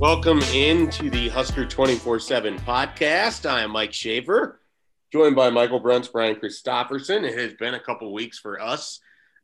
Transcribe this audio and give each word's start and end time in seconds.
Welcome 0.00 0.40
into 0.54 1.10
the 1.10 1.28
Husker 1.28 1.66
24 1.66 2.20
7 2.20 2.56
podcast. 2.60 3.44
I 3.44 3.60
am 3.60 3.72
Mike 3.72 3.92
Schaefer, 3.92 4.58
joined 5.12 5.36
by 5.36 5.50
Michael 5.50 5.78
Bruntz, 5.78 6.10
Brian 6.10 6.36
Christopherson. 6.36 7.22
It 7.26 7.38
has 7.38 7.52
been 7.52 7.74
a 7.74 7.80
couple 7.80 8.10
weeks 8.10 8.38
for 8.38 8.58
us. 8.62 9.00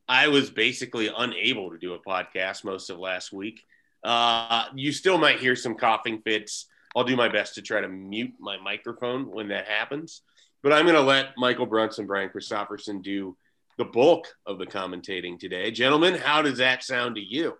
I 0.09 0.29
was 0.29 0.49
basically 0.49 1.11
unable 1.15 1.69
to 1.69 1.77
do 1.77 1.93
a 1.93 1.99
podcast 1.99 2.63
most 2.63 2.89
of 2.89 2.97
last 2.97 3.31
week. 3.31 3.61
Uh, 4.03 4.65
you 4.73 4.91
still 4.91 5.19
might 5.19 5.37
hear 5.37 5.55
some 5.55 5.75
coughing 5.75 6.23
fits. 6.23 6.65
I'll 6.95 7.03
do 7.03 7.15
my 7.15 7.29
best 7.29 7.53
to 7.53 7.61
try 7.61 7.79
to 7.79 7.87
mute 7.87 8.33
my 8.39 8.57
microphone 8.57 9.29
when 9.29 9.49
that 9.49 9.67
happens. 9.67 10.23
But 10.63 10.73
I'm 10.73 10.85
going 10.85 10.95
to 10.95 11.01
let 11.01 11.37
Michael 11.37 11.67
Bruntz 11.67 11.99
and 11.99 12.07
Brian 12.07 12.29
Christopherson 12.29 13.03
do 13.03 13.37
the 13.77 13.85
bulk 13.85 14.25
of 14.47 14.57
the 14.57 14.65
commentating 14.65 15.39
today. 15.39 15.69
Gentlemen, 15.69 16.15
how 16.15 16.41
does 16.41 16.57
that 16.57 16.83
sound 16.83 17.13
to 17.13 17.21
you? 17.21 17.59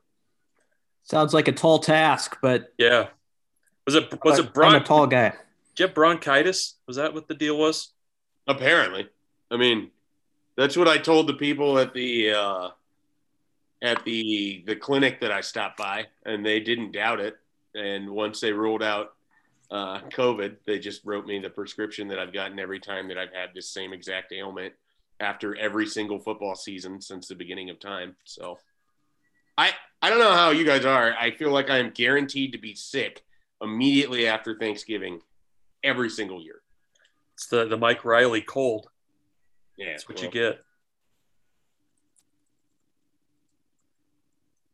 Sounds 1.08 1.34
like 1.34 1.48
a 1.48 1.54
tall 1.54 1.80
task, 1.80 2.38
but 2.42 2.74
yeah. 2.78 3.08
Was 3.86 3.96
it 3.96 4.14
was 4.26 4.40
it 4.40 4.54
bron- 4.54 4.76
I'm 4.76 4.82
a 4.82 4.86
tall 4.86 5.08
guy. 5.08 5.30
Did 5.30 5.80
you 5.80 5.86
have 5.88 5.96
bronchitis? 5.96 6.76
Was 6.86 6.98
that 6.98 7.14
what 7.14 7.30
the 7.30 7.34
deal 7.34 7.58
was? 7.58 7.94
Apparently. 8.46 9.08
I 9.50 9.56
mean, 9.56 9.92
that's 10.58 10.76
what 10.76 10.90
I 10.90 10.98
told 10.98 11.28
the 11.28 11.36
people 11.36 11.80
at 11.80 11.94
the 11.94 12.34
uh, 12.34 12.70
at 13.82 14.04
the 14.04 14.66
the 14.68 14.76
clinic 14.76 15.22
that 15.22 15.32
I 15.32 15.40
stopped 15.40 15.78
by, 15.78 16.08
and 16.26 16.46
they 16.46 16.60
didn't 16.60 16.92
doubt 16.92 17.22
it. 17.22 17.38
And 17.74 18.10
once 18.10 18.42
they 18.42 18.52
ruled 18.52 18.84
out 18.84 19.14
uh, 19.72 20.00
COVID, 20.10 20.58
they 20.66 20.78
just 20.78 21.06
wrote 21.06 21.26
me 21.26 21.40
the 21.40 21.50
prescription 21.50 22.10
that 22.10 22.20
I've 22.20 22.34
gotten 22.34 22.60
every 22.60 22.82
time 22.82 23.08
that 23.08 23.18
I've 23.18 23.34
had 23.34 23.52
this 23.56 23.70
same 23.70 23.94
exact 23.94 24.34
ailment 24.34 24.74
after 25.22 25.56
every 25.56 25.88
single 25.88 26.20
football 26.20 26.56
season 26.56 27.00
since 27.00 27.30
the 27.30 27.36
beginning 27.36 27.70
of 27.70 27.80
time. 27.80 28.18
So 28.26 28.60
I 29.58 29.72
I 30.02 30.10
don't 30.10 30.20
know 30.20 30.34
how 30.34 30.52
you 30.52 30.66
guys 30.66 30.86
are. 30.86 31.14
I 31.20 31.32
feel 31.32 31.52
like 31.52 31.70
I 31.70 31.78
am 31.78 31.92
guaranteed 31.92 32.52
to 32.52 32.58
be 32.58 32.76
sick 32.76 33.24
immediately 33.62 34.28
after 34.28 34.58
Thanksgiving 34.58 35.22
every 35.84 36.10
single 36.10 36.42
year. 36.42 36.62
It's 37.34 37.48
the 37.48 37.66
the 37.66 37.78
Mike 37.78 38.06
Riley 38.06 38.42
cold. 38.42 38.88
Yeah, 39.78 39.92
that's 39.92 40.08
what 40.08 40.18
well, 40.18 40.26
you 40.26 40.32
get. 40.32 40.64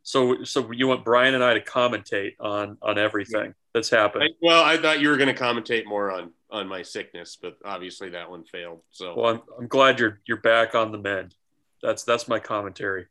So 0.03 0.43
so 0.43 0.71
you 0.71 0.87
want 0.87 1.05
Brian 1.05 1.33
and 1.33 1.43
I 1.43 1.53
to 1.53 1.61
commentate 1.61 2.33
on 2.39 2.77
on 2.81 2.97
everything 2.97 3.55
that's 3.73 3.89
happened. 3.89 4.25
I, 4.25 4.27
well, 4.41 4.63
I 4.63 4.77
thought 4.77 4.99
you 4.99 5.09
were 5.09 5.17
going 5.17 5.33
to 5.33 5.41
commentate 5.41 5.85
more 5.85 6.11
on 6.11 6.31
on 6.51 6.67
my 6.67 6.81
sickness, 6.81 7.37
but 7.41 7.57
obviously 7.65 8.09
that 8.09 8.29
one 8.29 8.43
failed. 8.43 8.81
So 8.91 9.15
well, 9.15 9.33
I'm, 9.33 9.41
I'm 9.59 9.67
glad 9.67 9.99
you're 9.99 10.19
you're 10.25 10.37
back 10.37 10.75
on 10.75 10.91
the 10.91 10.97
mend. 10.97 11.35
That's 11.81 12.03
that's 12.03 12.27
my 12.27 12.39
commentary. 12.39 13.07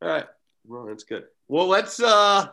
All 0.00 0.08
right. 0.08 0.26
Well, 0.66 0.86
that's 0.86 1.04
good. 1.04 1.24
Well, 1.48 1.66
let's 1.66 2.00
uh 2.00 2.48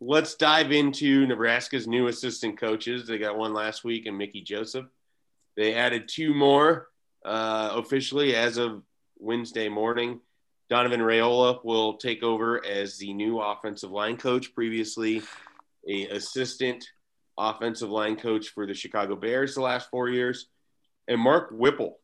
let's 0.00 0.34
dive 0.34 0.72
into 0.72 1.26
Nebraska's 1.26 1.86
new 1.86 2.08
assistant 2.08 2.58
coaches. 2.58 3.06
They 3.06 3.18
got 3.18 3.38
one 3.38 3.54
last 3.54 3.84
week 3.84 4.06
and 4.06 4.18
Mickey 4.18 4.42
Joseph. 4.42 4.86
They 5.56 5.74
added 5.74 6.08
two 6.08 6.34
more 6.34 6.88
uh, 7.24 7.72
officially 7.74 8.34
as 8.34 8.56
of 8.56 8.82
Wednesday 9.18 9.68
morning. 9.68 10.20
Donovan 10.70 11.00
Raiola 11.00 11.62
will 11.64 11.98
take 11.98 12.22
over 12.22 12.64
as 12.64 12.96
the 12.96 13.12
new 13.12 13.40
offensive 13.40 13.90
line 13.90 14.16
coach. 14.16 14.54
Previously, 14.54 15.22
a 15.86 16.06
assistant 16.06 16.88
offensive 17.38 17.90
line 17.90 18.16
coach 18.16 18.48
for 18.48 18.66
the 18.66 18.74
Chicago 18.74 19.14
Bears 19.14 19.54
the 19.54 19.60
last 19.60 19.90
four 19.90 20.08
years, 20.08 20.46
and 21.08 21.20
Mark 21.20 21.50
Whipple, 21.50 21.98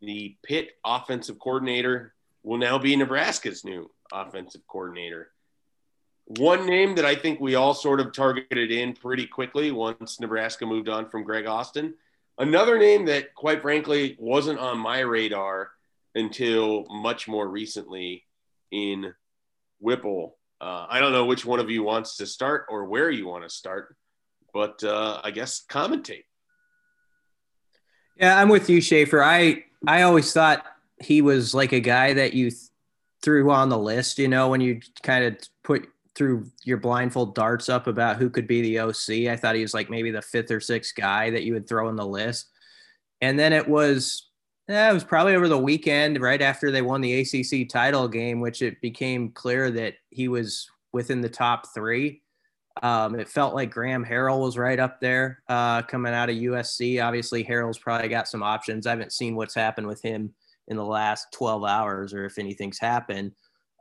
the 0.00 0.36
Pitt 0.44 0.70
offensive 0.84 1.38
coordinator, 1.38 2.14
will 2.42 2.58
now 2.58 2.78
be 2.78 2.94
Nebraska's 2.94 3.64
new 3.64 3.90
offensive 4.12 4.62
coordinator. 4.66 5.32
One 6.26 6.66
name 6.66 6.94
that 6.96 7.04
I 7.04 7.14
think 7.14 7.40
we 7.40 7.56
all 7.56 7.74
sort 7.74 8.00
of 8.00 8.12
targeted 8.12 8.70
in 8.70 8.94
pretty 8.94 9.26
quickly 9.26 9.72
once 9.72 10.20
Nebraska 10.20 10.64
moved 10.64 10.88
on 10.88 11.08
from 11.08 11.24
Greg 11.24 11.46
Austin. 11.46 11.94
Another 12.38 12.78
name 12.78 13.06
that, 13.06 13.34
quite 13.34 13.62
frankly, 13.62 14.16
wasn't 14.18 14.58
on 14.58 14.78
my 14.78 15.00
radar 15.00 15.70
until 16.14 16.86
much 16.88 17.28
more 17.28 17.48
recently 17.48 18.24
in 18.70 19.12
Whipple. 19.80 20.38
Uh, 20.60 20.86
I 20.88 21.00
don't 21.00 21.12
know 21.12 21.26
which 21.26 21.44
one 21.44 21.60
of 21.60 21.70
you 21.70 21.82
wants 21.82 22.16
to 22.18 22.26
start 22.26 22.66
or 22.68 22.84
where 22.84 23.10
you 23.10 23.26
want 23.26 23.42
to 23.42 23.50
start, 23.50 23.96
but 24.54 24.82
uh, 24.84 25.20
I 25.22 25.32
guess 25.32 25.62
commentate. 25.68 26.24
Yeah, 28.16 28.38
I'm 28.38 28.48
with 28.48 28.70
you, 28.70 28.80
Schaefer. 28.80 29.22
I 29.22 29.64
I 29.86 30.02
always 30.02 30.32
thought 30.32 30.64
he 31.00 31.22
was 31.22 31.54
like 31.54 31.72
a 31.72 31.80
guy 31.80 32.12
that 32.14 32.34
you 32.34 32.50
th- 32.50 32.62
threw 33.22 33.50
on 33.50 33.68
the 33.68 33.78
list. 33.78 34.18
You 34.18 34.28
know, 34.28 34.48
when 34.48 34.60
you 34.60 34.80
kind 35.02 35.24
of 35.24 35.36
put 35.62 35.88
through 36.14 36.46
your 36.64 36.76
blindfold 36.76 37.34
darts 37.34 37.68
up 37.68 37.86
about 37.86 38.16
who 38.16 38.28
could 38.28 38.46
be 38.46 38.60
the 38.60 38.78
OC. 38.80 39.30
I 39.30 39.36
thought 39.36 39.54
he 39.54 39.62
was 39.62 39.74
like 39.74 39.88
maybe 39.88 40.10
the 40.10 40.22
fifth 40.22 40.50
or 40.50 40.60
sixth 40.60 40.94
guy 40.94 41.30
that 41.30 41.44
you 41.44 41.54
would 41.54 41.68
throw 41.68 41.88
in 41.88 41.96
the 41.96 42.06
list. 42.06 42.50
And 43.20 43.38
then 43.38 43.52
it 43.52 43.66
was, 43.66 44.28
eh, 44.68 44.90
it 44.90 44.92
was 44.92 45.04
probably 45.04 45.34
over 45.34 45.48
the 45.48 45.58
weekend, 45.58 46.20
right 46.20 46.42
after 46.42 46.70
they 46.70 46.82
won 46.82 47.00
the 47.00 47.20
ACC 47.20 47.68
title 47.68 48.08
game, 48.08 48.40
which 48.40 48.62
it 48.62 48.80
became 48.80 49.30
clear 49.30 49.70
that 49.70 49.94
he 50.10 50.28
was 50.28 50.68
within 50.92 51.20
the 51.20 51.28
top 51.28 51.72
three. 51.74 52.22
Um, 52.82 53.18
it 53.18 53.28
felt 53.28 53.54
like 53.54 53.70
Graham 53.70 54.04
Harrell 54.04 54.40
was 54.40 54.58
right 54.58 54.80
up 54.80 55.00
there 55.00 55.42
uh, 55.48 55.82
coming 55.82 56.14
out 56.14 56.30
of 56.30 56.36
USC. 56.36 57.02
Obviously, 57.02 57.44
Harrell's 57.44 57.78
probably 57.78 58.08
got 58.08 58.28
some 58.28 58.42
options. 58.42 58.86
I 58.86 58.90
haven't 58.90 59.12
seen 59.12 59.34
what's 59.34 59.54
happened 59.54 59.86
with 59.86 60.02
him 60.02 60.34
in 60.68 60.76
the 60.76 60.84
last 60.84 61.26
12 61.32 61.64
hours 61.64 62.14
or 62.14 62.24
if 62.24 62.38
anything's 62.38 62.78
happened. 62.78 63.32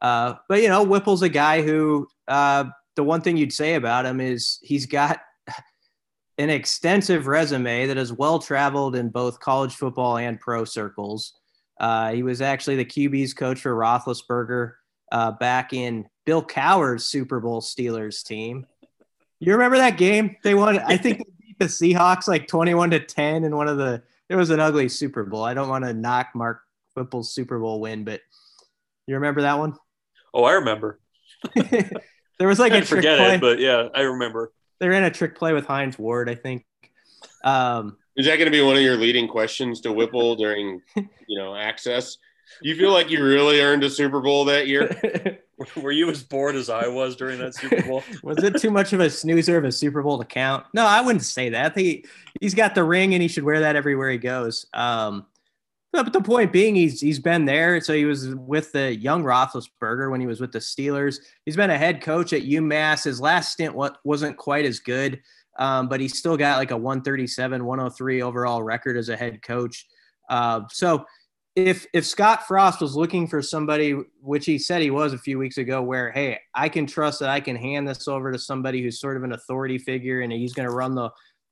Uh, 0.02 0.34
but 0.50 0.62
you 0.62 0.68
know, 0.68 0.84
Whipple's 0.84 1.22
a 1.22 1.30
guy 1.30 1.62
who 1.62 2.08
uh, 2.28 2.66
the 2.96 3.04
one 3.04 3.22
thing 3.22 3.38
you'd 3.38 3.54
say 3.54 3.76
about 3.76 4.06
him 4.06 4.20
is 4.20 4.60
he's 4.64 4.86
got 4.86 5.22
an 6.38 6.50
extensive 6.50 7.28
resume 7.28 7.88
that 7.88 7.98
is 7.98 8.12
well 8.12 8.40
traveled 8.40 8.96
in 8.96 9.10
both 9.10 9.40
college 9.40 9.76
football 9.76 10.18
and 10.18 10.40
pro 10.40 10.66
circles. 10.66 11.34
Uh, 11.80 12.12
he 12.12 12.24
was 12.24 12.42
actually 12.42 12.76
the 12.76 12.86
QB's 12.86 13.34
coach 13.34 13.60
for 13.62 13.76
Roethlisberger 13.76 14.74
uh, 15.12 15.32
back 15.32 15.74
in 15.74 16.08
Bill 16.26 16.44
Cowher's 16.44 17.06
Super 17.06 17.40
Bowl 17.40 17.62
Steelers 17.62 18.24
team. 18.24 18.66
You 19.40 19.54
remember 19.54 19.78
that 19.78 19.98
game? 19.98 20.38
They 20.44 20.54
won. 20.54 20.78
I 20.80 20.98
think 20.98 21.18
they 21.18 21.26
beat 21.40 21.60
the 21.60 21.66
Seahawks 21.66 22.28
like 22.28 22.48
twenty-one 22.48 22.92
to 22.92 23.00
ten 23.00 23.44
in 23.44 23.56
one 23.56 23.68
of 23.68 23.78
the. 23.78 24.04
It 24.30 24.36
was 24.36 24.52
an 24.52 24.60
ugly 24.60 24.88
Super 24.88 25.24
Bowl. 25.24 25.44
I 25.44 25.54
don't 25.54 25.68
want 25.68 25.84
to 25.84 25.94
knock 25.94 26.30
Mark 26.36 26.62
Whipple's 26.96 27.34
Super 27.34 27.60
Bowl 27.60 27.80
win, 27.80 28.04
but 28.04 28.22
you 29.08 29.16
remember 29.16 29.42
that 29.42 29.58
one? 29.58 29.76
Oh, 30.34 30.44
I 30.44 30.54
remember. 30.54 31.00
there 31.56 32.48
was 32.48 32.60
like 32.60 32.74
I 32.74 32.78
a 32.78 32.80
trick 32.80 33.00
forget 33.00 33.18
play. 33.18 33.36
it, 33.36 33.42
but 33.42 33.60
yeah, 33.60 33.88
I 33.94 34.02
remember. 34.02 34.54
They 34.80 34.88
ran 34.88 35.04
a 35.04 35.12
trick 35.12 35.36
play 35.36 35.54
with 35.54 35.66
Hines 35.66 35.98
Ward, 36.00 36.30
I 36.30 36.36
think. 36.36 36.66
Um, 37.44 37.98
Is 38.16 38.26
that 38.26 38.38
going 38.38 38.46
to 38.46 38.52
be 38.52 38.62
one 38.62 38.76
of 38.76 38.82
your 38.82 38.98
leading 38.98 39.28
questions 39.28 39.82
to 39.82 39.92
Whipple 39.92 40.36
during, 40.36 40.82
you 40.96 41.38
know, 41.38 41.56
access? 41.56 42.18
Do 42.62 42.70
you 42.70 42.76
feel 42.76 42.92
like 42.92 43.10
you 43.10 43.24
really 43.24 43.62
earned 43.62 43.84
a 43.84 43.90
Super 43.90 44.20
Bowl 44.20 44.46
that 44.46 44.68
year? 44.68 45.40
Were 45.78 45.92
you 45.92 46.10
as 46.10 46.24
bored 46.24 46.56
as 46.56 46.70
I 46.70 46.88
was 46.88 47.16
during 47.16 47.40
that 47.40 47.54
Super 47.56 47.82
Bowl? 47.84 48.04
was 48.24 48.44
it 48.44 48.58
too 48.58 48.72
much 48.72 48.94
of 48.94 49.00
a 49.00 49.10
snoozer 49.10 49.58
of 49.58 49.64
a 49.64 49.72
Super 49.72 50.02
Bowl 50.02 50.18
to 50.18 50.26
count? 50.26 50.66
No, 50.74 50.86
I 50.86 51.02
wouldn't 51.02 51.24
say 51.24 51.50
that. 51.50 51.66
I 51.66 51.70
think 51.70 51.88
he, 51.88 52.06
he's 52.42 52.56
got 52.56 52.76
the 52.76 52.84
ring 52.84 53.14
and 53.14 53.22
he 53.22 53.28
should 53.28 53.44
wear 53.44 53.62
that 53.62 53.76
everywhere 53.76 54.10
he 54.10 54.18
goes. 54.18 54.66
Um, 54.74 55.28
but 55.94 56.14
the 56.14 56.22
point 56.22 56.54
being, 56.54 56.76
he's 56.76 57.02
he's 57.02 57.20
been 57.20 57.46
there. 57.46 57.82
So 57.82 57.94
he 57.94 58.06
was 58.06 58.34
with 58.36 58.72
the 58.72 58.96
young 58.96 59.24
Roethlisberger 59.24 60.10
when 60.10 60.22
he 60.22 60.28
was 60.28 60.40
with 60.40 60.52
the 60.52 60.60
Steelers. 60.60 61.20
He's 61.46 61.56
been 61.56 61.70
a 61.70 61.78
head 61.78 62.02
coach 62.02 62.34
at 62.34 62.44
UMass. 62.44 63.04
His 63.04 63.20
last 63.20 63.52
stint 63.52 63.76
wasn't 64.04 64.38
quite 64.38 64.66
as 64.66 64.80
good, 64.80 65.22
um, 65.60 65.90
but 65.90 66.00
he's 66.00 66.18
still 66.18 66.38
got 66.38 66.58
like 66.58 66.72
a 66.72 66.78
137, 66.78 67.66
103 67.66 68.22
overall 68.22 68.64
record 68.64 68.96
as 68.96 69.10
a 69.10 69.18
head 69.18 69.42
coach. 69.42 69.86
Uh, 70.30 70.62
so 70.70 71.06
if 71.58 71.86
if 71.94 72.06
Scott 72.06 72.48
Frost 72.48 72.80
was 72.80 72.96
looking 72.96 73.28
for 73.28 73.42
somebody, 73.42 73.92
which 74.22 74.46
he 74.46 74.58
said 74.58 74.82
he 74.82 74.92
was 74.92 75.12
a 75.12 75.18
few 75.18 75.38
weeks 75.38 75.58
ago, 75.58 75.82
where 75.82 76.12
hey, 76.12 76.40
I 76.56 76.70
can 76.70 76.86
trust 76.86 77.20
that 77.20 77.30
I 77.30 77.42
can 77.42 77.58
hand 77.58 77.86
this 77.86 78.08
over 78.08 78.32
to 78.32 78.40
somebody 78.40 78.82
who's 78.82 79.02
sort 79.02 79.18
of 79.18 79.24
an 79.24 79.34
authority 79.34 79.78
figure 79.78 80.22
and 80.22 80.32
he's 80.32 80.54
going 80.54 80.70
to 80.70 80.74
run 80.74 80.96
the 80.96 81.10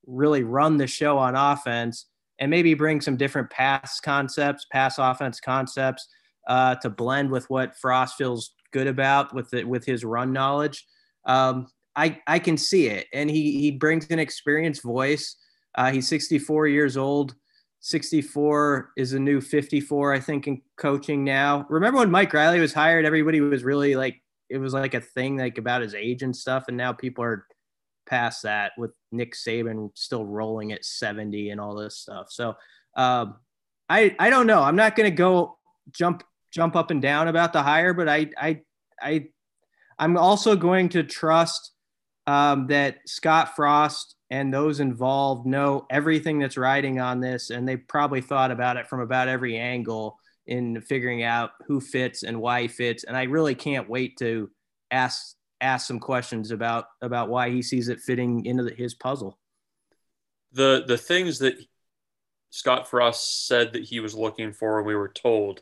really 0.08 0.44
run 0.44 0.78
the 0.78 0.88
show 0.88 1.18
on 1.18 1.36
offense 1.36 2.06
and 2.40 2.50
maybe 2.50 2.74
bring 2.74 3.02
some 3.02 3.18
different 3.18 3.50
pass 3.50 4.00
concepts, 4.00 4.66
pass 4.72 4.98
offense 4.98 5.40
concepts 5.40 6.08
uh, 6.48 6.76
to 6.76 6.90
blend 6.90 7.30
with 7.30 7.50
what 7.50 7.78
Frost 7.78 8.16
feels 8.16 8.54
good 8.72 8.88
about 8.88 9.34
with 9.34 9.54
it 9.54 9.68
with 9.68 9.86
his 9.86 10.04
run 10.04 10.34
knowledge. 10.34 10.86
Um, 11.26 11.68
I 11.96 12.20
I 12.28 12.40
can 12.40 12.58
see 12.58 12.88
it, 12.88 13.08
and 13.14 13.30
he 13.30 13.60
he 13.60 13.72
brings 13.72 14.10
an 14.10 14.20
experienced 14.20 14.84
voice. 14.84 15.36
Uh, 15.76 15.92
he's 15.92 16.08
64 16.08 16.68
years 16.68 16.98
old. 16.98 17.36
64 17.82 18.92
is 18.98 19.14
a 19.14 19.20
new 19.20 19.40
54, 19.40 20.14
I 20.14 20.20
think, 20.20 20.48
in 20.48 20.62
coaching 20.78 21.24
now. 21.24 21.66
Remember 21.70 22.00
when 22.00 22.12
Mike 22.12 22.34
Riley 22.34 22.60
was 22.60 22.74
hired? 22.74 23.06
Everybody 23.06 23.40
was 23.40 23.64
really 23.64 23.96
like, 23.96 24.22
it 24.50 24.58
was 24.58 24.74
like 24.74 24.96
a 24.96 25.00
thing 25.00 25.38
like 25.38 25.58
about 25.58 25.82
his 25.82 25.96
age 25.96 26.22
and 26.22 26.36
stuff, 26.36 26.66
and 26.68 26.76
now 26.76 26.92
people 26.92 27.24
are 27.24 27.46
past 28.10 28.44
that 28.44 28.72
with 28.78 28.92
Nick 29.12 29.34
Saban 29.34 29.92
still 29.96 30.26
rolling 30.26 30.72
at 30.72 30.86
70 30.86 31.52
and 31.52 31.62
all 31.62 31.76
this 31.76 31.98
stuff. 31.98 32.28
So 32.30 32.56
um, 32.96 33.36
I 33.88 34.16
I 34.20 34.30
don't 34.30 34.48
know. 34.48 34.62
I'm 34.62 34.76
not 34.76 34.96
going 34.96 35.10
to 35.10 35.16
go 35.16 35.58
jump 35.92 36.24
jump 36.52 36.76
up 36.76 36.92
and 36.92 37.02
down 37.02 37.28
about 37.28 37.54
the 37.54 37.64
hire, 37.64 37.94
but 37.94 38.10
I 38.10 38.30
I 38.38 38.62
I 39.02 39.28
I'm 39.98 40.18
also 40.18 40.56
going 40.56 40.90
to 40.90 41.04
trust 41.04 41.72
um, 42.28 42.68
that 42.68 42.98
Scott 43.08 43.56
Frost 43.56 44.16
and 44.30 44.54
those 44.54 44.80
involved 44.80 45.48
know 45.48 45.86
everything 45.90 46.40
that's 46.40 46.58
riding 46.58 47.00
on 47.00 47.20
this, 47.20 47.50
and 47.50 47.68
they 47.68 47.78
probably 47.78 48.22
thought 48.22 48.52
about 48.52 48.78
it 48.78 48.88
from 48.88 49.02
about 49.02 49.28
every 49.28 49.58
angle 49.58 50.18
in 50.46 50.82
figuring 50.82 51.24
out 51.24 51.52
who 51.68 51.80
fits 51.80 52.24
and 52.24 52.40
why 52.40 52.64
he 52.64 52.68
fits. 52.68 53.04
And 53.04 53.16
I 53.16 53.24
really 53.24 53.56
can't 53.56 53.90
wait 53.90 54.18
to 54.18 54.50
ask 54.92 55.36
ask 55.62 55.88
some 55.88 56.00
questions 56.00 56.52
about 56.52 56.86
about 57.02 57.30
why 57.30 57.50
he 57.50 57.62
sees 57.62 57.90
it 57.90 58.00
fitting 58.00 58.46
into 58.46 58.64
the, 58.64 58.74
his 58.74 58.94
puzzle. 58.94 59.38
The 60.52 60.84
the 60.88 60.98
things 60.98 61.40
that 61.40 61.56
Scott 62.50 62.90
Frost 62.90 63.48
said 63.48 63.74
that 63.74 63.84
he 63.84 64.00
was 64.00 64.16
looking 64.16 64.54
for, 64.54 64.80
and 64.80 64.88
we 64.88 64.96
were 64.96 65.10
told 65.10 65.62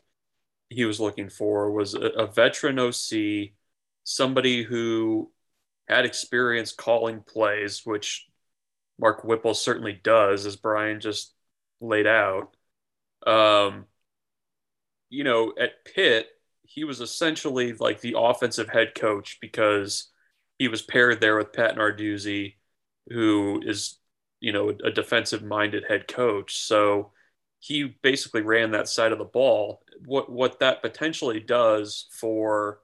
he 0.70 0.86
was 0.86 1.00
looking 1.00 1.30
for, 1.30 1.72
was 1.72 1.94
a, 1.94 2.00
a 2.00 2.28
veteran 2.28 2.80
OC, 2.80 3.52
somebody 4.04 4.64
who 4.64 5.32
had 5.88 6.06
experience 6.06 6.72
calling 6.72 7.22
plays, 7.22 7.86
which 7.86 8.28
Mark 9.00 9.24
Whipple 9.24 9.54
certainly 9.54 10.00
does, 10.04 10.46
as 10.46 10.56
Brian 10.56 11.00
just 11.00 11.34
laid 11.80 12.08
out. 12.08 12.56
Um, 13.26 13.86
you 15.10 15.24
know, 15.24 15.54
at 15.60 15.86
Pitt, 15.86 16.28
he 16.68 16.84
was 16.84 17.02
essentially 17.02 17.74
like 17.74 18.02
the 18.02 18.16
offensive 18.18 18.69
head 18.69 18.94
coach 18.96 19.38
because 19.42 20.12
he 20.60 20.68
was 20.68 20.81
paired 20.81 21.22
there 21.22 21.38
with 21.38 21.54
Pat 21.54 21.75
Narduzzi, 21.75 22.56
who 23.10 23.62
is, 23.66 24.00
you 24.40 24.52
know, 24.52 24.69
a 24.84 24.92
defensive 24.92 25.44
minded 25.44 25.86
head 25.88 26.08
coach. 26.08 26.58
So 26.60 27.12
he 27.60 27.96
basically 28.02 28.42
ran 28.42 28.72
that 28.72 28.90
side 28.90 29.12
of 29.12 29.18
the 29.18 29.25
ball. 29.25 29.81
What 30.06 30.31
what 30.31 30.60
that 30.60 30.81
potentially 30.81 31.40
does 31.40 32.08
for 32.12 32.80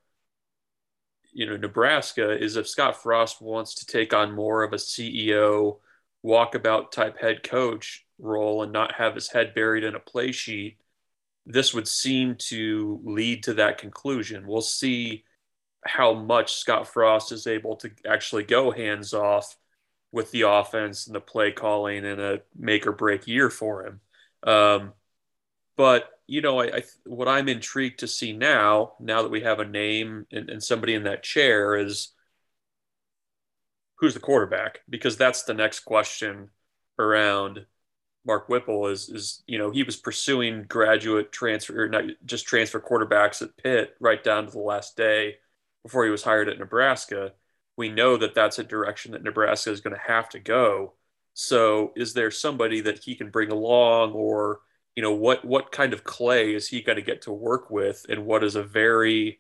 you 1.32 1.46
know 1.46 1.58
Nebraska 1.58 2.32
is 2.32 2.56
if 2.56 2.68
Scott 2.68 3.02
Frost 3.02 3.42
wants 3.42 3.76
to 3.76 3.86
take 3.86 4.14
on 4.14 4.36
more 4.36 4.64
of 4.64 4.74
a 4.74 4.78
CEO 4.78 5.80
walkabout 6.26 6.92
type 6.92 7.20
head 7.20 7.44
coach 7.44 8.06
role 8.18 8.64
and 8.64 8.72
not 8.72 8.94
have 8.94 9.16
his 9.16 9.30
head 9.30 9.54
buried 9.54 9.84
in 9.84 9.96
a 9.96 10.00
play 10.00 10.32
sheet, 10.32 10.78
this 11.46 11.74
would 11.74 11.88
seem 11.88 12.36
to 12.36 13.02
lead 13.04 13.44
to 13.44 13.56
that 13.56 13.78
conclusion. 13.78 14.48
We'll 14.48 14.62
see 14.62 15.24
how 15.86 16.14
much 16.14 16.56
Scott 16.56 16.88
Frost 16.88 17.32
is 17.32 17.48
able 17.48 17.76
to 17.78 17.92
actually 18.08 18.44
go 18.44 18.72
hands 18.72 19.14
off 19.14 19.58
with 20.12 20.32
the 20.32 20.44
offense 20.44 21.08
and 21.08 21.16
the 21.16 21.20
play 21.20 21.52
calling 21.52 22.06
in 22.06 22.20
a 22.20 22.40
make 22.58 22.88
or 22.88 22.92
break 22.92 23.28
year 23.28 23.50
for 23.50 23.86
him. 23.86 24.00
Um, 24.44 24.94
but 25.76 26.10
you 26.28 26.42
know, 26.42 26.62
I, 26.62 26.78
I, 26.78 26.84
what 27.06 27.28
I'm 27.28 27.50
intrigued 27.50 28.00
to 28.00 28.08
see 28.08 28.32
now, 28.32 28.94
now 29.00 29.24
that 29.24 29.32
we 29.32 29.42
have 29.42 29.60
a 29.60 29.66
name 29.66 30.26
and, 30.32 30.50
and 30.50 30.64
somebody 30.64 30.94
in 30.94 31.04
that 31.04 31.24
chair, 31.24 31.76
is 31.76 32.14
who's 33.96 34.14
the 34.14 34.20
quarterback? 34.20 34.80
Because 34.90 35.18
that's 35.18 35.44
the 35.44 35.54
next 35.54 35.82
question 35.82 36.50
around 36.98 37.66
Mark 38.26 38.50
Whipple. 38.50 38.88
Is 38.88 39.10
is 39.10 39.44
you 39.48 39.58
know 39.58 39.72
he 39.72 39.84
was 39.84 39.98
pursuing 39.98 40.64
graduate 40.64 41.32
transfer, 41.32 41.84
or 41.84 41.90
not 41.90 42.06
just 42.26 42.46
transfer 42.46 42.80
quarterbacks 42.80 43.42
at 43.42 43.58
Pitt 43.58 43.96
right 44.00 44.24
down 44.24 44.46
to 44.46 44.52
the 44.52 44.60
last 44.60 44.98
day 44.98 45.38
before 45.84 46.06
he 46.06 46.12
was 46.12 46.24
hired 46.24 46.50
at 46.50 46.60
Nebraska. 46.60 47.34
We 47.76 47.90
know 47.90 48.18
that 48.18 48.36
that's 48.36 48.60
a 48.60 48.64
direction 48.64 49.14
that 49.14 49.24
Nebraska 49.24 49.72
is 49.72 49.82
going 49.82 49.96
to 49.96 50.02
have 50.08 50.30
to 50.30 50.40
go. 50.40 50.94
So, 51.34 51.92
is 51.96 52.14
there 52.14 52.32
somebody 52.32 52.82
that 52.82 53.00
he 53.00 53.16
can 53.16 53.30
bring 53.32 53.52
along, 53.52 54.14
or 54.14 54.62
you 54.96 55.02
know 55.04 55.14
what 55.14 55.44
what 55.46 55.72
kind 55.72 55.94
of 55.94 56.04
clay 56.04 56.54
is 56.54 56.68
he 56.68 56.82
going 56.82 56.98
to 56.98 57.02
get 57.02 57.24
to 57.24 57.32
work 57.32 57.70
with 57.70 58.06
and 58.10 58.26
what 58.26 58.44
is 58.44 58.56
a 58.56 58.64
very 58.64 59.40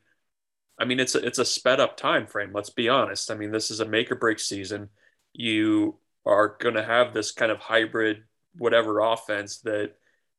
i 0.79 0.85
mean 0.85 0.99
it's 0.99 1.15
a, 1.15 1.25
it's 1.25 1.39
a 1.39 1.45
sped 1.45 1.79
up 1.79 1.95
time 1.97 2.25
frame 2.27 2.51
let's 2.53 2.69
be 2.69 2.89
honest 2.89 3.29
i 3.31 3.35
mean 3.35 3.51
this 3.51 3.69
is 3.71 3.79
a 3.79 3.85
make 3.85 4.11
or 4.11 4.15
break 4.15 4.39
season 4.39 4.89
you 5.33 5.97
are 6.25 6.55
going 6.59 6.75
to 6.75 6.83
have 6.83 7.13
this 7.13 7.31
kind 7.31 7.51
of 7.51 7.59
hybrid 7.59 8.23
whatever 8.57 8.99
offense 8.99 9.59
that 9.59 9.93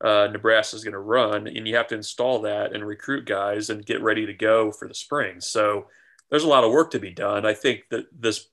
uh, 0.05 0.29
nebraska 0.33 0.77
is 0.77 0.85
going 0.85 0.93
to 0.93 0.99
run 0.99 1.47
and 1.47 1.69
you 1.69 1.77
have 1.77 1.89
to 1.89 1.95
install 1.95 2.41
that 2.41 2.75
and 2.75 2.87
recruit 2.87 3.25
guys 3.27 3.71
and 3.71 3.87
get 3.87 4.03
ready 4.03 4.27
to 4.27 4.35
go 4.35 4.71
for 4.71 4.89
the 4.89 4.95
spring 4.95 5.41
so 5.41 5.87
there's 6.31 6.45
a 6.45 6.49
lot 6.49 6.65
of 6.65 6.73
work 6.73 6.91
to 6.91 6.99
be 6.99 7.11
done 7.11 7.47
i 7.47 7.55
think 7.55 7.85
that 7.91 8.07
this 8.13 8.49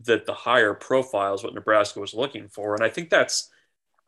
that 0.00 0.26
the 0.26 0.34
higher 0.34 0.74
profile 0.74 1.34
is 1.34 1.42
what 1.42 1.54
nebraska 1.54 2.00
was 2.00 2.14
looking 2.14 2.48
for 2.48 2.74
and 2.74 2.82
i 2.82 2.88
think 2.88 3.10
that's 3.10 3.50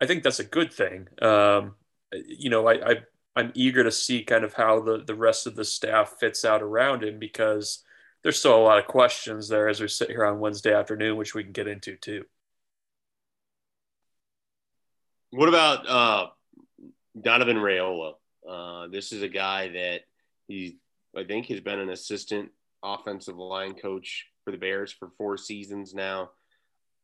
I 0.01 0.07
think 0.07 0.23
that's 0.23 0.39
a 0.39 0.45
good 0.45 0.73
thing. 0.73 1.09
Um, 1.21 1.75
you 2.13 2.51
know, 2.51 2.67
I, 2.67 2.91
I 2.91 2.97
I'm 3.37 3.53
eager 3.55 3.85
to 3.85 3.93
see 3.93 4.23
kind 4.25 4.45
of 4.45 4.55
how 4.55 4.81
the 4.81 5.03
the 5.05 5.15
rest 5.15 5.47
of 5.47 5.57
the 5.57 5.65
staff 5.65 6.17
fits 6.21 6.45
out 6.45 6.63
around 6.63 7.03
him 7.05 7.19
because 7.19 7.85
there's 8.23 8.39
still 8.39 8.57
a 8.57 8.63
lot 8.63 8.79
of 8.79 8.87
questions 8.87 9.49
there 9.49 9.69
as 9.69 9.81
we 9.81 9.89
sit 9.89 10.11
here 10.11 10.25
on 10.25 10.41
Wednesday 10.41 10.75
afternoon, 10.75 11.17
which 11.17 11.35
we 11.35 11.43
can 11.45 11.53
get 11.53 11.69
into 11.69 11.97
too. 11.97 12.25
What 15.31 15.51
about 15.51 15.87
uh, 15.87 16.27
Donovan 17.21 17.59
Raiola? 17.59 18.15
Uh, 18.49 18.87
this 18.89 19.13
is 19.13 19.23
a 19.23 19.29
guy 19.29 19.69
that 19.69 20.01
he, 20.47 20.79
I 21.15 21.25
think, 21.25 21.47
has 21.47 21.61
been 21.61 21.79
an 21.79 21.91
assistant 21.91 22.51
offensive 22.83 23.37
line 23.37 23.75
coach 23.75 24.27
for 24.45 24.53
the 24.53 24.57
Bears 24.57 24.91
for 24.91 25.11
four 25.19 25.37
seasons 25.37 25.93
now. 25.93 26.31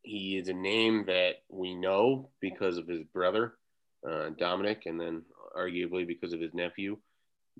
He 0.02 0.38
is 0.38 0.48
a 0.48 0.54
name 0.54 1.04
that 1.06 1.42
we 1.50 1.74
know 1.74 2.30
because 2.40 2.78
of 2.78 2.88
his 2.88 3.02
brother 3.02 3.54
uh, 4.08 4.30
Dominic, 4.38 4.84
and 4.86 4.98
then 4.98 5.22
arguably 5.54 6.06
because 6.06 6.32
of 6.32 6.40
his 6.40 6.54
nephew, 6.54 6.96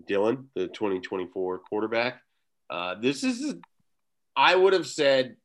Dylan, 0.09 0.47
the 0.55 0.69
2024 0.69 1.59
quarterback. 1.59 2.23
Uh, 2.71 2.95
this 3.01 3.23
is, 3.23 3.55
I 4.35 4.57
would 4.57 4.73
have 4.73 4.87
said, 4.87 5.37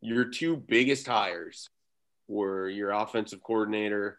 your 0.00 0.24
two 0.24 0.56
biggest 0.56 1.06
hires 1.06 1.68
were 2.26 2.70
your 2.70 2.90
offensive 2.90 3.42
coordinator 3.42 4.18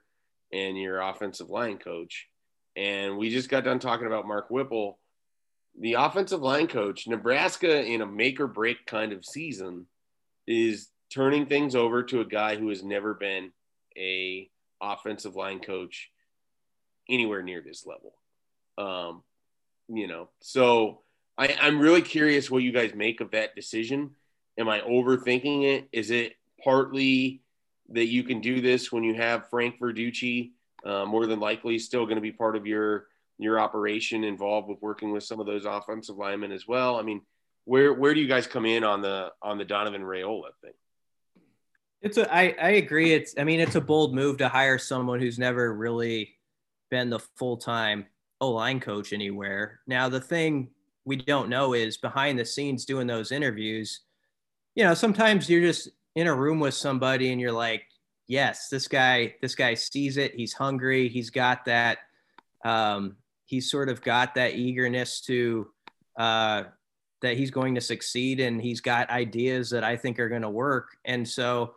and 0.52 0.78
your 0.78 1.02
offensive 1.02 1.50
line 1.50 1.78
coach. 1.78 2.28
And 2.76 3.18
we 3.18 3.30
just 3.30 3.50
got 3.50 3.64
done 3.64 3.80
talking 3.80 4.08
about 4.08 4.28
Mark 4.28 4.50
Whipple. 4.50 5.00
The 5.80 5.94
offensive 5.94 6.42
line 6.42 6.68
coach, 6.68 7.08
Nebraska, 7.08 7.84
in 7.84 8.02
a 8.02 8.06
make 8.06 8.40
or 8.40 8.48
break 8.48 8.86
kind 8.86 9.14
of 9.14 9.26
season, 9.26 9.88
is 10.48 10.90
turning 11.14 11.46
things 11.46 11.76
over 11.76 12.04
to 12.04 12.22
a 12.22 12.26
guy 12.26 12.56
who 12.56 12.70
has 12.70 12.84
never 12.84 13.14
been 13.14 13.52
a 13.98 14.50
offensive 14.82 15.36
line 15.36 15.60
coach 15.60 16.10
anywhere 17.10 17.42
near 17.42 17.62
this 17.62 17.86
level. 17.86 18.14
Um, 18.78 19.24
you 19.88 20.08
know, 20.08 20.30
so 20.40 21.02
I, 21.38 21.56
I'm 21.62 21.80
really 21.80 22.02
curious 22.02 22.52
what 22.52 22.64
you 22.64 22.72
guys 22.72 22.94
make 22.94 23.22
of 23.22 23.32
that 23.32 23.56
decision. 23.56 24.12
Am 24.58 24.68
I 24.68 24.82
overthinking 24.82 25.64
it? 25.64 25.88
Is 25.92 26.12
it 26.12 26.34
partly 26.64 27.42
that 27.90 28.08
you 28.08 28.24
can 28.24 28.42
do 28.42 28.62
this 28.62 28.92
when 28.92 29.04
you 29.04 29.14
have 29.16 29.50
Frank 29.50 29.80
Verducci 29.80 30.52
uh, 30.86 31.06
more 31.06 31.26
than 31.26 31.40
likely 31.40 31.80
still 31.80 32.06
going 32.06 32.16
to 32.16 32.22
be 32.22 32.32
part 32.32 32.56
of 32.56 32.66
your 32.66 33.08
your 33.40 33.60
operation 33.60 34.24
involved 34.24 34.68
with 34.68 34.82
working 34.82 35.12
with 35.12 35.24
some 35.24 35.40
of 35.40 35.46
those 35.46 35.66
offensive 35.66 36.18
linemen 36.18 36.52
as 36.52 36.68
well? 36.68 36.98
I 36.98 37.04
mean, 37.04 37.22
where 37.66 37.94
where 37.94 38.14
do 38.14 38.20
you 38.20 38.28
guys 38.28 38.48
come 38.48 38.66
in 38.66 38.84
on 38.84 39.02
the 39.02 39.32
on 39.42 39.58
the 39.58 39.66
Donovan 39.66 40.02
Raiola 40.02 40.50
thing? 40.62 40.74
It's 42.02 42.18
a 42.18 42.34
I, 42.34 42.56
I 42.62 42.70
agree. 42.72 43.14
It's 43.14 43.36
I 43.38 43.44
mean 43.44 43.60
it's 43.60 43.76
a 43.76 43.82
bold 43.82 44.16
move 44.16 44.38
to 44.38 44.50
hire 44.50 44.78
someone 44.78 45.20
who's 45.20 45.40
never 45.40 45.74
really 45.74 46.36
been 46.90 47.10
the 47.10 47.20
full 47.20 47.58
time 47.58 48.06
O 48.40 48.52
line 48.52 48.80
coach 48.80 49.14
anywhere. 49.14 49.80
Now 49.88 50.10
the 50.10 50.22
thing 50.22 50.70
we 51.06 51.16
don't 51.16 51.50
know 51.50 51.74
is 51.74 51.98
behind 51.98 52.38
the 52.38 52.46
scenes 52.46 52.86
doing 52.86 53.08
those 53.08 53.32
interviews. 53.32 54.02
You 54.76 54.84
know, 54.84 54.94
sometimes 54.94 55.50
you're 55.50 55.62
just 55.62 55.90
in 56.18 56.26
a 56.26 56.34
room 56.34 56.60
with 56.60 56.74
somebody 56.74 57.32
and 57.32 57.40
you're 57.40 57.52
like, 57.52 57.84
yes, 58.26 58.70
this 58.70 58.88
guy 58.88 59.36
this 59.40 59.54
guy 59.54 59.76
sees 59.76 60.18
it. 60.18 60.34
He's 60.34 60.52
hungry. 60.52 61.08
He's 61.08 61.30
got 61.30 61.64
that. 61.66 62.00
Um, 62.66 63.18
he's 63.46 63.70
sort 63.70 63.88
of 63.88 64.02
got 64.02 64.34
that 64.34 64.56
eagerness 64.56 65.22
to 65.22 65.68
uh, 66.18 66.64
that 67.22 67.38
he's 67.38 67.52
going 67.52 67.76
to 67.76 67.82
succeed 67.82 68.40
and 68.40 68.60
he's 68.60 68.82
got 68.82 69.12
ideas 69.12 69.70
that 69.70 69.84
I 69.84 69.96
think 69.96 70.20
are 70.20 70.28
going 70.28 70.42
to 70.42 70.50
work. 70.50 70.98
And 71.06 71.26
so 71.26 71.76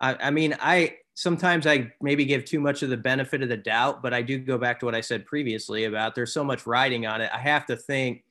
I, 0.00 0.14
I 0.14 0.30
mean, 0.30 0.56
I 0.58 0.96
sometimes 1.12 1.66
I 1.66 1.92
maybe 2.00 2.24
give 2.24 2.46
too 2.46 2.60
much 2.60 2.82
of 2.82 2.88
the 2.88 2.96
benefit 2.96 3.42
of 3.42 3.50
the 3.50 3.58
doubt, 3.58 4.02
but 4.02 4.14
I 4.14 4.22
do 4.22 4.38
go 4.38 4.56
back 4.56 4.80
to 4.80 4.86
what 4.86 4.94
I 4.94 5.02
said 5.02 5.26
previously 5.26 5.84
about 5.84 6.14
there's 6.14 6.32
so 6.32 6.42
much 6.42 6.66
riding 6.66 7.04
on 7.04 7.20
it. 7.20 7.30
I 7.30 7.38
have 7.38 7.66
to 7.66 7.76
think 7.76 8.24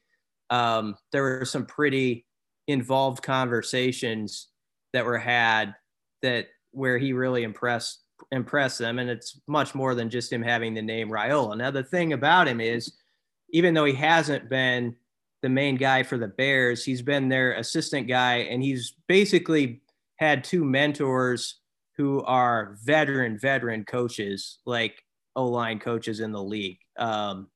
um, 0.50 0.96
there 1.12 1.22
were 1.22 1.46
some 1.46 1.68
pretty 1.68 2.26
involved 2.68 3.22
conversations 3.22 4.48
that 4.94 5.06
were 5.06 5.18
had 5.18 5.76
that 6.22 6.48
where 6.72 6.98
he 6.98 7.14
really 7.14 7.44
impressed 7.44 8.00
impressed 8.32 8.80
them, 8.80 9.00
and 9.00 9.10
it's 9.10 9.40
much 9.48 9.74
more 9.74 9.96
than 9.96 10.10
just 10.10 10.32
him 10.32 10.44
having 10.44 10.74
the 10.74 10.82
name 10.82 11.10
Raiola. 11.10 11.58
Now 11.58 11.72
the 11.72 11.84
thing 11.84 12.14
about 12.14 12.48
him 12.48 12.62
is, 12.62 12.94
even 13.50 13.74
though 13.74 13.86
he 13.86 13.94
hasn't 13.94 14.50
been 14.50 14.96
the 15.42 15.50
main 15.50 15.76
guy 15.76 16.04
for 16.04 16.18
the 16.18 16.28
Bears, 16.28 16.86
he's 16.86 17.02
been 17.02 17.30
their 17.30 17.54
assistant 17.54 18.08
guy, 18.08 18.38
and 18.38 18.62
he's 18.62 18.96
basically 19.08 19.82
had 20.18 20.44
two 20.44 20.64
mentors 20.64 21.62
who 21.98 22.22
are 22.24 22.78
veteran, 22.84 23.38
veteran 23.40 23.84
coaches, 23.84 24.60
like 24.66 25.04
O 25.36 25.48
line 25.48 25.80
coaches 25.80 26.20
in 26.20 26.32
the 26.32 26.42
league. 26.42 26.78
Um, 26.98 27.48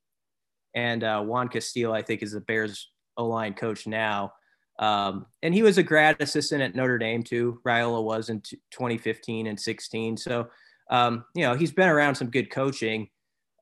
and 0.74 1.04
uh, 1.04 1.22
Juan 1.22 1.48
Castillo, 1.48 1.92
I 1.92 2.02
think, 2.02 2.22
is 2.22 2.32
the 2.32 2.40
Bears 2.40 2.90
O 3.16 3.26
line 3.26 3.54
coach 3.54 3.86
now. 3.86 4.32
Um, 4.78 5.26
and 5.42 5.54
he 5.54 5.62
was 5.62 5.78
a 5.78 5.82
grad 5.82 6.16
assistant 6.20 6.62
at 6.62 6.74
Notre 6.74 6.98
Dame 6.98 7.22
too. 7.22 7.60
Raiola 7.64 8.02
was 8.02 8.28
in 8.28 8.40
2015 8.40 9.46
and 9.46 9.58
16. 9.58 10.16
So, 10.16 10.48
um, 10.90 11.24
you 11.34 11.42
know, 11.42 11.54
he's 11.54 11.72
been 11.72 11.88
around 11.88 12.14
some 12.14 12.30
good 12.30 12.50
coaching. 12.50 13.08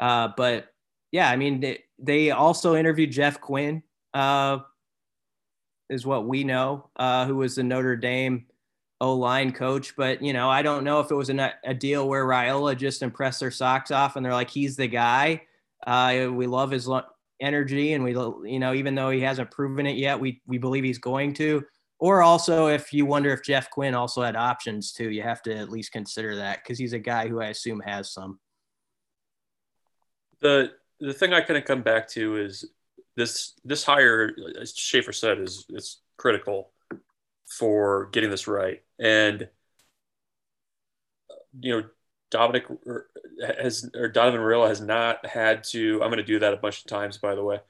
Uh, 0.00 0.28
but 0.36 0.68
yeah, 1.12 1.30
I 1.30 1.36
mean, 1.36 1.60
they, 1.60 1.84
they 1.98 2.30
also 2.32 2.74
interviewed 2.74 3.12
Jeff 3.12 3.40
Quinn, 3.40 3.82
uh, 4.12 4.58
is 5.88 6.04
what 6.04 6.26
we 6.26 6.42
know, 6.44 6.90
uh, 6.96 7.26
who 7.26 7.36
was 7.36 7.56
the 7.56 7.62
Notre 7.62 7.96
Dame 7.96 8.46
O 9.00 9.14
line 9.14 9.52
coach. 9.52 9.94
But, 9.96 10.22
you 10.22 10.32
know, 10.32 10.50
I 10.50 10.62
don't 10.62 10.82
know 10.82 10.98
if 11.00 11.10
it 11.10 11.14
was 11.14 11.30
a, 11.30 11.54
a 11.62 11.74
deal 11.74 12.08
where 12.08 12.26
Raiola 12.26 12.76
just 12.76 13.02
impressed 13.02 13.40
their 13.40 13.50
socks 13.52 13.90
off 13.90 14.16
and 14.16 14.24
they're 14.24 14.32
like, 14.32 14.50
he's 14.50 14.76
the 14.76 14.88
guy. 14.88 15.42
Uh, 15.86 16.28
we 16.32 16.46
love 16.46 16.70
his 16.70 16.88
energy 17.40 17.94
and 17.94 18.04
we 18.04 18.12
you 18.48 18.58
know 18.58 18.74
even 18.74 18.94
though 18.94 19.10
he 19.10 19.20
hasn't 19.20 19.50
proven 19.50 19.86
it 19.86 19.96
yet 19.96 20.18
we 20.18 20.40
we 20.46 20.58
believe 20.58 20.84
he's 20.84 20.98
going 20.98 21.34
to. 21.34 21.64
Or 21.98 22.22
also 22.22 22.66
if 22.66 22.92
you 22.92 23.06
wonder 23.06 23.30
if 23.32 23.42
Jeff 23.42 23.70
Quinn 23.70 23.94
also 23.94 24.22
had 24.22 24.36
options 24.36 24.92
too 24.92 25.10
you 25.10 25.22
have 25.22 25.42
to 25.42 25.56
at 25.56 25.70
least 25.70 25.92
consider 25.92 26.36
that 26.36 26.62
because 26.62 26.78
he's 26.78 26.92
a 26.92 26.98
guy 26.98 27.28
who 27.28 27.40
I 27.40 27.46
assume 27.46 27.80
has 27.80 28.12
some. 28.12 28.38
The 30.40 30.72
the 31.00 31.12
thing 31.12 31.32
I 31.32 31.40
kind 31.40 31.58
of 31.58 31.64
come 31.64 31.82
back 31.82 32.08
to 32.10 32.36
is 32.36 32.64
this 33.16 33.54
this 33.64 33.84
hire 33.84 34.32
as 34.60 34.74
Schaefer 34.76 35.12
said 35.12 35.38
is 35.38 35.66
is 35.70 36.00
critical 36.16 36.70
for 37.46 38.08
getting 38.12 38.30
this 38.30 38.48
right. 38.48 38.82
And 38.98 39.48
you 41.60 41.72
know 41.72 41.88
Dominic 42.34 42.66
has 43.46 43.88
or 43.94 44.08
Donovan 44.08 44.40
Raiola 44.40 44.66
has 44.66 44.80
not 44.80 45.24
had 45.24 45.62
to. 45.70 46.02
I'm 46.02 46.08
going 46.08 46.16
to 46.16 46.24
do 46.24 46.40
that 46.40 46.52
a 46.52 46.56
bunch 46.56 46.80
of 46.80 46.86
times, 46.86 47.16
by 47.16 47.36
the 47.36 47.44
way. 47.44 47.60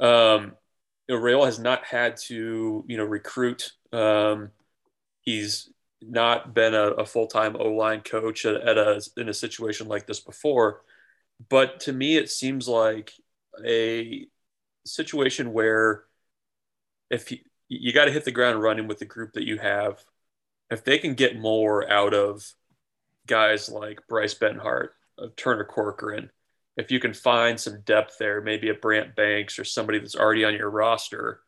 Um, 0.00 0.54
you 1.06 1.14
know, 1.14 1.22
Raiola 1.22 1.44
has 1.44 1.58
not 1.58 1.84
had 1.84 2.16
to, 2.28 2.86
you 2.88 2.96
know, 2.96 3.04
recruit. 3.04 3.72
Um, 3.92 4.50
he's 5.20 5.68
not 6.00 6.54
been 6.54 6.72
a, 6.72 6.92
a 6.92 7.04
full 7.04 7.26
time 7.26 7.54
O 7.58 7.68
line 7.72 8.00
coach 8.00 8.46
at, 8.46 8.54
at, 8.54 8.78
a 8.78 9.02
in 9.18 9.28
a 9.28 9.34
situation 9.34 9.88
like 9.88 10.06
this 10.06 10.20
before. 10.20 10.80
But 11.50 11.80
to 11.80 11.92
me, 11.92 12.16
it 12.16 12.30
seems 12.30 12.66
like 12.66 13.12
a 13.62 14.26
situation 14.86 15.52
where 15.52 16.04
if 17.10 17.30
you 17.68 17.92
got 17.92 18.06
to 18.06 18.10
hit 18.10 18.24
the 18.24 18.30
ground 18.30 18.62
running 18.62 18.88
with 18.88 19.00
the 19.00 19.04
group 19.04 19.34
that 19.34 19.46
you 19.46 19.58
have, 19.58 20.02
if 20.70 20.82
they 20.82 20.96
can 20.96 21.12
get 21.12 21.38
more 21.38 21.86
out 21.92 22.14
of 22.14 22.54
guys 23.26 23.68
like 23.68 24.00
Bryce 24.08 24.34
Benhart, 24.34 24.90
of 25.18 25.36
Turner 25.36 25.64
Corcoran, 25.64 26.30
if 26.76 26.90
you 26.90 26.98
can 26.98 27.14
find 27.14 27.58
some 27.58 27.82
depth 27.82 28.16
there, 28.18 28.40
maybe 28.40 28.68
a 28.68 28.74
Brant 28.74 29.14
Banks 29.14 29.58
or 29.58 29.64
somebody 29.64 29.98
that's 29.98 30.16
already 30.16 30.44
on 30.44 30.54
your 30.54 30.70
roster. 30.70 31.40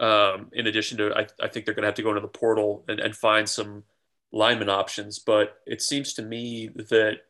Um, 0.00 0.50
in 0.52 0.66
addition 0.66 0.98
to, 0.98 1.14
I, 1.16 1.26
I 1.42 1.48
think 1.48 1.64
they're 1.64 1.74
going 1.74 1.82
to 1.82 1.88
have 1.88 1.94
to 1.94 2.02
go 2.02 2.10
into 2.10 2.20
the 2.20 2.28
portal 2.28 2.84
and, 2.86 3.00
and 3.00 3.16
find 3.16 3.48
some 3.48 3.84
lineman 4.30 4.68
options. 4.68 5.18
But 5.18 5.56
it 5.66 5.80
seems 5.80 6.12
to 6.14 6.22
me 6.22 6.68
that 6.90 7.20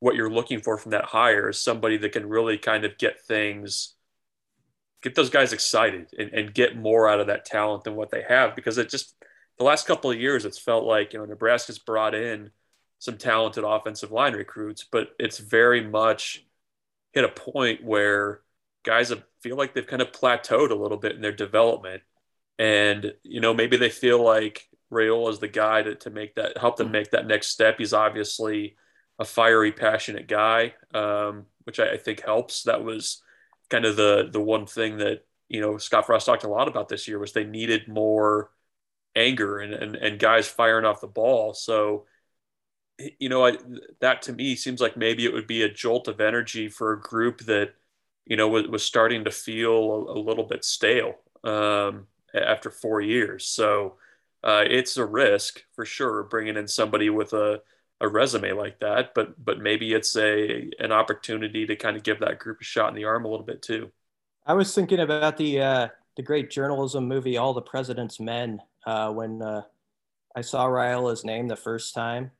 what 0.00 0.16
you're 0.16 0.30
looking 0.30 0.60
for 0.60 0.78
from 0.78 0.90
that 0.90 1.04
hire 1.04 1.50
is 1.50 1.58
somebody 1.58 1.96
that 1.98 2.12
can 2.12 2.28
really 2.28 2.58
kind 2.58 2.84
of 2.84 2.98
get 2.98 3.20
things, 3.20 3.94
get 5.02 5.14
those 5.14 5.30
guys 5.30 5.52
excited 5.52 6.08
and, 6.18 6.32
and 6.32 6.54
get 6.54 6.76
more 6.76 7.08
out 7.08 7.20
of 7.20 7.28
that 7.28 7.44
talent 7.44 7.84
than 7.84 7.94
what 7.94 8.10
they 8.10 8.24
have. 8.28 8.56
Because 8.56 8.78
it 8.78 8.90
just, 8.90 9.14
the 9.58 9.64
last 9.64 9.86
couple 9.86 10.10
of 10.10 10.20
years, 10.20 10.44
it's 10.44 10.58
felt 10.58 10.84
like, 10.84 11.12
you 11.12 11.20
know, 11.20 11.24
Nebraska's 11.24 11.78
brought 11.78 12.14
in 12.14 12.50
some 13.00 13.16
talented 13.16 13.64
offensive 13.64 14.12
line 14.12 14.34
recruits, 14.34 14.84
but 14.84 15.08
it's 15.18 15.38
very 15.38 15.82
much 15.82 16.44
hit 17.12 17.24
a 17.24 17.28
point 17.28 17.82
where 17.82 18.42
guys 18.84 19.08
have, 19.08 19.24
feel 19.40 19.56
like 19.56 19.74
they've 19.74 19.86
kind 19.86 20.02
of 20.02 20.12
plateaued 20.12 20.70
a 20.70 20.74
little 20.74 20.98
bit 20.98 21.16
in 21.16 21.22
their 21.22 21.32
development. 21.32 22.02
And, 22.58 23.14
you 23.22 23.40
know, 23.40 23.54
maybe 23.54 23.78
they 23.78 23.88
feel 23.88 24.22
like 24.22 24.68
Raiola 24.92 25.30
is 25.30 25.38
the 25.38 25.48
guy 25.48 25.82
to, 25.82 25.94
to 25.94 26.10
make 26.10 26.34
that, 26.34 26.58
help 26.58 26.76
them 26.76 26.88
mm-hmm. 26.88 26.92
make 26.92 27.10
that 27.12 27.26
next 27.26 27.46
step. 27.48 27.78
He's 27.78 27.94
obviously 27.94 28.76
a 29.18 29.24
fiery, 29.24 29.72
passionate 29.72 30.28
guy, 30.28 30.74
um, 30.92 31.46
which 31.64 31.80
I, 31.80 31.92
I 31.92 31.96
think 31.96 32.22
helps. 32.22 32.64
That 32.64 32.84
was 32.84 33.22
kind 33.70 33.86
of 33.86 33.96
the, 33.96 34.28
the 34.30 34.40
one 34.42 34.66
thing 34.66 34.98
that, 34.98 35.24
you 35.48 35.62
know, 35.62 35.78
Scott 35.78 36.04
Frost 36.04 36.26
talked 36.26 36.44
a 36.44 36.48
lot 36.48 36.68
about 36.68 36.90
this 36.90 37.08
year 37.08 37.18
was 37.18 37.32
they 37.32 37.44
needed 37.44 37.88
more 37.88 38.50
anger 39.16 39.58
and, 39.58 39.72
and, 39.72 39.96
and 39.96 40.18
guys 40.18 40.46
firing 40.46 40.84
off 40.84 41.00
the 41.00 41.06
ball. 41.06 41.54
So, 41.54 42.04
you 43.18 43.28
know, 43.28 43.46
I, 43.46 43.56
that 44.00 44.22
to 44.22 44.32
me 44.32 44.56
seems 44.56 44.80
like 44.80 44.96
maybe 44.96 45.24
it 45.24 45.32
would 45.32 45.46
be 45.46 45.62
a 45.62 45.72
jolt 45.72 46.08
of 46.08 46.20
energy 46.20 46.68
for 46.68 46.92
a 46.92 47.00
group 47.00 47.40
that, 47.42 47.74
you 48.26 48.36
know, 48.36 48.48
was, 48.48 48.66
was 48.68 48.82
starting 48.82 49.24
to 49.24 49.30
feel 49.30 50.06
a, 50.08 50.18
a 50.18 50.20
little 50.20 50.44
bit 50.44 50.64
stale 50.64 51.14
um, 51.44 52.06
after 52.34 52.70
four 52.70 53.00
years. 53.00 53.46
So 53.46 53.96
uh, 54.42 54.64
it's 54.66 54.96
a 54.96 55.04
risk 55.04 55.62
for 55.74 55.84
sure 55.84 56.24
bringing 56.24 56.56
in 56.56 56.68
somebody 56.68 57.10
with 57.10 57.32
a, 57.32 57.62
a 58.00 58.08
resume 58.08 58.52
like 58.52 58.80
that, 58.80 59.14
but 59.14 59.44
but 59.44 59.60
maybe 59.60 59.92
it's 59.92 60.16
a 60.16 60.70
an 60.78 60.90
opportunity 60.90 61.66
to 61.66 61.76
kind 61.76 61.96
of 61.96 62.02
give 62.02 62.20
that 62.20 62.38
group 62.38 62.58
a 62.60 62.64
shot 62.64 62.88
in 62.88 62.94
the 62.94 63.04
arm 63.04 63.26
a 63.26 63.28
little 63.28 63.44
bit 63.44 63.60
too. 63.60 63.90
I 64.46 64.54
was 64.54 64.74
thinking 64.74 65.00
about 65.00 65.36
the 65.36 65.60
uh, 65.60 65.88
the 66.16 66.22
great 66.22 66.50
journalism 66.50 67.06
movie 67.06 67.36
All 67.36 67.52
the 67.52 67.60
President's 67.60 68.18
Men 68.18 68.60
uh, 68.86 69.12
when 69.12 69.42
uh, 69.42 69.62
I 70.34 70.40
saw 70.40 70.66
Raiola's 70.66 71.24
name 71.24 71.46
the 71.48 71.56
first 71.56 71.94
time 71.94 72.30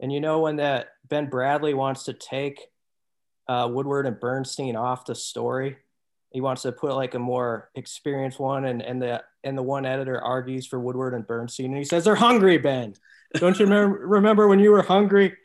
and 0.00 0.10
you 0.12 0.20
know 0.20 0.40
when 0.40 0.56
that 0.56 0.88
Ben 1.08 1.28
Bradlee 1.28 1.74
wants 1.74 2.04
to 2.04 2.14
take 2.14 2.60
uh, 3.48 3.68
Woodward 3.70 4.06
and 4.06 4.18
Bernstein 4.18 4.76
off 4.76 5.04
the 5.04 5.14
story, 5.14 5.76
he 6.30 6.40
wants 6.40 6.62
to 6.62 6.72
put 6.72 6.94
like 6.94 7.14
a 7.14 7.18
more 7.18 7.70
experienced 7.74 8.40
one, 8.40 8.64
and 8.64 8.80
and 8.80 9.00
the 9.02 9.22
and 9.44 9.56
the 9.56 9.62
one 9.62 9.84
editor 9.84 10.20
argues 10.20 10.66
for 10.66 10.80
Woodward 10.80 11.14
and 11.14 11.26
Bernstein, 11.26 11.66
and 11.66 11.76
he 11.76 11.84
says 11.84 12.04
they're 12.04 12.14
hungry, 12.14 12.58
Ben. 12.58 12.94
Don't 13.34 13.58
you 13.58 13.66
remember 13.66 13.98
remember 14.06 14.48
when 14.48 14.58
you 14.58 14.70
were 14.70 14.82
hungry? 14.82 15.36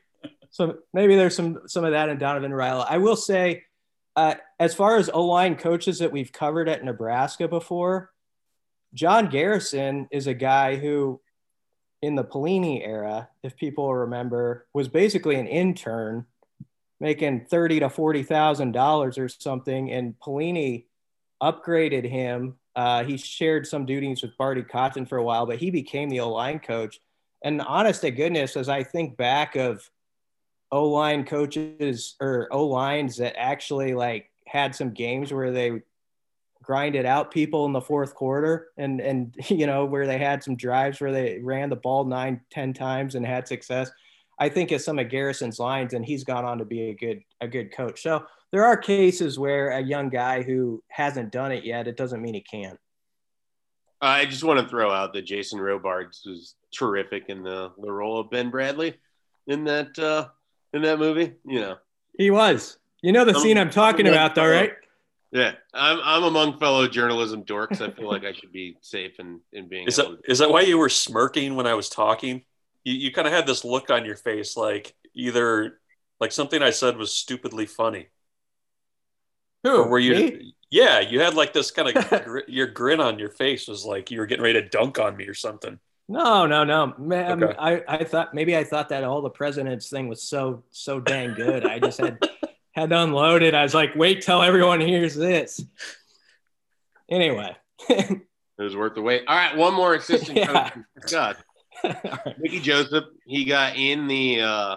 So 0.52 0.78
maybe 0.94 1.16
there's 1.16 1.36
some 1.36 1.60
some 1.68 1.84
of 1.84 1.92
that 1.92 2.10
in 2.10 2.18
Donovan 2.18 2.52
Raiola. 2.52 2.86
I 2.90 3.00
will 3.00 3.18
say, 3.18 3.64
uh, 4.16 4.36
as 4.60 4.74
far 4.74 4.98
as 4.98 5.10
O 5.10 5.26
line 5.26 5.56
coaches 5.56 6.00
that 6.00 6.12
we've 6.12 6.32
covered 6.32 6.70
at 6.70 6.84
Nebraska 6.84 7.48
before, 7.48 8.12
John 8.94 9.28
Garrison 9.28 10.08
is 10.12 10.28
a 10.28 10.34
guy 10.34 10.78
who 10.78 11.20
in 12.02 12.16
the 12.16 12.24
Pelini 12.24 12.86
era, 12.86 13.30
if 13.44 13.56
people 13.56 13.94
remember, 13.94 14.68
was 14.74 14.88
basically 14.88 15.36
an 15.36 15.48
intern 15.48 16.26
making 17.00 17.46
thirty 17.46 17.80
to 17.80 17.90
forty 17.90 18.24
thousand 18.24 18.72
dollars 18.72 19.18
or 19.18 19.28
something, 19.28 19.92
and 19.92 20.20
Pelini 20.20 20.86
upgraded 21.42 22.10
him. 22.10 22.56
Uh, 22.76 23.04
he 23.04 23.18
shared 23.18 23.66
some 23.66 23.86
duties 23.86 24.22
with 24.22 24.38
Barney 24.38 24.62
Cotton 24.62 25.06
for 25.06 25.18
a 25.18 25.24
while, 25.24 25.46
but 25.46 25.58
he 25.58 25.72
became 25.72 26.10
the 26.10 26.20
O 26.20 26.32
line 26.32 26.60
coach. 26.60 27.00
And 27.42 27.62
honest 27.62 28.02
to 28.02 28.12
goodness, 28.12 28.58
as 28.58 28.70
I 28.70 28.84
think 28.84 29.18
back 29.18 29.56
of 29.56 29.90
O 30.72 30.90
line 30.90 31.26
coaches 31.26 32.16
or 32.20 32.48
O 32.52 32.68
lines 32.68 33.18
that 33.18 33.38
actually 33.38 33.94
like 33.94 34.32
had 34.48 34.76
some 34.76 34.92
games 34.92 35.32
where 35.32 35.52
they 35.52 35.82
grinded 36.66 37.06
out 37.06 37.32
people 37.32 37.66
in 37.66 37.74
the 37.74 37.82
fourth 37.82 38.16
quarter 38.16 38.70
and 38.78 39.00
and 39.00 39.36
you 39.50 39.68
know 39.68 39.86
where 39.86 40.08
they 40.08 40.18
had 40.18 40.44
some 40.44 40.56
drives 40.56 41.00
where 41.00 41.12
they 41.12 41.40
ran 41.40 41.70
the 41.70 41.76
ball 41.76 42.06
nine 42.06 42.42
ten 42.50 42.74
times 42.74 43.16
and 43.16 43.26
had 43.26 43.48
success. 43.48 43.92
I 44.38 44.50
think 44.50 44.72
of 44.72 44.82
some 44.82 45.00
of 45.00 45.10
garrison's 45.10 45.60
lines 45.60 45.94
and 45.94 46.06
he's 46.06 46.26
gone 46.26 46.44
on 46.44 46.58
to 46.58 46.66
be 46.66 46.90
a 46.90 46.94
good 46.94 47.22
a 47.42 47.48
good 47.48 47.72
coach. 47.72 48.02
So 48.02 48.26
there 48.52 48.66
are 48.66 48.78
cases 48.78 49.40
where 49.40 49.70
a 49.70 49.82
young 49.82 50.10
guy 50.10 50.44
who 50.44 50.84
hasn't 50.90 51.32
done 51.32 51.52
it 51.52 51.64
yet 51.64 51.88
it 51.88 51.98
doesn't 51.98 52.22
mean 52.22 52.34
he 52.34 52.42
can't. 52.42 52.80
I 54.02 54.26
just 54.26 54.44
want 54.44 54.60
to 54.60 54.68
throw 54.68 54.92
out 54.92 55.14
that 55.14 55.26
jason 55.26 55.60
robards 55.60 56.24
was 56.26 56.56
terrific 56.74 57.26
in 57.30 57.44
the 57.44 57.72
the 57.82 57.92
role 57.92 58.20
of 58.20 58.30
ben 58.30 58.52
bradlee 58.52 58.96
in 59.48 59.64
that 59.64 59.98
uh 59.98 60.28
in 60.74 60.82
that 60.82 61.00
movie 61.00 61.34
you 61.46 61.62
know. 61.62 61.78
He 62.18 62.32
was. 62.32 62.78
You 63.02 63.12
know 63.12 63.24
the 63.24 63.40
scene 63.40 63.58
i'm 63.58 63.70
talking 63.70 64.08
about 64.08 64.36
though 64.36 64.50
right 64.50 64.74
yeah, 65.36 65.52
I'm 65.74 66.00
I'm 66.02 66.24
among 66.24 66.60
fellow 66.60 66.88
journalism 66.88 67.44
dorks. 67.44 67.82
I 67.82 67.92
feel 67.92 68.08
like 68.08 68.24
I 68.24 68.32
should 68.32 68.54
be 68.54 68.78
safe 68.80 69.20
in 69.20 69.42
in 69.52 69.68
being. 69.68 69.86
Is 69.86 69.98
that 69.98 70.06
to- 70.06 70.32
is 70.32 70.40
that 70.40 70.50
why 70.50 70.62
you 70.62 70.78
were 70.78 70.88
smirking 70.88 71.56
when 71.56 71.68
I 71.68 71.74
was 71.74 71.90
talking? 71.90 72.44
You 72.86 72.94
you 72.94 73.12
kind 73.12 73.28
of 73.28 73.34
had 73.34 73.46
this 73.46 73.66
look 73.66 73.90
on 73.90 74.06
your 74.06 74.16
face, 74.16 74.56
like 74.56 74.96
either 75.14 75.80
like 76.22 76.32
something 76.32 76.64
I 76.64 76.70
said 76.70 76.96
was 76.96 77.12
stupidly 77.12 77.66
funny. 77.66 78.08
Who? 79.64 79.76
Or 79.76 79.90
were 79.90 80.00
you? 80.00 80.14
Me? 80.16 80.56
Yeah, 80.70 81.02
you 81.02 81.20
had 81.20 81.34
like 81.34 81.52
this 81.52 81.70
kind 81.72 81.96
of 81.96 82.10
gr- 82.24 82.40
your 82.48 82.68
grin 82.68 83.02
on 83.02 83.20
your 83.20 83.30
face 83.30 83.68
was 83.68 83.84
like 83.84 84.12
you 84.12 84.20
were 84.20 84.26
getting 84.28 84.44
ready 84.44 84.62
to 84.62 84.70
dunk 84.70 85.00
on 85.00 85.18
me 85.18 85.26
or 85.28 85.34
something. 85.34 85.80
No, 86.08 86.46
no, 86.46 86.64
no, 86.64 86.94
man. 86.98 87.44
Okay. 87.44 87.56
I 87.60 87.84
I 87.88 88.04
thought 88.06 88.34
maybe 88.34 88.56
I 88.56 88.64
thought 88.64 88.88
that 88.90 89.04
all 89.04 89.22
the 89.22 89.30
presidents 89.30 89.90
thing 89.90 90.08
was 90.08 90.22
so 90.22 90.64
so 90.72 91.02
dang 91.02 91.34
good. 91.34 91.66
I 91.66 91.80
just 91.80 92.00
had 92.00 92.20
had 92.76 92.90
to 92.90 93.02
unload 93.02 93.42
it. 93.42 93.56
I 93.56 93.64
was 93.64 93.74
like, 93.74 93.96
wait 93.96 94.22
till 94.22 94.42
everyone 94.42 94.82
hears 94.82 95.16
this. 95.16 95.64
Anyway. 97.10 97.56
it 97.90 98.22
was 98.58 98.76
worth 98.76 98.96
the 98.96 99.02
wait. 99.02 99.24
All 99.28 99.36
right, 99.36 99.56
one 99.56 99.74
more 99.74 99.96
assistant 99.96 100.38
yeah. 100.38 100.70
coach. 100.70 100.84
God. 101.12 101.38
right. 101.84 102.38
Mickey 102.40 102.60
Joseph, 102.60 103.06
he 103.26 103.46
got 103.46 103.76
in 103.76 104.08
the 104.08 104.42
uh 104.42 104.76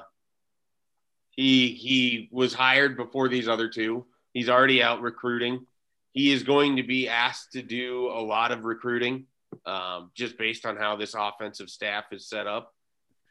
he 1.31 1.69
he 1.69 2.29
was 2.33 2.55
hired 2.55 2.97
before 2.97 3.29
these 3.29 3.49
other 3.49 3.69
two. 3.69 4.07
He's 4.33 4.49
already 4.49 4.83
out 4.83 5.01
recruiting. 5.01 5.67
He 6.13 6.33
is 6.33 6.43
going 6.43 6.77
to 6.77 6.83
be 6.83 7.09
asked 7.09 7.53
to 7.53 7.63
do 7.63 8.09
a 8.09 8.21
lot 8.21 8.51
of 8.53 8.65
recruiting. 8.65 9.27
um, 9.65 10.11
just 10.15 10.37
based 10.39 10.67
on 10.67 10.77
how 10.77 10.97
this 10.97 11.15
offensive 11.15 11.71
staff 11.71 12.05
is 12.13 12.29
set 12.29 12.47
up. 12.47 12.73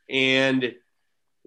And 0.10 0.74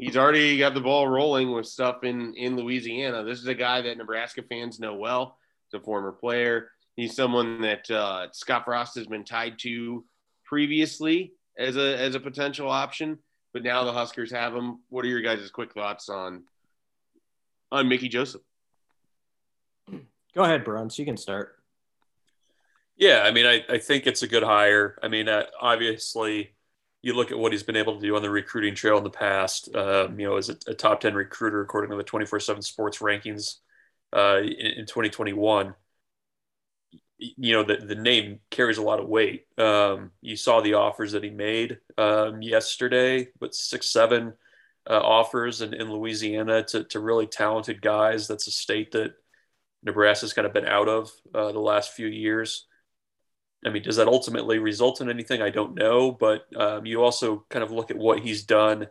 he's 0.00 0.16
already 0.16 0.58
got 0.58 0.74
the 0.74 0.80
ball 0.80 1.06
rolling 1.06 1.52
with 1.52 1.66
stuff 1.66 2.04
in, 2.04 2.34
in 2.34 2.56
Louisiana. 2.56 3.22
This 3.22 3.38
is 3.38 3.46
a 3.46 3.54
guy 3.54 3.82
that 3.82 3.98
Nebraska 3.98 4.42
fans 4.42 4.80
know 4.80 4.94
well. 4.94 5.36
He's 5.70 5.80
a 5.80 5.84
former 5.84 6.12
player. 6.12 6.70
He's 6.96 7.14
someone 7.14 7.60
that 7.60 7.88
uh, 7.90 8.28
Scott 8.32 8.64
Frost 8.64 8.96
has 8.96 9.06
been 9.06 9.24
tied 9.24 9.58
to 9.60 10.04
previously 10.44 11.34
as 11.58 11.76
a 11.76 11.98
as 11.98 12.14
a 12.14 12.20
potential 12.20 12.68
option, 12.68 13.18
but 13.52 13.62
now 13.62 13.84
the 13.84 13.92
Huskers 13.92 14.32
have 14.32 14.54
him. 14.54 14.80
What 14.88 15.04
are 15.04 15.08
your 15.08 15.20
guys' 15.20 15.50
quick 15.50 15.72
thoughts 15.72 16.08
on 16.08 16.44
on 17.70 17.88
Mickey 17.88 18.08
Joseph? 18.08 18.42
Go 20.34 20.42
ahead, 20.42 20.64
Bruntz. 20.64 20.98
You 20.98 21.04
can 21.04 21.16
start. 21.16 21.56
Yeah, 22.96 23.22
I 23.24 23.30
mean, 23.30 23.46
I, 23.46 23.64
I 23.68 23.78
think 23.78 24.06
it's 24.06 24.22
a 24.22 24.28
good 24.28 24.42
hire. 24.42 24.98
I 25.02 25.08
mean, 25.08 25.26
uh, 25.26 25.44
obviously, 25.58 26.54
you 27.02 27.14
look 27.14 27.30
at 27.30 27.38
what 27.38 27.52
he's 27.52 27.62
been 27.62 27.76
able 27.76 27.94
to 27.96 28.06
do 28.06 28.16
on 28.16 28.22
the 28.22 28.30
recruiting 28.30 28.74
trail 28.74 28.98
in 28.98 29.04
the 29.04 29.10
past. 29.10 29.74
Um, 29.74 30.18
you 30.18 30.26
know, 30.26 30.36
as 30.36 30.50
a, 30.50 30.56
a, 30.66 30.74
top 30.74 31.00
10 31.00 31.14
recruiter 31.14 31.60
according 31.62 31.90
to 31.90 31.96
the 31.96 32.02
24 32.02 32.40
7 32.40 32.62
sports 32.62 32.98
rankings 32.98 33.56
uh, 34.14 34.38
in, 34.42 34.78
in, 34.78 34.86
2021. 34.86 35.74
You 37.18 37.52
know, 37.52 37.62
the, 37.62 37.76
the 37.76 37.94
name 37.94 38.40
carries 38.50 38.78
a 38.78 38.82
lot 38.82 39.00
of 39.00 39.08
weight. 39.08 39.46
Um, 39.58 40.10
you 40.22 40.36
saw 40.36 40.60
the 40.60 40.74
offers 40.74 41.12
that 41.12 41.24
he 41.24 41.30
made 41.30 41.78
um, 41.98 42.40
yesterday, 42.42 43.28
but 43.38 43.54
six, 43.54 43.86
seven 43.86 44.34
uh, 44.88 45.00
offers 45.00 45.60
in, 45.60 45.74
in 45.74 45.92
Louisiana 45.92 46.64
to, 46.64 46.84
to 46.84 47.00
really 47.00 47.26
talented 47.26 47.82
guys. 47.82 48.26
That's 48.26 48.46
a 48.46 48.52
state 48.52 48.92
that 48.92 49.12
Nebraska's 49.82 50.32
kind 50.32 50.46
of 50.46 50.54
been 50.54 50.66
out 50.66 50.88
of 50.88 51.10
uh, 51.34 51.52
the 51.52 51.60
last 51.60 51.92
few 51.92 52.06
years. 52.06 52.66
I 53.64 53.70
mean, 53.70 53.82
does 53.82 53.96
that 53.96 54.08
ultimately 54.08 54.58
result 54.58 55.00
in 55.00 55.10
anything? 55.10 55.42
I 55.42 55.50
don't 55.50 55.74
know. 55.74 56.12
But 56.12 56.44
um, 56.56 56.86
you 56.86 57.02
also 57.02 57.44
kind 57.50 57.62
of 57.62 57.70
look 57.70 57.90
at 57.90 57.98
what 57.98 58.20
he's 58.20 58.42
done 58.44 58.86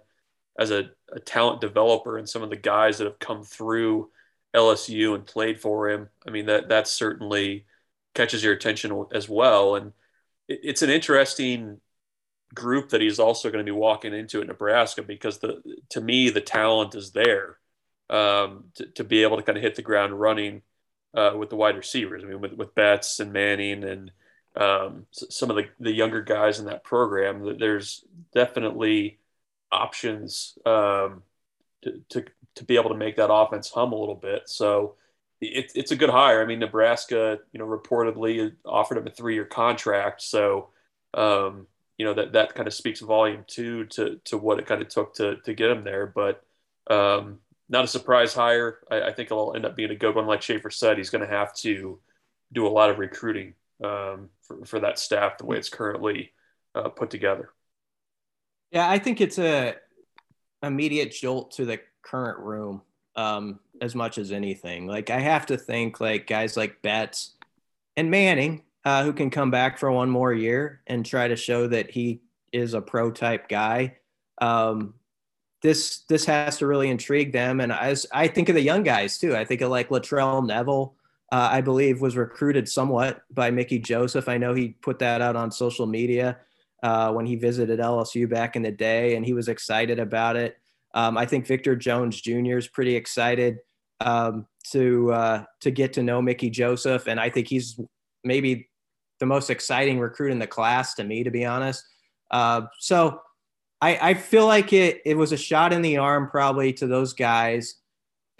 as 0.57 0.71
a, 0.71 0.89
a, 1.11 1.19
talent 1.19 1.61
developer 1.61 2.17
and 2.17 2.27
some 2.27 2.43
of 2.43 2.49
the 2.49 2.55
guys 2.55 2.97
that 2.97 3.05
have 3.05 3.19
come 3.19 3.43
through 3.43 4.09
LSU 4.55 5.15
and 5.15 5.25
played 5.25 5.59
for 5.59 5.89
him. 5.89 6.09
I 6.27 6.31
mean, 6.31 6.47
that 6.47 6.69
that 6.69 6.87
certainly 6.87 7.65
catches 8.13 8.43
your 8.43 8.53
attention 8.53 9.05
as 9.13 9.29
well. 9.29 9.75
And 9.75 9.93
it, 10.47 10.59
it's 10.63 10.81
an 10.81 10.89
interesting 10.89 11.79
group 12.53 12.89
that 12.89 13.01
he's 13.01 13.19
also 13.19 13.49
going 13.49 13.63
to 13.63 13.71
be 13.71 13.75
walking 13.75 14.13
into 14.13 14.41
at 14.41 14.47
Nebraska 14.47 15.03
because 15.03 15.37
the 15.37 15.61
to 15.89 16.01
me 16.01 16.29
the 16.29 16.41
talent 16.41 16.95
is 16.95 17.11
there 17.11 17.57
um, 18.09 18.65
to, 18.75 18.85
to 18.87 19.03
be 19.03 19.23
able 19.23 19.37
to 19.37 19.43
kind 19.43 19.57
of 19.57 19.63
hit 19.63 19.75
the 19.75 19.81
ground 19.81 20.19
running 20.19 20.63
uh, 21.13 21.33
with 21.37 21.49
the 21.49 21.55
wide 21.55 21.77
receivers. 21.77 22.23
I 22.23 22.27
mean, 22.27 22.41
with, 22.41 22.53
with 22.53 22.75
Betts 22.75 23.19
and 23.19 23.31
Manning 23.31 23.83
and 23.83 24.11
um, 24.59 25.05
some 25.11 25.49
of 25.49 25.55
the, 25.55 25.69
the 25.79 25.91
younger 25.91 26.21
guys 26.21 26.59
in 26.59 26.65
that 26.65 26.83
program, 26.83 27.57
there's 27.57 28.03
definitely 28.33 29.17
options 29.71 30.57
um, 30.65 31.23
to, 31.81 32.01
to, 32.09 32.25
to 32.55 32.63
be 32.65 32.75
able 32.75 32.89
to 32.89 32.97
make 32.97 33.15
that 33.15 33.31
offense 33.31 33.69
hum 33.69 33.93
a 33.93 33.97
little 33.97 34.15
bit. 34.15 34.49
So 34.49 34.95
it, 35.39 35.71
it's 35.75 35.91
a 35.91 35.95
good 35.95 36.09
hire. 36.09 36.41
I 36.41 36.45
mean, 36.45 36.59
Nebraska, 36.59 37.39
you 37.53 37.59
know, 37.59 37.65
reportedly 37.65 38.53
offered 38.65 38.97
him 38.97 39.07
a 39.07 39.11
three-year 39.11 39.45
contract. 39.45 40.21
So, 40.21 40.69
um, 41.13 41.65
you 41.97 42.05
know, 42.05 42.13
that, 42.15 42.33
that 42.33 42.53
kind 42.53 42.67
of 42.67 42.73
speaks 42.73 42.99
volume 42.99 43.45
too, 43.47 43.85
to, 43.85 44.19
to 44.25 44.37
what 44.37 44.59
it 44.59 44.65
kind 44.65 44.81
of 44.81 44.89
took 44.89 45.15
to, 45.15 45.37
to 45.37 45.53
get 45.53 45.71
him 45.71 45.85
there. 45.85 46.05
But 46.05 46.43
um, 46.89 47.39
not 47.69 47.85
a 47.85 47.87
surprise 47.87 48.33
hire. 48.33 48.79
I, 48.91 49.03
I, 49.03 49.13
think 49.13 49.27
it'll 49.27 49.55
end 49.55 49.65
up 49.65 49.77
being 49.77 49.91
a 49.91 49.95
good 49.95 50.15
one. 50.15 50.25
Like 50.25 50.41
Schaefer 50.41 50.69
said, 50.71 50.97
he's 50.97 51.11
going 51.11 51.25
to 51.25 51.33
have 51.33 51.53
to 51.57 51.99
do 52.51 52.67
a 52.67 52.69
lot 52.69 52.89
of 52.89 52.97
recruiting 52.97 53.53
um, 53.83 54.29
for, 54.41 54.65
for 54.65 54.79
that 54.79 54.99
staff 54.99 55.37
the 55.37 55.45
way 55.45 55.57
it's 55.57 55.69
currently 55.69 56.33
uh, 56.75 56.89
put 56.89 57.09
together. 57.09 57.49
Yeah, 58.71 58.89
I 58.89 58.99
think 58.99 59.21
it's 59.21 59.39
a 59.39 59.75
immediate 60.61 61.11
jolt 61.11 61.51
to 61.51 61.65
the 61.65 61.79
current 62.03 62.39
room 62.39 62.81
um, 63.15 63.59
as 63.81 63.95
much 63.95 64.17
as 64.17 64.31
anything. 64.31 64.87
Like 64.87 65.09
I 65.09 65.19
have 65.19 65.45
to 65.47 65.57
think 65.57 65.99
like 65.99 66.27
guys 66.27 66.55
like 66.55 66.81
Betts 66.81 67.35
and 67.97 68.11
Manning, 68.11 68.63
uh, 68.85 69.03
who 69.03 69.13
can 69.13 69.29
come 69.29 69.51
back 69.51 69.77
for 69.77 69.91
one 69.91 70.09
more 70.09 70.33
year 70.33 70.81
and 70.87 71.05
try 71.05 71.27
to 71.27 71.35
show 71.35 71.67
that 71.67 71.91
he 71.91 72.21
is 72.51 72.73
a 72.73 72.81
pro 72.81 73.11
type 73.11 73.49
guy. 73.49 73.97
Um, 74.41 74.93
this 75.61 75.99
this 76.07 76.25
has 76.25 76.59
to 76.59 76.67
really 76.67 76.89
intrigue 76.89 77.33
them, 77.33 77.59
and 77.59 77.73
I 77.73 77.95
I 78.13 78.27
think 78.27 78.47
of 78.49 78.55
the 78.55 78.61
young 78.61 78.83
guys 78.83 79.17
too. 79.17 79.35
I 79.35 79.43
think 79.43 79.61
of 79.61 79.69
like 79.69 79.89
Latrell 79.89 80.45
Neville, 80.45 80.95
uh, 81.31 81.49
I 81.51 81.61
believe 81.61 82.01
was 82.01 82.17
recruited 82.17 82.67
somewhat 82.67 83.21
by 83.31 83.51
Mickey 83.51 83.79
Joseph. 83.79 84.27
I 84.27 84.37
know 84.37 84.53
he 84.53 84.69
put 84.69 84.99
that 84.99 85.21
out 85.21 85.35
on 85.35 85.51
social 85.51 85.85
media 85.85 86.37
uh, 86.81 87.11
when 87.11 87.25
he 87.25 87.35
visited 87.35 87.79
LSU 87.79 88.29
back 88.29 88.55
in 88.55 88.61
the 88.61 88.71
day, 88.71 89.15
and 89.15 89.25
he 89.25 89.33
was 89.33 89.47
excited 89.47 89.99
about 89.99 90.35
it. 90.35 90.57
Um, 90.93 91.17
I 91.17 91.25
think 91.25 91.45
Victor 91.45 91.75
Jones 91.75 92.19
Jr. 92.19 92.57
is 92.57 92.67
pretty 92.67 92.95
excited 92.95 93.59
um, 93.99 94.47
to 94.71 95.11
uh, 95.11 95.43
to 95.61 95.71
get 95.71 95.93
to 95.93 96.03
know 96.03 96.21
Mickey 96.21 96.49
Joseph, 96.49 97.07
and 97.07 97.19
I 97.19 97.29
think 97.29 97.47
he's 97.47 97.79
maybe 98.23 98.69
the 99.19 99.25
most 99.25 99.49
exciting 99.49 99.99
recruit 99.99 100.31
in 100.31 100.39
the 100.39 100.47
class 100.47 100.95
to 100.95 101.03
me, 101.03 101.23
to 101.23 101.31
be 101.31 101.45
honest. 101.45 101.83
Uh, 102.31 102.61
so 102.79 103.21
I, 103.81 104.09
I 104.09 104.13
feel 104.13 104.47
like 104.47 104.73
it 104.73 105.01
it 105.05 105.15
was 105.15 105.31
a 105.31 105.37
shot 105.37 105.73
in 105.73 105.81
the 105.81 105.97
arm 105.97 106.29
probably 106.29 106.73
to 106.73 106.87
those 106.87 107.13
guys 107.13 107.75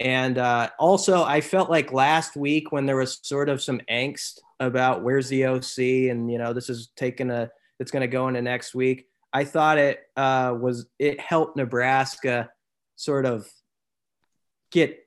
and 0.00 0.38
uh, 0.38 0.70
also, 0.78 1.22
I 1.22 1.42
felt 1.42 1.68
like 1.68 1.92
last 1.92 2.34
week 2.34 2.72
when 2.72 2.86
there 2.86 2.96
was 2.96 3.20
sort 3.22 3.50
of 3.50 3.62
some 3.62 3.82
angst 3.90 4.40
about 4.58 5.02
where's 5.02 5.28
the 5.28 5.44
OC, 5.44 6.10
and 6.10 6.30
you 6.32 6.38
know, 6.38 6.54
this 6.54 6.70
is 6.70 6.88
taking 6.96 7.30
a, 7.30 7.50
it's 7.78 7.90
going 7.90 8.00
to 8.00 8.08
go 8.08 8.26
into 8.26 8.40
next 8.40 8.74
week. 8.74 9.06
I 9.30 9.44
thought 9.44 9.76
it 9.76 10.00
uh, 10.16 10.56
was 10.58 10.86
it 10.98 11.20
helped 11.20 11.56
Nebraska 11.56 12.48
sort 12.96 13.26
of 13.26 13.46
get 14.70 14.98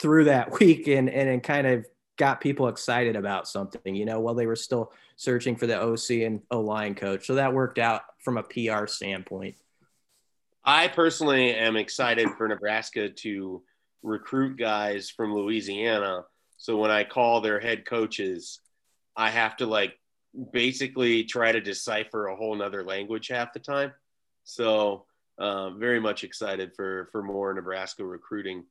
through 0.00 0.24
that 0.24 0.50
week 0.60 0.88
and 0.88 1.08
and, 1.08 1.28
and 1.28 1.42
kind 1.42 1.68
of 1.68 1.86
got 2.16 2.40
people 2.40 2.66
excited 2.66 3.14
about 3.14 3.46
something, 3.46 3.94
you 3.94 4.04
know, 4.04 4.18
while 4.18 4.34
they 4.34 4.46
were 4.46 4.56
still 4.56 4.92
searching 5.14 5.54
for 5.54 5.68
the 5.68 5.80
OC 5.80 6.26
and 6.26 6.42
O 6.50 6.60
line 6.60 6.96
coach. 6.96 7.26
So 7.26 7.36
that 7.36 7.54
worked 7.54 7.78
out 7.78 8.02
from 8.18 8.36
a 8.36 8.42
PR 8.42 8.86
standpoint. 8.86 9.54
I 10.64 10.88
personally 10.88 11.54
am 11.54 11.76
excited 11.76 12.28
for 12.36 12.46
Nebraska 12.46 13.08
to 13.08 13.62
recruit 14.02 14.56
guys 14.56 15.10
from 15.10 15.34
Louisiana. 15.34 16.24
So 16.56 16.76
when 16.76 16.90
I 16.90 17.04
call 17.04 17.40
their 17.40 17.60
head 17.60 17.84
coaches, 17.86 18.60
I 19.16 19.30
have 19.30 19.56
to 19.56 19.66
like 19.66 19.98
basically 20.52 21.24
try 21.24 21.52
to 21.52 21.60
decipher 21.60 22.26
a 22.26 22.36
whole 22.36 22.54
nother 22.54 22.84
language 22.84 23.28
half 23.28 23.52
the 23.52 23.58
time. 23.58 23.92
So 24.44 25.06
uh, 25.38 25.70
very 25.70 26.00
much 26.00 26.24
excited 26.24 26.72
for 26.76 27.08
for 27.12 27.22
more 27.22 27.52
Nebraska 27.54 28.04
recruiting 28.04 28.64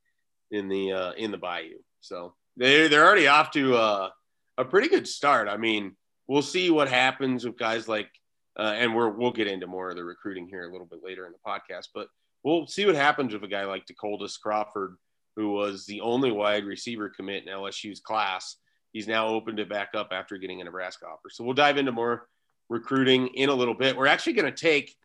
in 0.52 0.70
the 0.70 0.92
uh, 0.92 1.12
in 1.14 1.32
the 1.32 1.38
Bayou. 1.38 1.80
So 2.02 2.36
they 2.58 2.88
they're 2.88 3.06
already 3.06 3.28
off 3.28 3.52
to 3.52 3.76
uh, 3.76 4.10
a 4.58 4.66
pretty 4.66 4.88
good 4.88 5.08
start. 5.08 5.48
I 5.48 5.58
mean, 5.58 5.96
we'll 6.28 6.42
see 6.42 6.70
what 6.70 6.90
happens 6.90 7.46
with 7.46 7.58
guys 7.58 7.88
like, 7.88 8.10
uh, 8.58 8.74
and 8.78 8.96
we're 8.96 9.10
we'll 9.10 9.32
get 9.32 9.48
into 9.48 9.68
more 9.68 9.90
of 9.90 9.96
the 9.96 10.04
recruiting 10.04 10.48
here 10.48 10.68
a 10.68 10.72
little 10.72 10.88
bit 10.88 11.04
later 11.04 11.26
in 11.26 11.34
the 11.34 11.50
podcast. 11.50 11.88
But 11.94 12.08
we'll 12.44 12.68
see 12.68 12.86
what 12.86 12.96
happens 12.96 13.34
with 13.34 13.44
a 13.44 13.48
guy 13.48 13.66
like 13.66 13.86
Decoldest 13.86 14.40
Crawford 14.42 14.96
who 15.36 15.52
was 15.52 15.86
the 15.86 16.02
only 16.02 16.32
wide 16.32 16.66
receiver 16.66 17.10
commit 17.10 17.48
in 17.48 17.54
LSU's 17.54 18.00
class. 18.00 18.58
He's 18.92 19.08
now 19.08 19.28
opened 19.28 19.60
it 19.60 19.70
back 19.70 19.90
up 19.96 20.10
after 20.12 20.38
getting 20.38 20.62
a 20.62 20.64
Nebraska 20.64 21.06
offer. 21.06 21.30
So 21.30 21.44
we'll 21.44 21.54
dive 21.54 21.78
into 21.78 21.92
more 21.92 22.28
recruiting 22.70 23.28
in 23.36 23.50
a 23.50 23.54
little 23.54 23.74
bit. 23.74 23.96
We're 23.96 24.08
actually 24.08 24.34
going 24.34 24.52
to 24.54 24.58
take, 24.58 24.96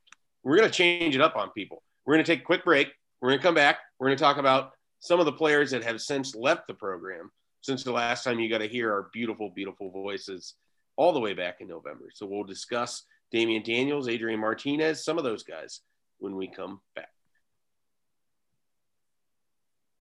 we're 0.43 0.57
going 0.57 0.69
to 0.69 0.75
change 0.75 1.15
it 1.15 1.21
up 1.21 1.37
on 1.37 1.51
people. 1.51 1.83
We're 2.05 2.15
going 2.15 2.25
to 2.25 2.33
take 2.33 2.43
a 2.43 2.45
quick 2.45 2.65
break. 2.65 2.89
We're 3.21 3.31
going 3.31 3.39
to 3.39 3.43
come 3.43 3.55
back. 3.55 3.79
We're 3.99 4.09
going 4.09 4.19
to 4.19 4.25
talk 4.25 4.37
about 4.39 4.73
some 5.01 5.21
of 5.21 5.27
the 5.27 5.33
players 5.33 5.71
that 5.71 5.85
have 5.85 6.01
since 6.01 6.35
left 6.35 6.67
the 6.67 6.75
program 6.75 7.31
since 7.61 7.83
the 7.83 7.93
last 7.93 8.25
time 8.25 8.39
you 8.39 8.51
got 8.51 8.59
to 8.59 8.69
hear 8.69 8.93
our 8.93 9.09
beautiful, 9.13 9.51
beautiful 9.55 9.91
voices 9.91 10.55
all 10.97 11.13
the 11.13 11.21
way 11.21 11.33
back 11.33 11.61
in 11.61 11.69
November. 11.69 12.07
So 12.13 12.27
we'll 12.27 12.45
discuss 12.45 13.05
Damion 13.33 13.65
Daniels, 13.65 14.09
Adrian 14.09 14.39
Martinez, 14.39 15.03
some 15.03 15.17
of 15.17 15.25
those 15.25 15.43
guys 15.43 15.81
when 16.19 16.37
we 16.37 16.47
come 16.47 16.81
back. 16.95 17.09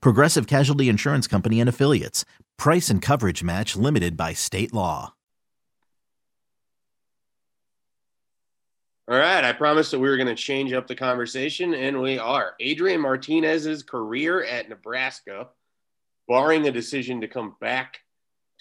Progressive 0.00 0.46
Casualty 0.46 0.88
Insurance 0.88 1.26
Company 1.26 1.60
and 1.60 1.68
Affiliates. 1.68 2.24
Price 2.56 2.90
and 2.90 3.02
coverage 3.02 3.42
match 3.42 3.76
limited 3.76 4.16
by 4.16 4.32
state 4.32 4.72
law. 4.72 5.14
All 9.08 9.16
right, 9.16 9.44
I 9.44 9.52
promised 9.52 9.92
that 9.92 10.00
we 10.00 10.08
were 10.08 10.16
going 10.16 10.26
to 10.26 10.34
change 10.34 10.72
up 10.72 10.88
the 10.88 10.96
conversation, 10.96 11.74
and 11.74 12.00
we 12.00 12.18
are. 12.18 12.54
Adrian 12.58 13.00
Martinez's 13.00 13.84
career 13.84 14.42
at 14.42 14.68
Nebraska, 14.68 15.46
barring 16.26 16.66
a 16.66 16.72
decision 16.72 17.20
to 17.20 17.28
come 17.28 17.54
back 17.60 18.00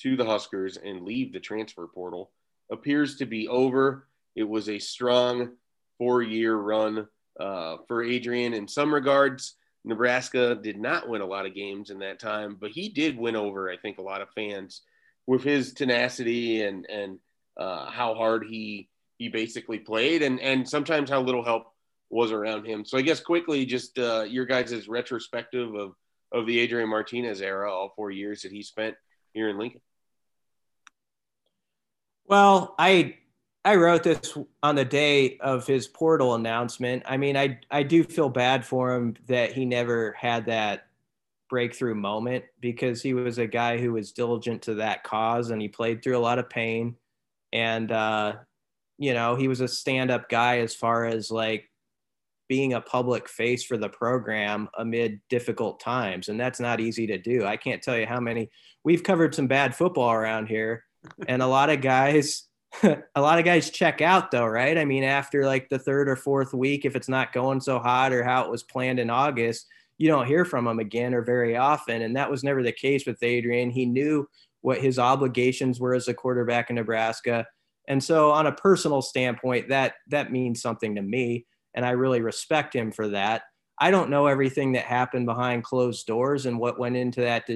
to 0.01 0.15
the 0.15 0.25
Huskers 0.25 0.77
and 0.77 1.01
leave 1.01 1.33
the 1.33 1.39
transfer 1.39 1.87
portal, 1.87 2.31
appears 2.71 3.15
to 3.15 3.25
be 3.25 3.47
over. 3.47 4.07
It 4.35 4.43
was 4.43 4.69
a 4.69 4.77
strong 4.77 5.53
four 5.97 6.21
year 6.21 6.55
run 6.55 7.07
uh, 7.39 7.77
for 7.87 8.03
Adrian 8.03 8.53
in 8.53 8.67
some 8.67 8.93
regards. 8.93 9.55
Nebraska 9.85 10.55
did 10.55 10.79
not 10.79 11.07
win 11.07 11.21
a 11.21 11.25
lot 11.25 11.45
of 11.45 11.53
games 11.53 11.91
in 11.91 11.99
that 11.99 12.19
time, 12.19 12.57
but 12.59 12.71
he 12.71 12.89
did 12.89 13.17
win 13.17 13.35
over, 13.35 13.69
I 13.69 13.77
think, 13.77 13.99
a 13.99 14.01
lot 14.03 14.21
of 14.21 14.29
fans 14.33 14.81
with 15.27 15.43
his 15.43 15.73
tenacity 15.73 16.63
and 16.63 16.85
and 16.89 17.19
uh, 17.57 17.89
how 17.89 18.15
hard 18.15 18.45
he 18.49 18.89
he 19.17 19.29
basically 19.29 19.79
played, 19.79 20.23
and 20.23 20.39
and 20.39 20.67
sometimes 20.67 21.09
how 21.09 21.21
little 21.21 21.43
help 21.43 21.67
was 22.09 22.31
around 22.31 22.65
him. 22.65 22.83
So 22.83 22.97
I 22.97 23.01
guess 23.01 23.19
quickly, 23.19 23.65
just 23.65 23.97
uh, 23.99 24.25
your 24.27 24.45
guys' 24.45 24.87
retrospective 24.87 25.73
of 25.75 25.93
of 26.31 26.47
the 26.47 26.59
Adrian 26.59 26.89
Martinez 26.89 27.41
era, 27.41 27.71
all 27.71 27.93
four 27.95 28.11
years 28.11 28.41
that 28.41 28.51
he 28.51 28.63
spent 28.63 28.95
here 29.33 29.49
in 29.49 29.57
Lincoln. 29.57 29.81
Well, 32.25 32.73
I 32.79 33.17
I 33.65 33.75
wrote 33.77 34.03
this 34.03 34.37
on 34.61 34.75
the 34.75 34.85
day 34.85 35.37
of 35.39 35.65
his 35.65 35.87
portal 35.87 36.35
announcement. 36.35 37.01
I 37.07 37.17
mean, 37.17 37.35
I 37.35 37.59
I 37.71 37.81
do 37.81 38.03
feel 38.03 38.29
bad 38.29 38.63
for 38.63 38.93
him 38.93 39.15
that 39.25 39.53
he 39.53 39.65
never 39.65 40.11
had 40.11 40.45
that 40.45 40.85
breakthrough 41.49 41.95
moment 41.95 42.45
because 42.59 43.01
he 43.01 43.15
was 43.15 43.39
a 43.39 43.47
guy 43.47 43.79
who 43.79 43.93
was 43.93 44.11
diligent 44.11 44.61
to 44.63 44.75
that 44.75 45.03
cause 45.03 45.49
and 45.49 45.61
he 45.61 45.67
played 45.67 46.03
through 46.03 46.17
a 46.17 46.19
lot 46.19 46.39
of 46.39 46.49
pain 46.49 46.95
and 47.53 47.91
uh 47.91 48.33
you 48.97 49.13
know, 49.13 49.35
he 49.35 49.49
was 49.49 49.59
a 49.59 49.67
stand-up 49.67 50.29
guy 50.29 50.59
as 50.59 50.73
far 50.73 51.03
as 51.05 51.29
like 51.29 51.69
being 52.47 52.73
a 52.73 52.81
public 52.81 53.27
face 53.27 53.63
for 53.63 53.75
the 53.75 53.89
program 53.89 54.69
amid 54.77 55.19
difficult 55.29 55.79
times 55.79 56.29
and 56.29 56.39
that's 56.39 56.59
not 56.59 56.79
easy 56.79 57.07
to 57.07 57.17
do. 57.17 57.45
I 57.45 57.57
can't 57.57 57.81
tell 57.81 57.97
you 57.97 58.05
how 58.05 58.19
many 58.19 58.49
we've 58.83 59.03
covered 59.03 59.33
some 59.33 59.47
bad 59.47 59.75
football 59.75 60.11
around 60.11 60.47
here 60.47 60.83
and 61.27 61.41
a 61.41 61.47
lot 61.47 61.69
of 61.69 61.81
guys 61.81 62.47
a 63.15 63.21
lot 63.21 63.39
of 63.39 63.45
guys 63.45 63.69
check 63.69 64.01
out 64.01 64.31
though, 64.31 64.45
right? 64.45 64.77
I 64.77 64.85
mean, 64.85 65.03
after 65.03 65.45
like 65.45 65.69
the 65.69 65.79
third 65.79 66.09
or 66.09 66.15
fourth 66.15 66.53
week, 66.53 66.85
if 66.85 66.95
it's 66.95 67.09
not 67.09 67.33
going 67.33 67.61
so 67.61 67.79
hot 67.79 68.13
or 68.13 68.23
how 68.23 68.43
it 68.43 68.51
was 68.51 68.63
planned 68.63 68.99
in 68.99 69.09
August, 69.09 69.67
you 69.97 70.07
don't 70.07 70.27
hear 70.27 70.45
from 70.45 70.67
him 70.67 70.79
again 70.79 71.13
or 71.13 71.21
very 71.21 71.55
often. 71.55 72.01
And 72.01 72.15
that 72.15 72.29
was 72.29 72.43
never 72.43 72.63
the 72.63 72.71
case 72.71 73.05
with 73.05 73.23
Adrian. 73.23 73.69
He 73.69 73.85
knew 73.85 74.27
what 74.61 74.81
his 74.81 74.99
obligations 74.99 75.79
were 75.79 75.93
as 75.93 76.07
a 76.07 76.13
quarterback 76.13 76.69
in 76.69 76.75
Nebraska. 76.75 77.45
And 77.87 78.03
so 78.03 78.31
on 78.31 78.47
a 78.47 78.51
personal 78.51 79.01
standpoint, 79.01 79.69
that 79.69 79.93
that 80.09 80.31
means 80.31 80.61
something 80.61 80.95
to 80.95 81.01
me. 81.01 81.45
And 81.75 81.85
I 81.85 81.91
really 81.91 82.21
respect 82.21 82.75
him 82.75 82.91
for 82.91 83.09
that. 83.09 83.43
I 83.79 83.91
don't 83.91 84.09
know 84.09 84.27
everything 84.27 84.71
that 84.73 84.85
happened 84.85 85.25
behind 85.25 85.63
closed 85.63 86.07
doors 86.07 86.45
and 86.45 86.57
what 86.57 86.79
went 86.79 86.95
into 86.95 87.21
that 87.21 87.47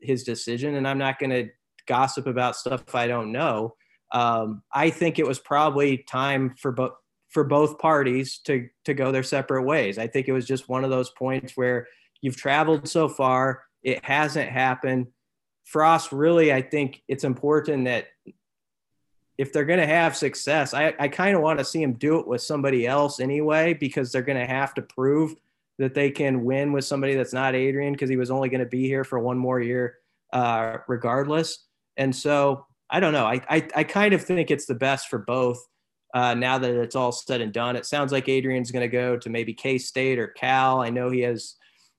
his 0.00 0.24
decision. 0.24 0.76
And 0.76 0.86
I'm 0.86 0.98
not 0.98 1.18
going 1.18 1.30
to 1.30 1.50
gossip 1.86 2.26
about 2.26 2.56
stuff 2.56 2.94
I 2.94 3.06
don't 3.06 3.32
know 3.32 3.74
um, 4.14 4.62
I 4.72 4.88
think 4.88 5.18
it 5.18 5.26
was 5.26 5.38
probably 5.38 5.98
time 5.98 6.54
for 6.58 6.72
both 6.72 6.92
for 7.28 7.44
both 7.44 7.78
parties 7.78 8.38
to 8.44 8.68
to 8.84 8.94
go 8.94 9.12
their 9.12 9.24
separate 9.24 9.64
ways. 9.64 9.98
I 9.98 10.06
think 10.06 10.28
it 10.28 10.32
was 10.32 10.46
just 10.46 10.68
one 10.68 10.84
of 10.84 10.90
those 10.90 11.10
points 11.10 11.56
where 11.56 11.88
you've 12.22 12.36
traveled 12.36 12.88
so 12.88 13.08
far, 13.08 13.64
it 13.82 14.02
hasn't 14.04 14.48
happened. 14.48 15.08
Frost 15.64 16.12
really, 16.12 16.52
I 16.52 16.62
think 16.62 17.02
it's 17.08 17.24
important 17.24 17.86
that 17.86 18.06
if 19.36 19.52
they're 19.52 19.64
going 19.64 19.80
to 19.80 19.86
have 19.86 20.16
success, 20.16 20.74
I, 20.74 20.94
I 20.98 21.08
kind 21.08 21.34
of 21.34 21.42
want 21.42 21.58
to 21.58 21.64
see 21.64 21.80
them 21.80 21.94
do 21.94 22.20
it 22.20 22.28
with 22.28 22.40
somebody 22.40 22.86
else 22.86 23.18
anyway, 23.18 23.74
because 23.74 24.12
they're 24.12 24.22
going 24.22 24.38
to 24.38 24.46
have 24.46 24.74
to 24.74 24.82
prove 24.82 25.34
that 25.78 25.92
they 25.92 26.10
can 26.10 26.44
win 26.44 26.72
with 26.72 26.84
somebody 26.84 27.16
that's 27.16 27.32
not 27.32 27.56
Adrian, 27.56 27.94
because 27.94 28.08
he 28.08 28.16
was 28.16 28.30
only 28.30 28.48
going 28.48 28.60
to 28.60 28.66
be 28.66 28.86
here 28.86 29.02
for 29.02 29.18
one 29.18 29.38
more 29.38 29.60
year, 29.60 29.96
uh, 30.32 30.76
regardless. 30.86 31.64
And 31.96 32.14
so 32.14 32.66
I 32.94 33.00
don't 33.00 33.12
know. 33.12 33.26
I, 33.26 33.40
I, 33.50 33.68
I 33.74 33.82
kind 33.82 34.14
of 34.14 34.22
think 34.22 34.52
it's 34.52 34.66
the 34.66 34.74
best 34.76 35.08
for 35.08 35.18
both. 35.18 35.58
Uh, 36.14 36.32
now 36.34 36.58
that 36.58 36.70
it's 36.70 36.94
all 36.94 37.10
said 37.10 37.40
and 37.40 37.52
done, 37.52 37.74
it 37.74 37.86
sounds 37.86 38.12
like 38.12 38.28
Adrian's 38.28 38.70
going 38.70 38.88
to 38.88 38.96
go 38.96 39.16
to 39.16 39.28
maybe 39.28 39.52
K 39.52 39.78
State 39.78 40.16
or 40.16 40.28
Cal. 40.28 40.80
I 40.80 40.90
know 40.90 41.10
he 41.10 41.22
has 41.22 41.56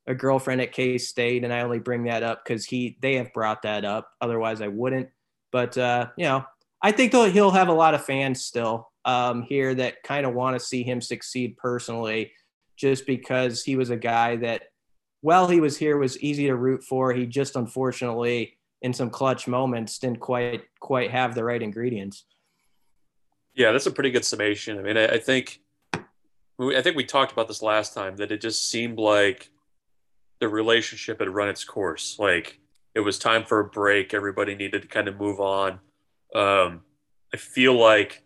a 0.07 0.15
girlfriend 0.15 0.61
at 0.61 0.71
K 0.71 0.97
State, 0.97 1.43
and 1.43 1.51
I 1.51 1.63
only 1.63 1.79
bring 1.79 2.05
that 2.05 2.23
up 2.23 2.45
because 2.45 2.63
he 2.63 2.97
they 3.01 3.15
have 3.15 3.33
brought 3.33 3.63
that 3.63 3.83
up. 3.83 4.09
Otherwise, 4.21 4.61
I 4.61 4.69
wouldn't. 4.69 5.09
But 5.51 5.77
uh, 5.77 6.11
you 6.15 6.23
know, 6.23 6.45
I 6.81 6.93
think 6.93 7.11
he'll 7.11 7.51
have 7.51 7.67
a 7.67 7.73
lot 7.73 7.93
of 7.93 8.05
fans 8.05 8.45
still 8.45 8.89
um, 9.03 9.41
here 9.41 9.75
that 9.75 10.01
kind 10.03 10.25
of 10.25 10.33
want 10.33 10.57
to 10.57 10.65
see 10.65 10.83
him 10.83 11.01
succeed 11.01 11.57
personally, 11.57 12.31
just 12.77 13.05
because 13.05 13.63
he 13.63 13.75
was 13.75 13.89
a 13.89 13.97
guy 13.97 14.37
that, 14.37 14.61
while 15.19 15.49
he 15.49 15.59
was 15.59 15.75
here, 15.75 15.97
was 15.97 16.17
easy 16.21 16.47
to 16.47 16.55
root 16.55 16.85
for. 16.85 17.11
He 17.11 17.25
just 17.25 17.57
unfortunately 17.57 18.54
in 18.85 18.93
some 18.93 19.09
clutch 19.09 19.47
moments 19.47 19.97
didn't 19.97 20.19
quite 20.19 20.63
quite 20.79 21.09
have 21.09 21.33
the 21.33 21.43
right 21.43 21.63
ingredients. 21.63 22.25
Yeah, 23.55 23.71
that's 23.71 23.87
a 23.87 23.91
pretty 23.91 24.11
good 24.11 24.23
summation. 24.23 24.77
I 24.77 24.83
mean, 24.83 24.95
I, 24.95 25.07
I 25.07 25.17
think 25.17 25.59
I 25.95 26.81
think 26.83 26.95
we 26.95 27.03
talked 27.03 27.31
about 27.31 27.47
this 27.47 27.63
last 27.63 27.95
time 27.95 28.15
that 28.17 28.31
it 28.31 28.41
just 28.41 28.69
seemed 28.69 28.99
like 28.99 29.49
the 30.39 30.47
relationship 30.47 31.19
had 31.19 31.29
run 31.29 31.49
its 31.49 31.63
course. 31.63 32.17
Like 32.19 32.59
it 32.93 32.99
was 32.99 33.17
time 33.17 33.43
for 33.43 33.59
a 33.59 33.65
break. 33.65 34.13
Everybody 34.13 34.53
needed 34.53 34.83
to 34.83 34.87
kind 34.87 35.07
of 35.07 35.19
move 35.19 35.39
on. 35.39 35.79
Um, 36.35 36.81
I 37.33 37.37
feel 37.37 37.73
like 37.73 38.21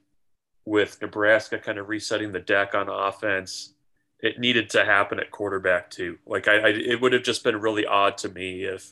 with 0.65 1.01
Nebraska 1.01 1.57
kind 1.57 1.77
of 1.77 1.87
resetting 1.87 2.33
the 2.33 2.39
deck 2.41 2.75
on 2.75 2.89
offense, 2.89 3.75
it 4.19 4.39
needed 4.39 4.69
to 4.71 4.83
happen 4.83 5.21
at 5.21 5.31
quarterback 5.31 5.89
too. 5.89 6.17
Like 6.25 6.49
I, 6.49 6.55
I 6.57 6.67
it 6.67 6.99
would 6.99 7.13
have 7.13 7.23
just 7.23 7.45
been 7.45 7.61
really 7.61 7.85
odd 7.85 8.17
to 8.17 8.29
me 8.29 8.63
if 8.63 8.91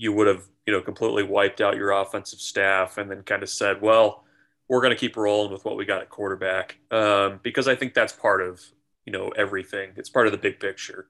you 0.00 0.14
would 0.14 0.26
have 0.26 0.48
you 0.66 0.72
know 0.72 0.80
completely 0.80 1.22
wiped 1.22 1.60
out 1.60 1.76
your 1.76 1.90
offensive 1.90 2.40
staff 2.40 2.96
and 2.96 3.10
then 3.10 3.22
kind 3.22 3.42
of 3.42 3.50
said, 3.50 3.82
well, 3.82 4.24
we're 4.66 4.80
going 4.80 4.94
to 4.94 4.98
keep 4.98 5.14
rolling 5.14 5.52
with 5.52 5.64
what 5.66 5.76
we 5.76 5.84
got 5.84 6.00
at 6.00 6.08
quarterback 6.08 6.78
um, 6.90 7.38
because 7.42 7.68
I 7.68 7.74
think 7.74 7.92
that's 7.92 8.14
part 8.14 8.40
of 8.40 8.62
you 9.04 9.12
know 9.12 9.28
everything. 9.36 9.90
It's 9.96 10.08
part 10.08 10.26
of 10.26 10.32
the 10.32 10.38
big 10.38 10.58
picture, 10.58 11.08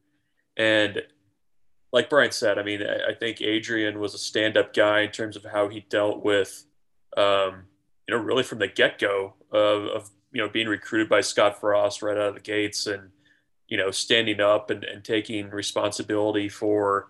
and 0.57 1.03
like 1.92 2.11
Brian 2.11 2.33
said, 2.33 2.59
I 2.59 2.64
mean, 2.64 2.83
I, 2.83 3.14
think 3.14 3.40
Adrian 3.40 3.98
was 3.98 4.14
a 4.14 4.18
stand-up 4.18 4.72
guy 4.72 5.00
in 5.00 5.11
terms 5.11 5.35
of 5.35 5.44
how 5.44 5.68
he 5.68 5.81
dealt 5.90 6.24
with, 6.24 6.64
um, 7.16 7.64
you 8.07 8.14
know, 8.14 8.22
really 8.22 8.44
from 8.44 8.61
the 8.61 8.68
get-go 8.68 9.35
of, 9.50 9.85
of 9.87 10.11
you 10.33 10.42
know 10.42 10.48
being 10.48 10.66
recruited 10.66 11.09
by 11.09 11.20
Scott 11.20 11.61
Frost 11.61 12.03
right 12.03 12.16
out 12.16 12.29
of 12.29 12.35
the 12.35 12.40
gates 12.40 12.88
and 12.88 13.11
you 13.68 13.76
know 13.76 13.92
standing 13.92 14.40
up 14.40 14.70
and, 14.70 14.83
and 14.83 15.05
taking 15.05 15.48
responsibility 15.50 16.48
for 16.48 17.09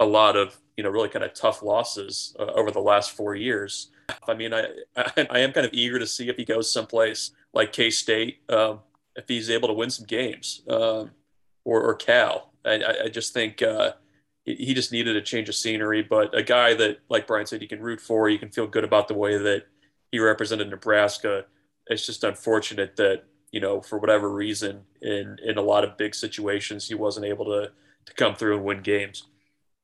a 0.00 0.06
lot 0.06 0.36
of 0.36 0.56
you 0.76 0.84
know 0.84 0.90
really 0.90 1.08
kind 1.08 1.24
of 1.24 1.34
tough 1.34 1.62
losses 1.62 2.36
uh, 2.38 2.44
over 2.44 2.70
the 2.70 2.80
last 2.80 3.12
four 3.12 3.34
years. 3.34 3.90
I 4.26 4.34
mean, 4.34 4.54
I, 4.54 4.64
I, 4.96 5.26
I 5.30 5.38
am 5.40 5.52
kind 5.52 5.66
of 5.66 5.72
eager 5.74 5.98
to 5.98 6.06
see 6.06 6.28
if 6.28 6.36
he 6.36 6.44
goes 6.44 6.72
someplace 6.72 7.32
like 7.52 7.72
K 7.72 7.90
State, 7.90 8.38
um, 8.48 8.80
if 9.16 9.26
he's 9.28 9.50
able 9.50 9.68
to 9.68 9.74
win 9.74 9.90
some 9.90 10.06
games, 10.06 10.62
um, 10.68 11.10
or, 11.64 11.82
or 11.82 11.94
Cal. 11.94 12.52
I, 12.64 13.04
I 13.04 13.08
just 13.08 13.32
think 13.32 13.62
uh, 13.62 13.92
he 14.44 14.74
just 14.74 14.92
needed 14.92 15.16
a 15.16 15.22
change 15.22 15.48
of 15.48 15.54
scenery. 15.54 16.02
But 16.02 16.36
a 16.36 16.42
guy 16.42 16.74
that, 16.74 16.98
like 17.08 17.26
Brian 17.26 17.46
said, 17.46 17.62
you 17.62 17.68
can 17.68 17.80
root 17.80 18.00
for, 18.00 18.28
you 18.28 18.38
can 18.38 18.50
feel 18.50 18.66
good 18.66 18.84
about 18.84 19.08
the 19.08 19.14
way 19.14 19.36
that 19.36 19.66
he 20.10 20.18
represented 20.18 20.70
Nebraska. 20.70 21.44
It's 21.86 22.06
just 22.06 22.24
unfortunate 22.24 22.96
that 22.96 23.24
you 23.50 23.60
know 23.60 23.80
for 23.80 23.98
whatever 23.98 24.30
reason, 24.30 24.82
in 25.02 25.36
in 25.44 25.58
a 25.58 25.62
lot 25.62 25.84
of 25.84 25.96
big 25.96 26.14
situations, 26.14 26.88
he 26.88 26.94
wasn't 26.94 27.26
able 27.26 27.46
to 27.46 27.70
to 28.06 28.14
come 28.14 28.34
through 28.34 28.56
and 28.56 28.64
win 28.64 28.82
games. 28.82 29.24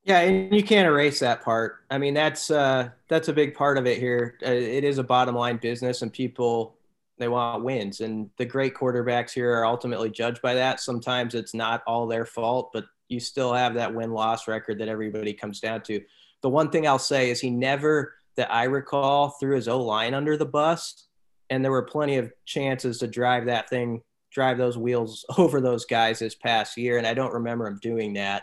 Yeah, 0.05 0.21
and 0.21 0.55
you 0.55 0.62
can't 0.62 0.87
erase 0.87 1.21
that 1.21 1.43
part. 1.43 1.77
I 1.90 1.97
mean, 1.97 2.12
that's 2.12 2.51
uh, 2.51 2.90
that's 3.09 3.29
a 3.29 3.33
big 3.33 3.55
part 3.55 3.79
of 3.79 3.87
it 3.87 3.99
here. 3.99 4.38
Uh, 4.45 4.51
it 4.51 4.85
is 4.85 4.99
a 4.99 5.05
bottom 5.05 5.35
line 5.35 5.57
business, 5.57 6.03
and 6.03 6.12
people 6.12 6.77
they 7.17 7.29
want 7.29 7.64
wins, 7.64 8.01
and 8.01 8.29
the 8.37 8.45
great 8.45 8.75
quarterbacks 8.75 9.31
here 9.33 9.53
are 9.53 9.64
ultimately 9.64 10.11
judged 10.11 10.43
by 10.43 10.55
that. 10.55 10.81
Sometimes 10.81 11.35
it's 11.35 11.55
not 11.55 11.83
all 11.87 12.07
their 12.07 12.27
fault, 12.27 12.71
but 12.73 12.85
you 13.09 13.19
still 13.19 13.55
have 13.55 13.75
that 13.75 13.95
win 13.95 14.11
loss 14.11 14.47
record 14.47 14.79
that 14.81 14.88
everybody 14.88 15.33
comes 15.33 15.61
down 15.61 15.81
to. 15.83 16.03
The 16.43 16.51
one 16.51 16.71
thing 16.71 16.87
I'll 16.87 16.99
say 16.99 17.31
is 17.31 17.40
he 17.40 17.51
never, 17.51 18.14
that 18.37 18.53
I 18.53 18.64
recall, 18.64 19.31
threw 19.31 19.55
his 19.55 19.69
O 19.69 19.81
line 19.81 20.12
under 20.12 20.37
the 20.37 20.45
bus, 20.45 21.07
and 21.49 21.64
there 21.64 21.73
were 21.73 21.83
plenty 21.83 22.17
of 22.17 22.33
chances 22.45 22.99
to 22.99 23.07
drive 23.07 23.47
that 23.47 23.71
thing, 23.71 24.03
drive 24.31 24.59
those 24.59 24.77
wheels 24.77 25.25
over 25.38 25.62
those 25.62 25.87
guys 25.87 26.19
this 26.19 26.35
past 26.35 26.77
year, 26.77 26.99
and 26.99 27.07
I 27.07 27.14
don't 27.14 27.33
remember 27.33 27.67
him 27.67 27.79
doing 27.81 28.14
that. 28.14 28.43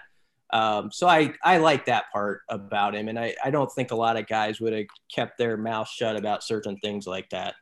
Um, 0.54 0.92
so 0.92 1.08
I, 1.08 1.34
I 1.44 1.58
like 1.58 1.86
that 1.86 2.06
part 2.12 2.42
about 2.50 2.96
him. 2.96 3.08
And 3.08 3.18
I, 3.18 3.36
I 3.44 3.52
don't 3.52 3.72
think 3.72 3.92
a 3.92 3.96
lot 3.96 4.18
of 4.18 4.28
guys 4.28 4.60
would 4.60 4.74
have 4.74 4.86
kept 5.14 5.38
their 5.38 5.58
mouth 5.58 5.88
shut 5.88 6.16
about 6.16 6.44
certain 6.44 6.78
things 6.78 7.08
like 7.08 7.30
that. 7.30 7.56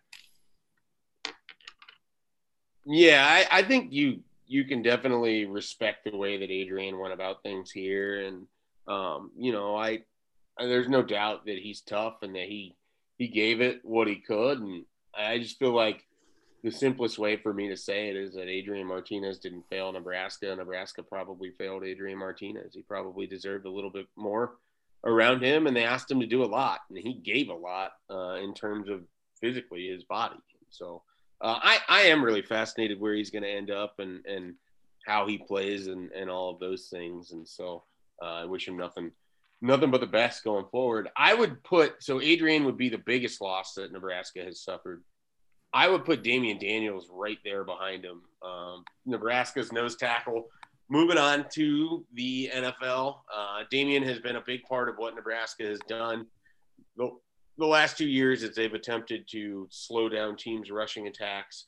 Yeah, 2.86 3.26
I, 3.28 3.60
I 3.60 3.64
think 3.64 3.92
you 3.92 4.22
you 4.48 4.66
can 4.66 4.82
definitely 4.82 5.46
respect 5.46 6.06
the 6.06 6.18
way 6.18 6.38
that 6.38 6.50
Adrian 6.50 6.98
went 6.98 7.14
about 7.14 7.44
things 7.44 7.70
here. 7.70 8.26
And 8.26 8.48
um, 8.88 9.32
you 9.38 9.52
know, 9.52 9.76
I 9.76 10.00
there's 10.58 10.90
no 10.90 11.04
doubt 11.04 11.46
that 11.46 11.60
he's 11.60 11.82
tough 11.82 12.24
and 12.24 12.36
that 12.36 12.48
he 12.48 12.76
he 13.18 13.28
gave 13.28 13.62
it 13.62 13.82
what 13.84 14.08
he 14.08 14.16
could. 14.16 14.60
And 14.60 14.86
I 15.16 15.38
just 15.38 15.60
feel 15.60 15.76
like 15.76 16.04
the 16.64 16.72
simplest 16.72 17.18
way 17.18 17.38
for 17.38 17.54
me 17.54 17.70
to 17.70 17.78
say 17.78 18.10
it 18.10 18.16
is 18.16 18.34
that 18.34 18.48
Adrian 18.48 18.88
Martinez 18.88 19.40
didn't 19.40 19.70
fail 19.70 19.92
Nebraska. 19.92 20.56
Nebraska 20.56 21.04
probably 21.04 21.52
failed 21.52 21.84
Adrian 21.84 22.18
Martinez. 22.18 22.74
He 22.74 22.82
probably 22.82 23.28
deserved 23.28 23.66
a 23.66 23.72
little 23.72 23.90
bit 23.90 24.08
more 24.16 24.56
around 25.06 25.42
him, 25.42 25.68
and 25.68 25.76
they 25.76 25.84
asked 25.84 26.12
him 26.12 26.20
to 26.20 26.26
do 26.26 26.44
a 26.44 26.46
lot, 26.46 26.82
and 26.90 26.98
he 26.98 27.14
gave 27.14 27.50
a 27.50 27.54
lot 27.54 27.92
uh, 28.10 28.36
in 28.44 28.54
terms 28.54 28.90
of 28.90 29.02
physically 29.40 29.88
his 29.88 30.04
body. 30.04 30.36
So 30.70 31.02
uh, 31.42 31.60
I 31.62 31.80
I 31.88 32.02
am 32.02 32.24
really 32.24 32.42
fascinated 32.42 33.00
where 33.00 33.14
he's 33.14 33.32
going 33.32 33.44
to 33.44 33.50
end 33.50 33.72
up 33.72 33.96
and 34.00 34.26
and 34.26 34.56
how 35.06 35.28
he 35.28 35.38
plays 35.38 35.88
and 35.88 36.12
and 36.12 36.30
all 36.30 36.52
of 36.52 36.60
those 36.60 36.88
things. 36.88 37.32
And 37.32 37.48
so 37.48 37.84
uh, 38.22 38.42
I 38.42 38.46
wish 38.46 38.68
him 38.68 38.78
nothing 38.78 39.12
nothing 39.62 39.92
but 39.92 40.02
the 40.02 40.08
best 40.08 40.44
going 40.44 40.66
forward. 40.72 41.10
I 41.18 41.34
would 41.34 41.64
put 41.64 42.04
so 42.04 42.22
Adrian 42.22 42.66
would 42.66 42.78
be 42.78 42.90
the 42.90 42.98
biggest 42.98 43.42
loss 43.42 43.74
that 43.76 43.92
Nebraska 43.92 44.44
has 44.44 44.62
suffered. 44.62 45.04
I 45.74 45.88
would 45.88 46.06
put 46.06 46.24
Damion 46.24 46.60
Daniels 46.60 47.10
right 47.12 47.38
there 47.44 47.64
behind 47.64 48.04
him. 48.04 48.22
Um, 48.42 48.84
Nebraska's 49.06 49.72
nose 49.72 49.96
tackle. 49.96 50.48
Moving 50.90 51.18
on 51.18 51.46
to 51.54 52.04
the 52.14 52.50
NFL, 52.52 53.18
uh, 53.36 53.64
Damion 53.72 54.04
has 54.04 54.20
been 54.20 54.38
a 54.38 54.44
big 54.46 54.64
part 54.64 54.90
of 54.90 54.96
what 54.98 55.16
Nebraska 55.16 55.64
has 55.64 55.80
done 55.88 56.26
the, 56.98 57.12
the 57.60 57.66
last 57.66 57.98
two 57.98 58.08
years 58.08 58.42
as 58.42 58.56
they've 58.56 58.74
attempted 58.74 59.28
to 59.32 59.68
slow 59.70 60.10
down 60.10 60.36
teams' 60.36 60.72
rushing 60.72 61.08
attacks. 61.08 61.66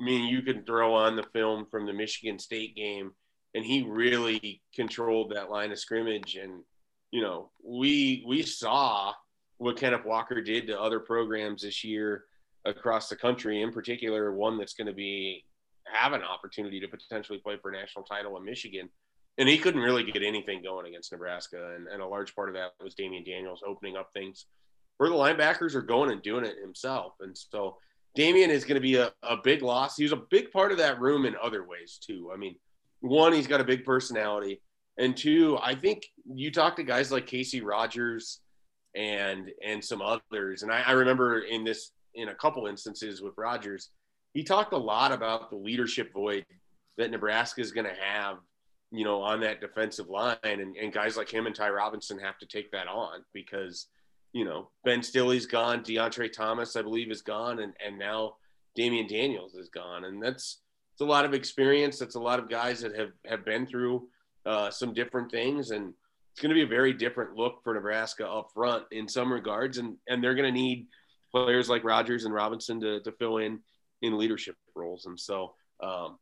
I 0.00 0.04
mean, 0.04 0.28
you 0.28 0.42
can 0.42 0.64
throw 0.64 0.94
on 0.94 1.16
the 1.16 1.24
film 1.32 1.66
from 1.70 1.84
the 1.84 1.92
Michigan 1.92 2.38
State 2.38 2.76
game, 2.76 3.10
and 3.54 3.64
he 3.64 3.82
really 3.82 4.62
controlled 4.74 5.32
that 5.34 5.50
line 5.50 5.72
of 5.72 5.78
scrimmage. 5.78 6.36
And 6.36 6.62
you 7.10 7.22
know, 7.22 7.50
we 7.62 8.24
we 8.26 8.42
saw 8.42 9.12
what 9.58 9.76
Kenneth 9.76 10.06
Walker 10.06 10.40
did 10.40 10.68
to 10.68 10.80
other 10.80 11.00
programs 11.00 11.62
this 11.62 11.82
year 11.82 12.24
across 12.64 13.08
the 13.08 13.16
country, 13.16 13.62
in 13.62 13.72
particular 13.72 14.32
one 14.32 14.58
that's 14.58 14.74
going 14.74 14.86
to 14.86 14.92
be 14.92 15.44
have 15.92 16.12
an 16.12 16.22
opportunity 16.22 16.78
to 16.80 16.88
potentially 16.88 17.38
play 17.38 17.56
for 17.60 17.70
a 17.70 17.72
national 17.72 18.04
title 18.04 18.36
in 18.36 18.44
Michigan. 18.44 18.88
And 19.38 19.48
he 19.48 19.58
couldn't 19.58 19.80
really 19.80 20.04
get 20.04 20.22
anything 20.22 20.62
going 20.62 20.86
against 20.86 21.12
Nebraska. 21.12 21.74
And, 21.74 21.88
and 21.88 22.02
a 22.02 22.06
large 22.06 22.34
part 22.34 22.48
of 22.48 22.54
that 22.56 22.72
was 22.82 22.94
Damion 22.94 23.24
Daniels 23.24 23.62
opening 23.66 23.96
up 23.96 24.10
things 24.12 24.46
where 24.98 25.08
the 25.08 25.14
linebackers 25.14 25.74
are 25.74 25.82
going 25.82 26.10
and 26.10 26.22
doing 26.22 26.44
it 26.44 26.56
himself. 26.60 27.14
And 27.20 27.36
so 27.36 27.78
Damion 28.18 28.48
is 28.48 28.64
going 28.64 28.74
to 28.74 28.80
be 28.80 28.96
a, 28.96 29.12
a 29.22 29.36
big 29.42 29.62
loss. 29.62 29.96
He's 29.96 30.12
a 30.12 30.22
big 30.30 30.50
part 30.50 30.72
of 30.72 30.78
that 30.78 31.00
room 31.00 31.24
in 31.24 31.34
other 31.42 31.66
ways, 31.66 31.98
too. 32.04 32.30
I 32.34 32.36
mean, 32.36 32.56
one, 33.00 33.32
he's 33.32 33.46
got 33.46 33.60
a 33.60 33.64
big 33.64 33.84
personality. 33.84 34.60
And 34.98 35.16
two, 35.16 35.58
I 35.62 35.74
think 35.74 36.02
you 36.26 36.50
talk 36.50 36.76
to 36.76 36.82
guys 36.82 37.10
like 37.10 37.26
Casey 37.26 37.62
Rogers 37.62 38.40
and 38.94 39.50
and 39.64 39.82
some 39.82 40.02
others. 40.02 40.62
And 40.62 40.72
I, 40.72 40.82
I 40.82 40.92
remember 40.92 41.40
in 41.40 41.64
this 41.64 41.92
in 42.14 42.28
a 42.28 42.34
couple 42.34 42.66
instances 42.66 43.22
with 43.22 43.34
Rogers, 43.36 43.90
he 44.32 44.44
talked 44.44 44.72
a 44.72 44.78
lot 44.78 45.12
about 45.12 45.50
the 45.50 45.56
leadership 45.56 46.12
void 46.12 46.44
that 46.98 47.10
Nebraska 47.10 47.60
is 47.60 47.72
going 47.72 47.86
to 47.86 48.00
have, 48.00 48.36
you 48.92 49.04
know, 49.04 49.22
on 49.22 49.40
that 49.40 49.60
defensive 49.60 50.08
line, 50.08 50.36
and, 50.42 50.76
and 50.76 50.92
guys 50.92 51.16
like 51.16 51.32
him 51.32 51.46
and 51.46 51.54
Ty 51.54 51.70
Robinson 51.70 52.18
have 52.18 52.38
to 52.38 52.46
take 52.46 52.70
that 52.72 52.86
on 52.86 53.24
because, 53.32 53.86
you 54.32 54.44
know, 54.44 54.70
Ben 54.84 55.02
Stille's 55.02 55.46
gone, 55.46 55.82
Deontre 55.82 56.32
Thomas, 56.32 56.76
I 56.76 56.82
believe, 56.82 57.10
is 57.10 57.22
gone, 57.22 57.60
and 57.60 57.72
and 57.84 57.98
now 57.98 58.34
Damion 58.78 59.08
Daniels 59.08 59.54
is 59.54 59.68
gone, 59.68 60.04
and 60.04 60.22
that's 60.22 60.58
it's 60.92 61.00
a 61.00 61.04
lot 61.04 61.24
of 61.24 61.34
experience. 61.34 61.98
That's 61.98 62.14
a 62.14 62.20
lot 62.20 62.38
of 62.38 62.48
guys 62.48 62.80
that 62.80 62.94
have 62.96 63.12
have 63.26 63.44
been 63.44 63.66
through 63.66 64.08
uh, 64.46 64.70
some 64.70 64.92
different 64.92 65.30
things, 65.30 65.70
and 65.70 65.92
it's 66.32 66.40
going 66.40 66.50
to 66.50 66.54
be 66.54 66.62
a 66.62 66.66
very 66.66 66.92
different 66.92 67.36
look 67.36 67.62
for 67.64 67.74
Nebraska 67.74 68.28
up 68.28 68.50
front 68.52 68.84
in 68.92 69.08
some 69.08 69.32
regards, 69.32 69.78
and 69.78 69.96
and 70.08 70.22
they're 70.22 70.34
going 70.34 70.52
to 70.52 70.60
need 70.60 70.86
players 71.30 71.68
like 71.68 71.84
Rogers 71.84 72.24
and 72.24 72.34
Robinson 72.34 72.80
to, 72.80 73.00
to 73.00 73.12
fill 73.12 73.38
in 73.38 73.60
in 74.02 74.18
leadership 74.18 74.56
roles. 74.74 75.06
And 75.06 75.18
so 75.18 75.54
um, 75.82 76.18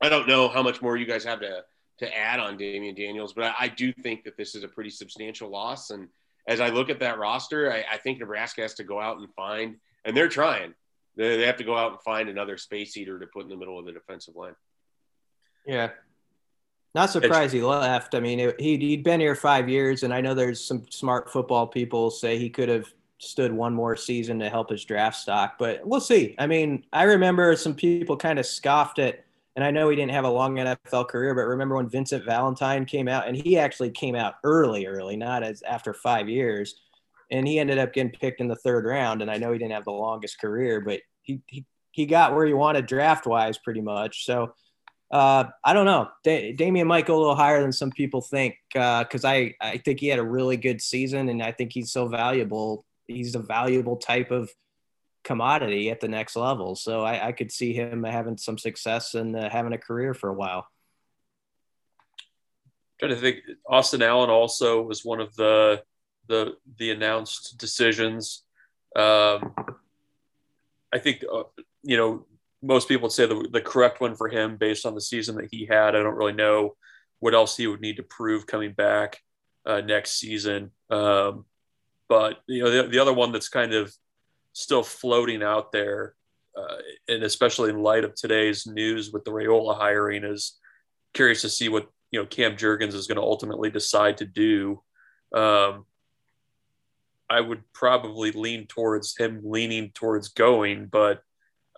I 0.00 0.08
don't 0.08 0.28
know 0.28 0.48
how 0.48 0.62
much 0.62 0.82
more 0.82 0.96
you 0.96 1.06
guys 1.06 1.24
have 1.24 1.40
to 1.40 1.64
to 1.98 2.16
add 2.16 2.40
on 2.40 2.56
Damion 2.56 2.96
Daniels, 2.96 3.34
but 3.34 3.44
I, 3.44 3.54
I, 3.60 3.68
do 3.68 3.92
think 3.92 4.24
that 4.24 4.34
this 4.38 4.54
is 4.54 4.64
a 4.64 4.68
pretty 4.68 4.88
substantial 4.88 5.50
loss. 5.50 5.90
And 5.90 6.08
as 6.48 6.58
I 6.58 6.70
look 6.70 6.88
at 6.88 6.98
that 7.00 7.18
roster, 7.18 7.70
I, 7.70 7.84
I 7.92 7.98
think 7.98 8.20
Nebraska 8.20 8.62
has 8.62 8.72
to 8.76 8.84
go 8.84 8.98
out 8.98 9.18
and 9.18 9.28
find, 9.34 9.76
and 10.06 10.16
they're 10.16 10.30
trying. 10.30 10.72
They, 11.16 11.36
they 11.36 11.44
have 11.44 11.58
to 11.58 11.64
go 11.64 11.76
out 11.76 11.92
and 11.92 12.00
find 12.00 12.30
another 12.30 12.56
space 12.56 12.96
eater 12.96 13.18
to 13.18 13.26
put 13.26 13.42
in 13.42 13.50
the 13.50 13.56
middle 13.56 13.78
of 13.78 13.84
the 13.84 13.92
defensive 13.92 14.34
line. 14.34 14.54
Yeah, 15.66 15.90
not 16.94 17.10
surprised 17.10 17.52
he 17.52 17.62
left. 17.62 18.14
I 18.14 18.20
mean, 18.20 18.54
he 18.58 18.78
he'd 18.78 19.04
been 19.04 19.20
here 19.20 19.34
five 19.34 19.68
years, 19.68 20.02
and 20.02 20.12
I 20.12 20.22
know 20.22 20.32
there's 20.32 20.64
some 20.64 20.86
smart 20.90 21.30
football 21.30 21.66
people 21.66 22.10
say 22.10 22.38
he 22.38 22.48
could 22.48 22.70
have 22.70 22.92
stood 23.20 23.52
one 23.52 23.74
more 23.74 23.96
season 23.96 24.38
to 24.38 24.48
help 24.48 24.70
his 24.70 24.84
draft 24.84 25.16
stock, 25.16 25.56
but 25.58 25.86
we'll 25.86 26.00
see. 26.00 26.34
I 26.38 26.46
mean, 26.46 26.84
I 26.92 27.02
remember 27.04 27.54
some 27.54 27.74
people 27.74 28.16
kind 28.16 28.38
of 28.38 28.46
scoffed 28.46 28.98
at, 28.98 29.24
and 29.56 29.64
I 29.64 29.70
know 29.70 29.90
he 29.90 29.96
didn't 29.96 30.12
have 30.12 30.24
a 30.24 30.30
long 30.30 30.56
NFL 30.56 31.08
career, 31.08 31.34
but 31.34 31.42
remember 31.42 31.76
when 31.76 31.88
Vincent 31.88 32.24
Valentine 32.24 32.86
came 32.86 33.08
out, 33.08 33.28
and 33.28 33.36
he 33.36 33.58
actually 33.58 33.90
came 33.90 34.16
out 34.16 34.36
early, 34.42 34.86
early, 34.86 35.16
not 35.16 35.42
as 35.42 35.62
after 35.62 35.92
five 35.92 36.30
years, 36.30 36.76
and 37.30 37.46
he 37.46 37.58
ended 37.58 37.78
up 37.78 37.92
getting 37.92 38.10
picked 38.10 38.40
in 38.40 38.48
the 38.48 38.56
third 38.56 38.86
round. 38.86 39.20
And 39.20 39.30
I 39.30 39.36
know 39.36 39.52
he 39.52 39.58
didn't 39.58 39.72
have 39.72 39.84
the 39.84 39.92
longest 39.92 40.40
career, 40.40 40.80
but 40.80 41.00
he 41.22 41.42
he, 41.46 41.66
he 41.92 42.06
got 42.06 42.34
where 42.34 42.46
he 42.46 42.54
wanted 42.54 42.86
draft 42.86 43.26
wise, 43.26 43.58
pretty 43.58 43.82
much. 43.82 44.24
So. 44.24 44.54
Uh, 45.12 45.42
I 45.64 45.72
don't 45.72 45.86
know. 45.86 46.08
Da- 46.22 46.54
Damion 46.54 46.86
might 46.86 47.04
go 47.04 47.16
a 47.16 47.18
little 47.18 47.34
higher 47.34 47.60
than 47.60 47.72
some 47.72 47.90
people 47.90 48.20
think 48.20 48.54
because 48.72 49.24
uh, 49.24 49.28
I, 49.28 49.54
I 49.60 49.78
think 49.78 49.98
he 49.98 50.06
had 50.06 50.20
a 50.20 50.24
really 50.24 50.56
good 50.56 50.80
season 50.80 51.28
and 51.28 51.42
I 51.42 51.50
think 51.50 51.72
he's 51.72 51.90
so 51.90 52.06
valuable 52.06 52.84
he's 53.10 53.34
a 53.34 53.40
valuable 53.40 53.96
type 53.96 54.30
of 54.30 54.50
commodity 55.24 55.90
at 55.90 56.00
the 56.00 56.08
next 56.08 56.36
level. 56.36 56.74
So 56.74 57.02
I, 57.02 57.28
I 57.28 57.32
could 57.32 57.52
see 57.52 57.72
him 57.72 58.04
having 58.04 58.38
some 58.38 58.58
success 58.58 59.14
and 59.14 59.36
uh, 59.36 59.50
having 59.50 59.72
a 59.72 59.78
career 59.78 60.14
for 60.14 60.30
a 60.30 60.34
while. 60.34 60.66
trying 62.98 63.10
to 63.10 63.16
think, 63.16 63.38
Austin 63.68 64.02
Allen 64.02 64.30
also 64.30 64.82
was 64.82 65.04
one 65.04 65.20
of 65.20 65.34
the 65.36 65.82
the 66.28 66.54
the 66.78 66.90
announced 66.90 67.58
decisions. 67.58 68.44
Um, 68.96 69.54
I 70.92 70.98
think 70.98 71.24
uh, 71.32 71.44
you 71.82 71.96
know 71.96 72.26
most 72.62 72.88
people 72.88 73.04
would 73.04 73.12
say 73.12 73.26
the, 73.26 73.48
the 73.50 73.60
correct 73.60 74.00
one 74.00 74.14
for 74.14 74.28
him 74.28 74.56
based 74.56 74.84
on 74.84 74.94
the 74.94 75.00
season 75.00 75.36
that 75.36 75.48
he 75.50 75.66
had. 75.66 75.94
I 75.94 76.02
don't 76.02 76.16
really 76.16 76.32
know 76.32 76.76
what 77.18 77.34
else 77.34 77.56
he 77.56 77.66
would 77.66 77.80
need 77.80 77.96
to 77.96 78.02
prove 78.02 78.46
coming 78.46 78.72
back 78.72 79.20
uh, 79.64 79.80
next 79.80 80.18
season. 80.18 80.70
Um, 80.90 81.44
but 82.10 82.40
you 82.48 82.64
know, 82.64 82.70
the, 82.70 82.88
the 82.88 82.98
other 82.98 83.14
one 83.14 83.30
that's 83.30 83.48
kind 83.48 83.72
of 83.72 83.94
still 84.52 84.82
floating 84.82 85.44
out 85.44 85.70
there, 85.70 86.16
uh, 86.58 86.76
and 87.08 87.22
especially 87.22 87.70
in 87.70 87.84
light 87.84 88.04
of 88.04 88.16
today's 88.16 88.66
news 88.66 89.12
with 89.12 89.24
the 89.24 89.30
Raiola 89.30 89.76
hiring, 89.76 90.24
is 90.24 90.58
curious 91.14 91.40
to 91.42 91.48
see 91.48 91.68
what 91.68 91.88
you 92.10 92.18
know 92.18 92.26
Cam 92.26 92.56
Jurgens 92.56 92.94
is 92.94 93.06
going 93.06 93.16
to 93.16 93.22
ultimately 93.22 93.70
decide 93.70 94.18
to 94.18 94.26
do. 94.26 94.82
Um, 95.32 95.86
I 97.30 97.40
would 97.40 97.62
probably 97.72 98.32
lean 98.32 98.66
towards 98.66 99.16
him 99.16 99.42
leaning 99.44 99.92
towards 99.92 100.30
going, 100.30 100.86
but 100.86 101.22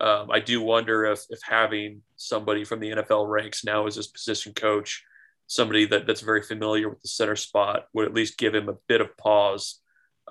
um, 0.01 0.31
I 0.31 0.41
do 0.41 0.63
wonder 0.63 1.05
if 1.05 1.21
if 1.29 1.41
having 1.43 2.01
somebody 2.17 2.65
from 2.65 2.81
the 2.81 2.93
NFL 2.93 3.29
ranks 3.29 3.67
now 3.67 3.87
as 3.87 3.97
his 3.97 4.07
position 4.07 4.55
coach, 4.55 5.05
somebody 5.47 5.85
that, 5.85 6.07
that's 6.07 6.23
very 6.23 6.43
familiar 6.43 6.89
with 6.89 7.03
the 7.03 7.09
center 7.09 7.37
spot, 7.37 7.89
would 7.93 8.07
at 8.07 8.15
least 8.15 8.39
give 8.39 8.55
him 8.55 8.71
a 8.71 8.79
bit 8.89 9.03
of 9.03 9.15
pause 9.19 9.82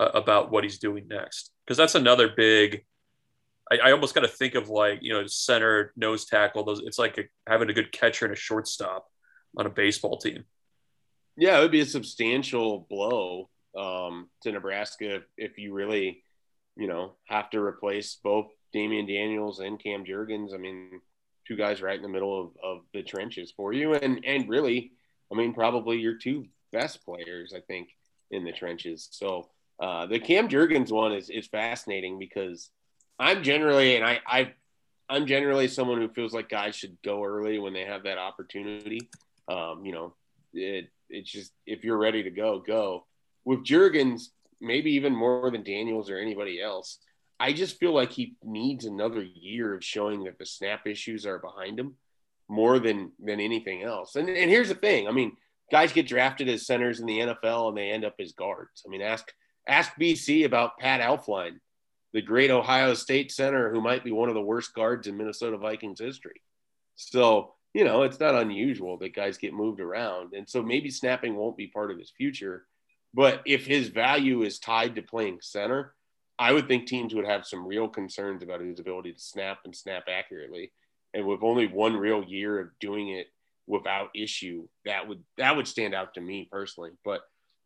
uh, 0.02 0.10
about 0.16 0.52
what 0.52 0.64
he's 0.64 0.80
doing 0.80 1.08
next. 1.08 1.52
Because 1.64 1.78
that's 1.78 1.96
another 1.96 2.30
big 2.36 2.84
I, 3.72 3.78
I 3.78 3.92
almost 3.92 4.16
got 4.16 4.22
to 4.22 4.28
think 4.28 4.56
of 4.56 4.68
like 4.68 5.00
you 5.02 5.14
know 5.14 5.28
center 5.28 5.94
nose 5.96 6.26
tackle 6.26 6.66
those 6.66 6.82
it's 6.84 6.98
like 6.98 7.18
a, 7.20 7.24
having 7.48 7.70
a 7.70 7.74
good 7.74 7.92
catcher 7.92 8.26
and 8.26 8.34
a 8.34 8.38
shortstop 8.38 9.06
on 9.58 9.66
a 9.68 9.70
baseball 9.70 10.18
team. 10.18 10.44
Yeah 11.38 11.60
it 11.60 11.62
would 11.62 11.72
be 11.72 11.82
a 11.82 11.86
substantial 11.86 12.88
blow 12.90 13.50
um, 13.78 14.30
to 14.42 14.52
nebraska 14.52 15.18
if, 15.18 15.24
if 15.38 15.58
you 15.58 15.74
really 15.74 16.24
you 16.76 16.88
know 16.88 17.14
have 17.28 17.50
to 17.52 17.60
replace 17.60 18.18
both 18.24 18.48
damion 18.76 19.08
daniels 19.08 19.60
and 19.60 19.82
cam 19.82 20.04
jurgens. 20.04 20.54
I 20.54 20.58
mean 20.58 21.00
two 21.48 21.56
guys 21.56 21.82
right 21.82 21.96
in 21.96 22.02
the 22.02 22.10
middle 22.10 22.40
of, 22.40 22.52
of 22.64 22.82
the 22.94 23.04
trenches 23.04 23.54
for 23.56 23.72
you. 23.72 23.94
And 23.94 24.26
and 24.26 24.50
really 24.50 24.94
i 25.32 25.36
mean 25.36 25.54
probably 25.54 25.98
your 25.98 26.18
two 26.18 26.48
best 26.72 27.06
players 27.06 27.54
i 27.56 27.60
think 27.60 27.90
in 28.32 28.44
the 28.46 28.52
trenches. 28.52 29.08
So 29.12 29.50
uh, 29.82 30.06
the 30.06 30.20
Cam 30.20 30.48
Jurgens 30.48 30.92
one 30.92 31.12
is, 31.12 31.30
is 31.30 31.48
fascinating 31.48 32.20
because 32.20 32.70
I'm 33.20 33.42
generally, 33.42 33.96
and 33.96 34.06
I, 34.06 34.20
I, 34.28 34.54
I'm 35.10 35.26
generally 35.26 35.68
someone 35.68 36.00
who 36.00 36.10
feels 36.10 36.34
like 36.34 36.50
guys 36.50 36.76
should 36.76 36.98
go 37.04 37.24
early 37.24 37.58
when 37.58 37.74
they 37.74 37.86
have 37.86 38.04
that 38.04 38.20
opportunity. 38.20 39.10
Um, 39.48 39.84
you 39.84 39.92
know, 39.92 40.14
it, 40.54 40.90
it's 41.10 41.32
just, 41.32 41.52
if 41.66 41.84
you're 41.84 41.98
ready 41.98 42.24
to 42.24 42.30
go, 42.30 42.60
go. 42.60 43.08
With 43.44 43.66
Jurgens, 43.66 44.28
maybe 44.62 44.92
even 44.92 45.16
more 45.16 45.50
than 45.50 45.64
Daniels 45.64 46.12
or 46.12 46.18
anybody 46.18 46.62
else, 46.62 47.00
I 47.40 47.54
just 47.54 47.80
feel 47.80 47.94
like 47.94 48.12
he 48.12 48.36
needs 48.44 48.86
another 48.86 49.24
year 49.24 49.74
of 49.74 49.84
showing 49.84 50.26
that 50.26 50.38
the 50.38 50.46
snap 50.46 50.86
issues 50.86 51.26
are 51.26 51.40
behind 51.40 51.80
him 51.80 51.96
more 52.48 52.78
than 52.78 53.14
than 53.20 53.40
anything 53.40 53.82
else. 53.82 54.16
And 54.16 54.30
and 54.30 54.52
here's 54.52 54.70
the 54.70 54.76
thing, 54.76 55.08
I 55.08 55.12
mean, 55.12 55.36
guys 55.72 55.92
get 55.92 56.08
drafted 56.08 56.50
as 56.50 56.68
centers 56.68 57.00
in 57.00 57.08
the 57.08 57.18
NFL 57.18 57.70
and 57.70 57.78
they 57.78 57.90
end 57.90 58.06
up 58.06 58.16
as 58.20 58.34
guards. 58.34 58.84
I 58.86 58.90
mean, 58.90 59.02
ask 59.02 59.34
ask 59.68 59.92
BC 60.00 60.46
about 60.46 60.78
Pat 60.80 61.02
Elflein. 61.02 61.60
the 62.14 62.22
great 62.22 62.52
Ohio 62.52 62.94
State 62.94 63.32
center 63.32 63.72
who 63.72 63.82
might 63.82 64.04
be 64.04 64.12
one 64.12 64.30
of 64.30 64.36
the 64.36 64.42
worst 64.42 64.74
guards 64.74 65.08
in 65.08 65.18
Minnesota 65.18 65.58
Vikings 65.58 66.00
history. 66.00 66.42
So, 66.96 67.54
you 67.74 67.84
know, 67.86 68.04
it's 68.04 68.20
not 68.20 68.36
unusual 68.36 68.98
that 68.98 69.16
guys 69.16 69.38
get 69.38 69.54
moved 69.54 69.80
around. 69.80 70.34
And 70.34 70.50
so 70.50 70.62
maybe 70.62 70.90
snapping 70.90 71.36
won't 71.36 71.58
be 71.58 71.68
part 71.68 71.92
of 71.92 71.98
his 71.98 72.12
future. 72.12 72.66
But 73.14 73.42
if 73.46 73.66
his 73.66 73.88
value 73.88 74.44
is 74.44 74.60
tied 74.60 74.96
to 74.96 75.02
playing 75.02 75.40
center, 75.42 75.94
I 76.38 76.52
would 76.52 76.68
think 76.68 76.88
teams 76.88 77.14
would 77.14 77.26
have 77.26 77.46
some 77.46 77.66
real 77.66 77.88
concerns 77.88 78.44
about 78.44 78.62
his 78.62 78.80
ability 78.80 79.14
to 79.14 79.20
snap 79.20 79.60
and 79.66 79.76
snap 79.76 80.04
accurately. 80.10 80.72
And 81.14 81.26
with 81.26 81.44
only 81.44 81.68
one 81.68 81.96
real 81.96 82.24
year 82.24 82.60
of 82.60 82.70
doing 82.80 83.10
it 83.10 83.28
without 83.68 84.10
issue, 84.16 84.68
that 84.86 85.08
would 85.08 85.24
that 85.38 85.56
would 85.56 85.68
stand 85.68 85.94
out 85.94 86.14
to 86.16 86.22
me 86.22 86.48
personally. 86.52 86.92
But 87.04 87.22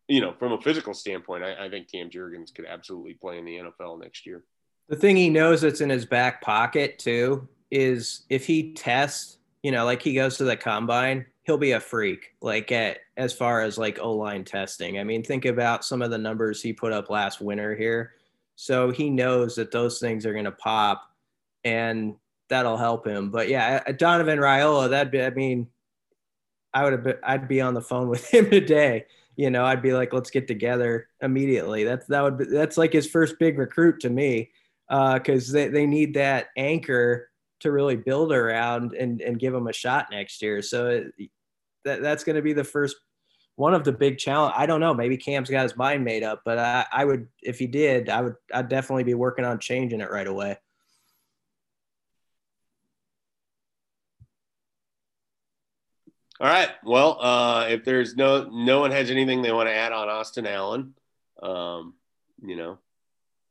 you 0.08 0.20
know, 0.20 0.32
from 0.38 0.52
a 0.52 0.60
physical 0.60 0.94
standpoint, 0.94 1.44
I, 1.44 1.66
I 1.66 1.68
think 1.68 1.90
Cam 1.90 2.10
Jurgens 2.10 2.54
could 2.54 2.66
absolutely 2.66 3.14
play 3.14 3.38
in 3.38 3.44
the 3.44 3.56
NFL 3.56 4.00
next 4.00 4.26
year. 4.26 4.44
The 4.88 4.96
thing 4.96 5.16
he 5.16 5.30
knows 5.30 5.60
that's 5.60 5.80
in 5.80 5.90
his 5.90 6.06
back 6.06 6.40
pocket 6.42 6.98
too 6.98 7.48
is 7.70 8.22
if 8.30 8.46
he 8.46 8.72
tests, 8.72 9.38
you 9.62 9.72
know, 9.72 9.84
like 9.84 10.00
he 10.00 10.14
goes 10.14 10.36
to 10.36 10.44
the 10.44 10.56
combine, 10.56 11.26
he'll 11.42 11.58
be 11.58 11.72
a 11.72 11.80
freak. 11.80 12.34
Like 12.40 12.70
at 12.70 12.98
as 13.16 13.32
far 13.32 13.62
as 13.62 13.78
like 13.78 13.98
O 14.00 14.12
line 14.12 14.44
testing. 14.44 15.00
I 15.00 15.04
mean, 15.04 15.24
think 15.24 15.44
about 15.44 15.84
some 15.84 16.02
of 16.02 16.10
the 16.10 16.18
numbers 16.18 16.62
he 16.62 16.72
put 16.72 16.92
up 16.92 17.10
last 17.10 17.40
winter 17.40 17.74
here. 17.74 18.12
So 18.54 18.90
he 18.90 19.10
knows 19.10 19.56
that 19.56 19.72
those 19.72 19.98
things 19.98 20.24
are 20.24 20.32
going 20.32 20.44
to 20.44 20.52
pop, 20.52 21.10
and 21.64 22.14
that'll 22.48 22.78
help 22.78 23.06
him. 23.06 23.30
But 23.30 23.48
yeah, 23.48 23.80
Donovan 23.92 24.38
Raiola, 24.38 24.90
that'd 24.90 25.10
be. 25.10 25.22
I 25.22 25.30
mean, 25.30 25.66
I 26.72 26.84
would 26.84 26.92
have. 26.92 27.02
Been, 27.02 27.18
I'd 27.22 27.48
be 27.48 27.60
on 27.60 27.74
the 27.74 27.82
phone 27.82 28.08
with 28.08 28.26
him 28.32 28.48
today 28.48 29.06
you 29.36 29.50
know, 29.50 29.64
I'd 29.64 29.82
be 29.82 29.92
like, 29.92 30.12
let's 30.12 30.30
get 30.30 30.48
together 30.48 31.08
immediately. 31.20 31.84
That's 31.84 32.06
that 32.06 32.22
would 32.22 32.38
be, 32.38 32.44
that's 32.46 32.78
like 32.78 32.92
his 32.92 33.08
first 33.08 33.38
big 33.38 33.58
recruit 33.58 34.00
to 34.00 34.10
me, 34.10 34.50
because 34.88 35.50
uh, 35.50 35.52
they 35.52 35.68
they 35.68 35.86
need 35.86 36.14
that 36.14 36.48
anchor 36.56 37.28
to 37.60 37.72
really 37.72 37.96
build 37.96 38.32
around 38.32 38.94
and 38.94 39.20
and 39.20 39.38
give 39.38 39.54
him 39.54 39.66
a 39.66 39.72
shot 39.72 40.08
next 40.10 40.42
year. 40.42 40.62
So 40.62 40.88
it, 40.88 41.30
that 41.84 42.02
that's 42.02 42.24
going 42.24 42.36
to 42.36 42.42
be 42.42 42.52
the 42.52 42.64
first 42.64 42.96
one 43.56 43.74
of 43.74 43.84
the 43.84 43.92
big 43.92 44.18
challenge. 44.18 44.54
I 44.56 44.66
don't 44.66 44.80
know. 44.80 44.92
Maybe 44.92 45.16
Cam's 45.16 45.48
got 45.48 45.62
his 45.62 45.76
mind 45.76 46.04
made 46.04 46.22
up, 46.22 46.42
but 46.44 46.58
I, 46.58 46.86
I 46.92 47.04
would 47.04 47.28
if 47.42 47.58
he 47.58 47.66
did, 47.66 48.08
I 48.08 48.22
would 48.22 48.34
I'd 48.52 48.68
definitely 48.68 49.04
be 49.04 49.14
working 49.14 49.44
on 49.44 49.58
changing 49.58 50.00
it 50.00 50.10
right 50.10 50.26
away. 50.26 50.58
All 56.38 56.48
right. 56.48 56.68
Well, 56.84 57.18
uh, 57.20 57.66
if 57.70 57.84
there's 57.84 58.14
no 58.14 58.44
no 58.50 58.80
one 58.80 58.90
has 58.90 59.10
anything 59.10 59.40
they 59.40 59.52
want 59.52 59.68
to 59.68 59.74
add 59.74 59.92
on 59.92 60.08
Austin 60.08 60.46
Allen, 60.46 60.94
um, 61.42 61.94
you 62.42 62.56
know, 62.56 62.78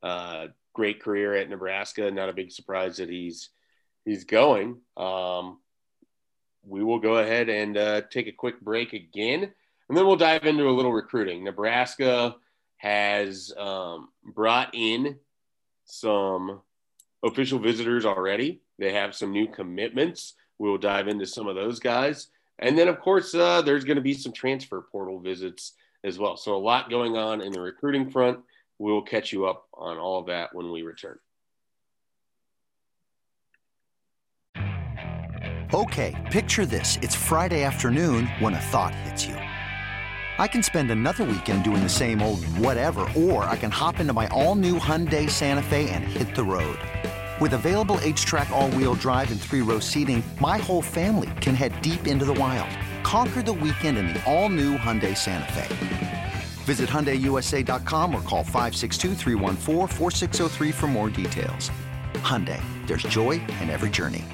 uh, 0.02 0.46
great 0.72 1.02
career 1.02 1.34
at 1.34 1.50
Nebraska. 1.50 2.10
Not 2.10 2.28
a 2.28 2.32
big 2.32 2.52
surprise 2.52 2.98
that 2.98 3.08
he's 3.08 3.50
he's 4.04 4.24
going. 4.24 4.78
Um, 4.96 5.58
we 6.64 6.84
will 6.84 7.00
go 7.00 7.16
ahead 7.16 7.48
and 7.48 7.76
uh, 7.76 8.02
take 8.02 8.28
a 8.28 8.32
quick 8.32 8.60
break 8.60 8.92
again, 8.92 9.42
and 9.42 9.98
then 9.98 10.06
we'll 10.06 10.16
dive 10.16 10.44
into 10.44 10.68
a 10.68 10.70
little 10.70 10.92
recruiting. 10.92 11.42
Nebraska 11.42 12.36
has 12.76 13.52
um, 13.56 14.10
brought 14.24 14.74
in 14.74 15.18
some 15.86 16.60
official 17.24 17.58
visitors 17.58 18.04
already. 18.04 18.60
They 18.78 18.92
have 18.92 19.14
some 19.14 19.32
new 19.32 19.48
commitments. 19.48 20.34
We'll 20.58 20.78
dive 20.78 21.08
into 21.08 21.26
some 21.26 21.48
of 21.48 21.56
those 21.56 21.80
guys. 21.80 22.28
And 22.58 22.76
then, 22.76 22.88
of 22.88 23.00
course, 23.00 23.34
uh, 23.34 23.62
there's 23.62 23.84
going 23.84 23.96
to 23.96 24.02
be 24.02 24.14
some 24.14 24.32
transfer 24.32 24.80
portal 24.80 25.20
visits 25.20 25.72
as 26.04 26.18
well. 26.18 26.36
So, 26.36 26.54
a 26.54 26.58
lot 26.58 26.90
going 26.90 27.16
on 27.16 27.40
in 27.40 27.52
the 27.52 27.60
recruiting 27.60 28.10
front. 28.10 28.40
We'll 28.78 29.02
catch 29.02 29.32
you 29.32 29.46
up 29.46 29.66
on 29.74 29.98
all 29.98 30.20
of 30.20 30.26
that 30.26 30.54
when 30.54 30.70
we 30.70 30.82
return. 30.82 31.18
Okay, 35.74 36.14
picture 36.30 36.64
this. 36.64 36.96
It's 37.02 37.14
Friday 37.14 37.64
afternoon 37.64 38.26
when 38.38 38.54
a 38.54 38.60
thought 38.60 38.94
hits 38.94 39.26
you. 39.26 39.34
I 39.34 40.46
can 40.46 40.62
spend 40.62 40.90
another 40.90 41.24
weekend 41.24 41.64
doing 41.64 41.82
the 41.82 41.88
same 41.88 42.22
old 42.22 42.44
whatever, 42.58 43.08
or 43.16 43.44
I 43.44 43.56
can 43.56 43.70
hop 43.70 43.98
into 43.98 44.12
my 44.12 44.28
all 44.28 44.54
new 44.54 44.78
Hyundai 44.78 45.28
Santa 45.28 45.62
Fe 45.62 45.88
and 45.90 46.04
hit 46.04 46.34
the 46.34 46.44
road. 46.44 46.78
With 47.38 47.52
available 47.52 47.96
HTRAC 47.96 48.48
all-wheel 48.50 48.94
drive 48.94 49.30
and 49.30 49.38
three-row 49.38 49.78
seating, 49.78 50.22
my 50.40 50.56
whole 50.56 50.80
family 50.80 51.28
can 51.42 51.54
head 51.54 51.78
deep 51.82 52.06
into 52.06 52.24
the 52.24 52.32
wild. 52.32 52.70
Conquer 53.04 53.42
the 53.42 53.52
weekend 53.52 53.98
in 53.98 54.08
the 54.08 54.24
all-new 54.24 54.78
Hyundai 54.78 55.14
Santa 55.14 55.52
Fe. 55.52 55.66
Visit 56.64 56.88
HyundaiUSA.com 56.88 58.14
or 58.14 58.22
call 58.22 58.42
562 58.42 60.72
for 60.72 60.86
more 60.86 61.10
details. 61.10 61.70
Hyundai, 62.14 62.62
there's 62.86 63.02
joy 63.02 63.32
in 63.60 63.68
every 63.68 63.90
journey. 63.90 64.24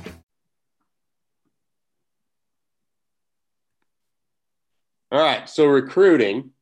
All 5.10 5.18
right, 5.18 5.48
so 5.48 5.66
recruiting. 5.66 6.52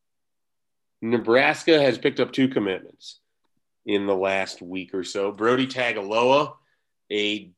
Nebraska 1.03 1.79
has 1.79 1.99
picked 1.99 2.19
up 2.19 2.33
two 2.33 2.47
commitments 2.47 3.21
in 3.85 4.05
the 4.05 4.15
last 4.15 4.61
week 4.61 4.93
or 4.93 5.03
so. 5.03 5.31
Brody 5.31 5.67
Tagaloa, 5.67 6.53
a 7.11 7.51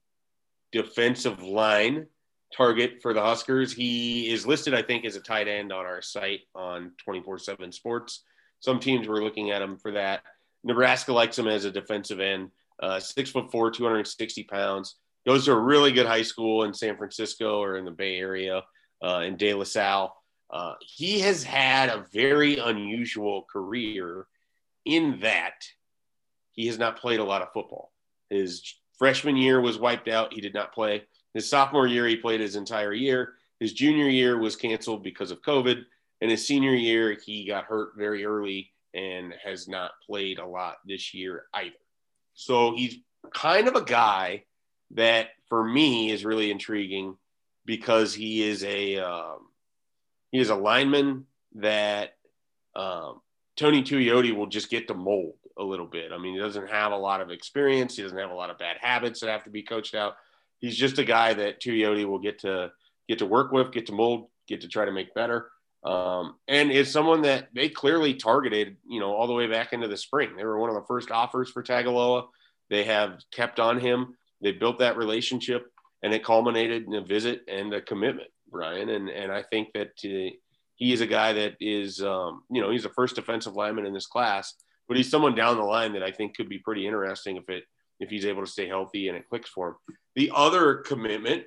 defensive 0.71 1.41
line 1.43 2.07
target 2.55 3.01
for 3.01 3.13
the 3.13 3.21
Huskers. 3.21 3.73
He 3.73 4.31
is 4.31 4.45
listed, 4.45 4.73
I 4.73 4.81
think, 4.81 5.05
as 5.05 5.15
a 5.15 5.21
tight 5.21 5.47
end 5.47 5.71
on 5.71 5.85
our 5.85 6.01
site 6.01 6.41
on 6.55 6.91
24 7.03 7.39
7 7.39 7.71
Sports. 7.71 8.23
Some 8.59 8.79
teams 8.79 9.07
were 9.07 9.23
looking 9.23 9.51
at 9.51 9.61
him 9.61 9.77
for 9.77 9.91
that. 9.91 10.23
Nebraska 10.63 11.11
likes 11.11 11.37
him 11.37 11.47
as 11.47 11.65
a 11.65 11.71
defensive 11.71 12.19
end, 12.19 12.51
uh, 12.81 12.99
six 12.99 13.29
foot 13.29 13.51
four, 13.51 13.69
260 13.69 14.43
pounds. 14.43 14.95
Goes 15.25 15.45
to 15.45 15.53
a 15.53 15.59
really 15.59 15.91
good 15.91 16.05
high 16.05 16.21
school 16.21 16.63
in 16.63 16.73
San 16.73 16.97
Francisco 16.97 17.61
or 17.61 17.77
in 17.77 17.85
the 17.85 17.91
Bay 17.91 18.17
Area 18.17 18.61
uh, 19.03 19.21
in 19.25 19.35
De 19.35 19.53
La 19.53 19.63
Salle. 19.63 20.15
Uh, 20.49 20.73
he 20.81 21.19
has 21.21 21.43
had 21.43 21.89
a 21.89 22.05
very 22.11 22.57
unusual 22.57 23.45
career 23.51 24.27
in 24.85 25.19
that 25.21 25.55
he 26.53 26.67
has 26.67 26.79
not 26.79 26.99
played 26.99 27.19
a 27.19 27.23
lot 27.23 27.41
of 27.41 27.51
football. 27.51 27.91
His 28.29 28.63
freshman 28.97 29.35
year 29.35 29.59
was 29.59 29.77
wiped 29.77 30.07
out. 30.07 30.33
He 30.33 30.41
did 30.41 30.53
not 30.53 30.73
play. 30.73 31.03
His 31.33 31.49
sophomore 31.49 31.87
year, 31.87 32.07
he 32.07 32.15
played 32.15 32.39
his 32.39 32.55
entire 32.55 32.93
year. 32.93 33.33
His 33.59 33.73
junior 33.73 34.07
year 34.07 34.37
was 34.37 34.55
canceled 34.55 35.03
because 35.03 35.31
of 35.31 35.41
COVID. 35.41 35.83
And 36.21 36.31
his 36.31 36.47
senior 36.47 36.73
year, 36.73 37.17
he 37.25 37.45
got 37.45 37.65
hurt 37.65 37.93
very 37.97 38.23
early 38.23 38.71
and 38.93 39.33
has 39.43 39.67
not 39.67 39.91
played 40.05 40.39
a 40.39 40.45
lot 40.45 40.77
this 40.85 41.13
year 41.13 41.45
either. 41.53 41.75
So 42.35 42.75
he's 42.75 42.97
kind 43.33 43.67
of 43.67 43.75
a 43.75 43.83
guy 43.83 44.43
that, 44.91 45.29
for 45.49 45.63
me, 45.63 46.11
is 46.11 46.23
really 46.23 46.51
intriguing 46.51 47.17
because 47.65 48.13
he 48.13 48.43
is 48.43 48.63
a 48.63 48.97
um, 48.97 49.47
he 50.31 50.39
is 50.39 50.49
a 50.49 50.55
lineman 50.55 51.25
that 51.55 52.15
um, 52.75 53.21
Tony 53.55 53.83
Tuioti 53.83 54.35
will 54.35 54.47
just 54.47 54.69
get 54.69 54.87
to 54.87 54.93
mold 54.93 55.35
a 55.57 55.63
little 55.63 55.85
bit. 55.85 56.11
I 56.11 56.17
mean, 56.17 56.33
he 56.33 56.39
doesn't 56.39 56.69
have 56.69 56.91
a 56.91 56.97
lot 56.97 57.21
of 57.21 57.29
experience. 57.29 57.95
He 57.95 58.03
doesn't 58.03 58.17
have 58.17 58.31
a 58.31 58.35
lot 58.35 58.49
of 58.49 58.57
bad 58.57 58.77
habits 58.79 59.19
that 59.19 59.29
have 59.29 59.43
to 59.43 59.49
be 59.49 59.63
coached 59.63 59.95
out. 59.95 60.15
He's 60.59 60.77
just 60.77 60.97
a 60.97 61.03
guy 61.03 61.33
that 61.33 61.61
Tuioti 61.61 62.05
will 62.05 62.19
get 62.19 62.39
to 62.39 62.71
get 63.07 63.19
to 63.19 63.25
work 63.25 63.51
with, 63.51 63.71
get 63.71 63.87
to 63.87 63.93
mold, 63.93 64.29
get 64.47 64.61
to 64.61 64.67
try 64.67 64.85
to 64.85 64.91
make 64.91 65.13
better. 65.13 65.49
Um, 65.83 66.35
and 66.47 66.71
is 66.71 66.91
someone 66.91 67.23
that 67.23 67.49
they 67.53 67.67
clearly 67.67 68.13
targeted, 68.13 68.77
you 68.87 69.01
know, 69.01 69.13
all 69.13 69.27
the 69.27 69.33
way 69.33 69.47
back 69.47 69.73
into 69.73 69.89
the 69.89 69.97
spring. 69.97 70.35
They 70.35 70.45
were 70.45 70.57
one 70.57 70.69
of 70.69 70.75
the 70.75 70.87
first 70.87 71.11
offers 71.11 71.49
for 71.51 71.61
Tagaloa. 71.61 72.27
They 72.69 72.85
have 72.85 73.19
kept 73.31 73.59
on 73.59 73.79
him. 73.79 74.15
They 74.41 74.53
built 74.53 74.79
that 74.79 74.97
relationship, 74.97 75.65
and 76.01 76.13
it 76.13 76.23
culminated 76.23 76.87
in 76.87 76.93
a 76.93 77.01
visit 77.01 77.41
and 77.49 77.73
a 77.73 77.81
commitment, 77.81 78.29
Brian. 78.49 78.89
And 78.89 79.09
and 79.09 79.31
I 79.31 79.43
think 79.43 79.73
that 79.73 79.91
uh, 80.05 80.31
he 80.75 80.93
is 80.93 81.01
a 81.01 81.07
guy 81.07 81.33
that 81.33 81.55
is, 81.59 82.01
um, 82.01 82.43
you 82.49 82.61
know, 82.61 82.71
he's 82.71 82.83
the 82.83 82.89
first 82.89 83.15
defensive 83.15 83.53
lineman 83.53 83.85
in 83.85 83.93
this 83.93 84.07
class 84.07 84.53
but 84.87 84.97
he's 84.97 85.09
someone 85.09 85.35
down 85.35 85.57
the 85.57 85.63
line 85.63 85.93
that 85.93 86.03
I 86.03 86.11
think 86.11 86.35
could 86.35 86.49
be 86.49 86.59
pretty 86.59 86.85
interesting 86.85 87.37
if 87.37 87.49
it 87.49 87.63
if 87.99 88.09
he's 88.09 88.25
able 88.25 88.43
to 88.43 88.51
stay 88.51 88.67
healthy 88.67 89.07
and 89.07 89.17
it 89.17 89.27
clicks 89.29 89.49
for 89.49 89.69
him. 89.69 89.75
The 90.15 90.31
other 90.35 90.75
commitment, 90.77 91.43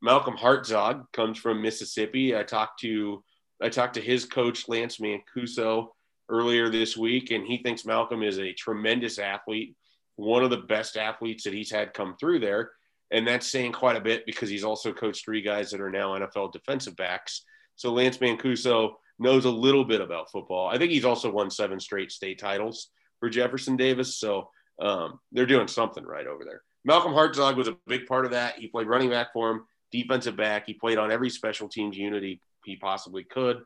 Malcolm 0.00 0.36
Hartzog, 0.36 1.04
comes 1.12 1.38
from 1.38 1.60
Mississippi. 1.60 2.36
I 2.36 2.42
talked 2.44 2.80
to 2.80 3.22
I 3.62 3.68
talked 3.68 3.94
to 3.94 4.00
his 4.00 4.24
coach 4.24 4.68
Lance 4.68 4.98
Mancuso 4.98 5.88
earlier 6.28 6.68
this 6.68 6.96
week, 6.96 7.30
and 7.30 7.46
he 7.46 7.58
thinks 7.58 7.84
Malcolm 7.84 8.22
is 8.22 8.38
a 8.38 8.52
tremendous 8.52 9.18
athlete, 9.18 9.74
one 10.16 10.44
of 10.44 10.50
the 10.50 10.58
best 10.58 10.96
athletes 10.96 11.44
that 11.44 11.54
he's 11.54 11.70
had 11.70 11.94
come 11.94 12.16
through 12.18 12.40
there. 12.40 12.70
And 13.10 13.26
that's 13.26 13.50
saying 13.50 13.72
quite 13.72 13.96
a 13.96 14.00
bit 14.00 14.26
because 14.26 14.50
he's 14.50 14.64
also 14.64 14.92
coached 14.92 15.24
three 15.24 15.40
guys 15.40 15.70
that 15.70 15.80
are 15.80 15.90
now 15.90 16.18
NFL 16.18 16.52
defensive 16.52 16.94
backs. 16.96 17.42
So 17.76 17.92
Lance 17.92 18.18
Mancuso 18.18 18.92
knows 19.18 19.44
a 19.44 19.50
little 19.50 19.84
bit 19.84 20.00
about 20.00 20.30
football. 20.30 20.68
I 20.68 20.78
think 20.78 20.92
he's 20.92 21.04
also 21.04 21.30
won 21.30 21.50
seven 21.50 21.80
straight 21.80 22.12
state 22.12 22.38
titles 22.38 22.90
for 23.20 23.28
Jefferson 23.28 23.76
Davis. 23.76 24.18
So 24.18 24.50
um, 24.80 25.18
they're 25.32 25.46
doing 25.46 25.68
something 25.68 26.04
right 26.04 26.26
over 26.26 26.44
there. 26.44 26.62
Malcolm 26.84 27.12
Hartzog 27.12 27.56
was 27.56 27.68
a 27.68 27.76
big 27.86 28.06
part 28.06 28.24
of 28.24 28.30
that. 28.30 28.58
He 28.58 28.68
played 28.68 28.86
running 28.86 29.10
back 29.10 29.32
for 29.32 29.50
him, 29.50 29.64
defensive 29.90 30.36
back. 30.36 30.64
He 30.66 30.74
played 30.74 30.98
on 30.98 31.10
every 31.10 31.30
special 31.30 31.68
teams 31.68 31.96
unit 31.96 32.22
he, 32.22 32.40
he 32.64 32.76
possibly 32.76 33.24
could, 33.24 33.58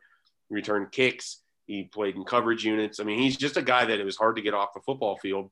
returned 0.50 0.92
kicks. 0.92 1.42
He 1.66 1.84
played 1.84 2.16
in 2.16 2.24
coverage 2.24 2.64
units. 2.64 2.98
I 2.98 3.04
mean, 3.04 3.18
he's 3.18 3.36
just 3.36 3.56
a 3.56 3.62
guy 3.62 3.84
that 3.84 4.00
it 4.00 4.04
was 4.04 4.16
hard 4.16 4.36
to 4.36 4.42
get 4.42 4.54
off 4.54 4.74
the 4.74 4.80
football 4.80 5.16
field. 5.18 5.50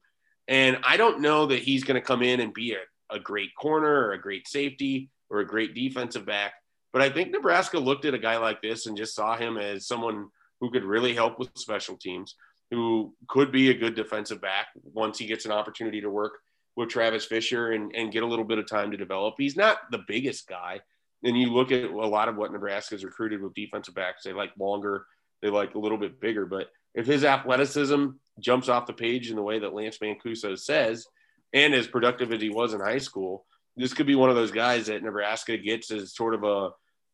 And 0.48 0.78
I 0.82 0.96
don't 0.96 1.20
know 1.20 1.46
that 1.46 1.60
he's 1.60 1.84
going 1.84 2.00
to 2.00 2.06
come 2.06 2.22
in 2.22 2.40
and 2.40 2.52
be 2.52 2.72
a, 2.72 3.14
a 3.14 3.20
great 3.20 3.54
corner 3.54 4.06
or 4.06 4.12
a 4.12 4.20
great 4.20 4.48
safety 4.48 5.10
or 5.28 5.40
a 5.40 5.46
great 5.46 5.74
defensive 5.74 6.26
back. 6.26 6.54
But 6.92 7.02
I 7.02 7.10
think 7.10 7.30
Nebraska 7.30 7.78
looked 7.78 8.04
at 8.04 8.14
a 8.14 8.18
guy 8.18 8.36
like 8.38 8.60
this 8.62 8.86
and 8.86 8.96
just 8.96 9.14
saw 9.14 9.36
him 9.36 9.56
as 9.56 9.86
someone 9.86 10.28
who 10.60 10.70
could 10.70 10.84
really 10.84 11.14
help 11.14 11.38
with 11.38 11.50
special 11.54 11.96
teams, 11.96 12.34
who 12.70 13.14
could 13.28 13.52
be 13.52 13.70
a 13.70 13.78
good 13.78 13.94
defensive 13.94 14.40
back 14.40 14.68
once 14.82 15.18
he 15.18 15.26
gets 15.26 15.44
an 15.44 15.52
opportunity 15.52 16.00
to 16.00 16.10
work 16.10 16.38
with 16.76 16.88
Travis 16.88 17.24
Fisher 17.24 17.72
and, 17.72 17.94
and 17.94 18.12
get 18.12 18.22
a 18.22 18.26
little 18.26 18.44
bit 18.44 18.58
of 18.58 18.66
time 18.66 18.90
to 18.90 18.96
develop. 18.96 19.34
He's 19.38 19.56
not 19.56 19.78
the 19.90 20.04
biggest 20.06 20.48
guy. 20.48 20.80
And 21.22 21.38
you 21.38 21.52
look 21.52 21.70
at 21.70 21.84
a 21.84 21.96
lot 21.96 22.28
of 22.28 22.36
what 22.36 22.52
Nebraska's 22.52 23.04
recruited 23.04 23.42
with 23.42 23.54
defensive 23.54 23.94
backs, 23.94 24.22
they 24.24 24.32
like 24.32 24.52
longer, 24.58 25.04
they 25.42 25.50
like 25.50 25.74
a 25.74 25.78
little 25.78 25.98
bit 25.98 26.20
bigger. 26.20 26.46
But 26.46 26.68
if 26.94 27.06
his 27.06 27.24
athleticism 27.24 28.06
jumps 28.40 28.68
off 28.68 28.86
the 28.86 28.92
page 28.92 29.30
in 29.30 29.36
the 29.36 29.42
way 29.42 29.58
that 29.58 29.74
Lance 29.74 29.98
Mancuso 29.98 30.58
says, 30.58 31.06
and 31.52 31.74
as 31.74 31.86
productive 31.86 32.32
as 32.32 32.40
he 32.40 32.48
was 32.48 32.72
in 32.72 32.80
high 32.80 32.98
school, 32.98 33.44
this 33.76 33.94
could 33.94 34.06
be 34.06 34.14
one 34.14 34.30
of 34.30 34.36
those 34.36 34.50
guys 34.50 34.86
that 34.86 35.02
Nebraska 35.02 35.56
gets 35.56 35.90
as 35.90 36.14
sort 36.14 36.34
of 36.34 36.44
a 36.44 36.70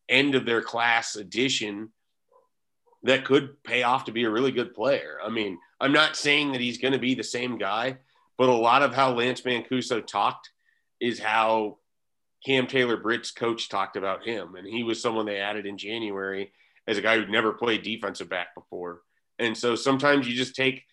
end 0.08 0.34
of 0.34 0.46
their 0.46 0.62
class 0.62 1.16
addition 1.16 1.90
that 3.02 3.24
could 3.24 3.62
pay 3.62 3.82
off 3.82 4.04
to 4.04 4.12
be 4.12 4.24
a 4.24 4.30
really 4.30 4.52
good 4.52 4.74
player. 4.74 5.18
I 5.24 5.28
mean, 5.28 5.58
I'm 5.80 5.92
not 5.92 6.16
saying 6.16 6.52
that 6.52 6.60
he's 6.60 6.78
going 6.78 6.92
to 6.92 6.98
be 6.98 7.14
the 7.14 7.24
same 7.24 7.58
guy, 7.58 7.98
but 8.38 8.48
a 8.48 8.54
lot 8.54 8.82
of 8.82 8.94
how 8.94 9.12
Lance 9.12 9.42
Mancuso 9.42 10.04
talked 10.04 10.50
is 11.00 11.18
how 11.18 11.78
Cam 12.44 12.66
Taylor 12.66 12.96
Britt's 12.96 13.30
coach 13.30 13.68
talked 13.68 13.96
about 13.96 14.24
him. 14.24 14.56
And 14.56 14.66
he 14.66 14.82
was 14.82 15.00
someone 15.00 15.26
they 15.26 15.38
added 15.38 15.66
in 15.66 15.78
January 15.78 16.52
as 16.86 16.98
a 16.98 17.02
guy 17.02 17.16
who'd 17.16 17.30
never 17.30 17.52
played 17.52 17.82
defensive 17.82 18.28
back 18.28 18.54
before. 18.54 19.02
And 19.38 19.56
so 19.56 19.74
sometimes 19.74 20.26
you 20.26 20.34
just 20.34 20.54
take 20.54 20.84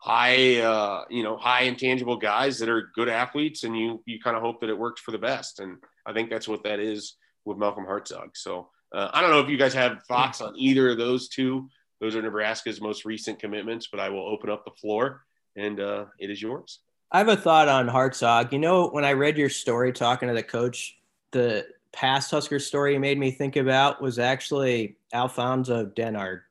high, 0.00 0.60
uh, 0.60 1.04
you 1.10 1.22
know, 1.22 1.36
high 1.36 1.62
intangible 1.62 2.16
guys 2.16 2.58
that 2.58 2.70
are 2.70 2.90
good 2.94 3.08
athletes 3.08 3.64
and 3.64 3.78
you, 3.78 4.02
you 4.06 4.18
kind 4.18 4.34
of 4.34 4.42
hope 4.42 4.60
that 4.60 4.70
it 4.70 4.78
works 4.78 5.00
for 5.00 5.10
the 5.10 5.18
best. 5.18 5.60
And 5.60 5.76
I 6.06 6.14
think 6.14 6.30
that's 6.30 6.48
what 6.48 6.64
that 6.64 6.80
is 6.80 7.16
with 7.44 7.58
Malcolm 7.58 7.84
Hartzog. 7.84 8.30
So 8.34 8.70
uh, 8.92 9.10
I 9.12 9.20
don't 9.20 9.30
know 9.30 9.40
if 9.40 9.50
you 9.50 9.58
guys 9.58 9.74
have 9.74 10.02
thoughts 10.04 10.40
on 10.40 10.54
either 10.56 10.90
of 10.90 10.98
those 10.98 11.28
two. 11.28 11.68
Those 12.00 12.16
are 12.16 12.22
Nebraska's 12.22 12.80
most 12.80 13.04
recent 13.04 13.38
commitments, 13.38 13.88
but 13.90 14.00
I 14.00 14.08
will 14.08 14.26
open 14.26 14.48
up 14.48 14.64
the 14.64 14.70
floor 14.70 15.22
and 15.54 15.78
uh, 15.78 16.06
it 16.18 16.30
is 16.30 16.40
yours. 16.40 16.80
I 17.12 17.18
have 17.18 17.28
a 17.28 17.36
thought 17.36 17.68
on 17.68 17.86
Hartzog. 17.86 18.52
You 18.52 18.58
know, 18.58 18.88
when 18.88 19.04
I 19.04 19.12
read 19.12 19.36
your 19.36 19.50
story 19.50 19.92
talking 19.92 20.28
to 20.28 20.34
the 20.34 20.42
coach, 20.42 20.96
the 21.32 21.66
past 21.92 22.30
Husker 22.30 22.58
story 22.58 22.94
you 22.94 23.00
made 23.00 23.18
me 23.18 23.32
think 23.32 23.56
about 23.56 24.00
was 24.00 24.18
actually 24.18 24.96
Alfonso 25.12 25.84
Dennard, 25.84 26.42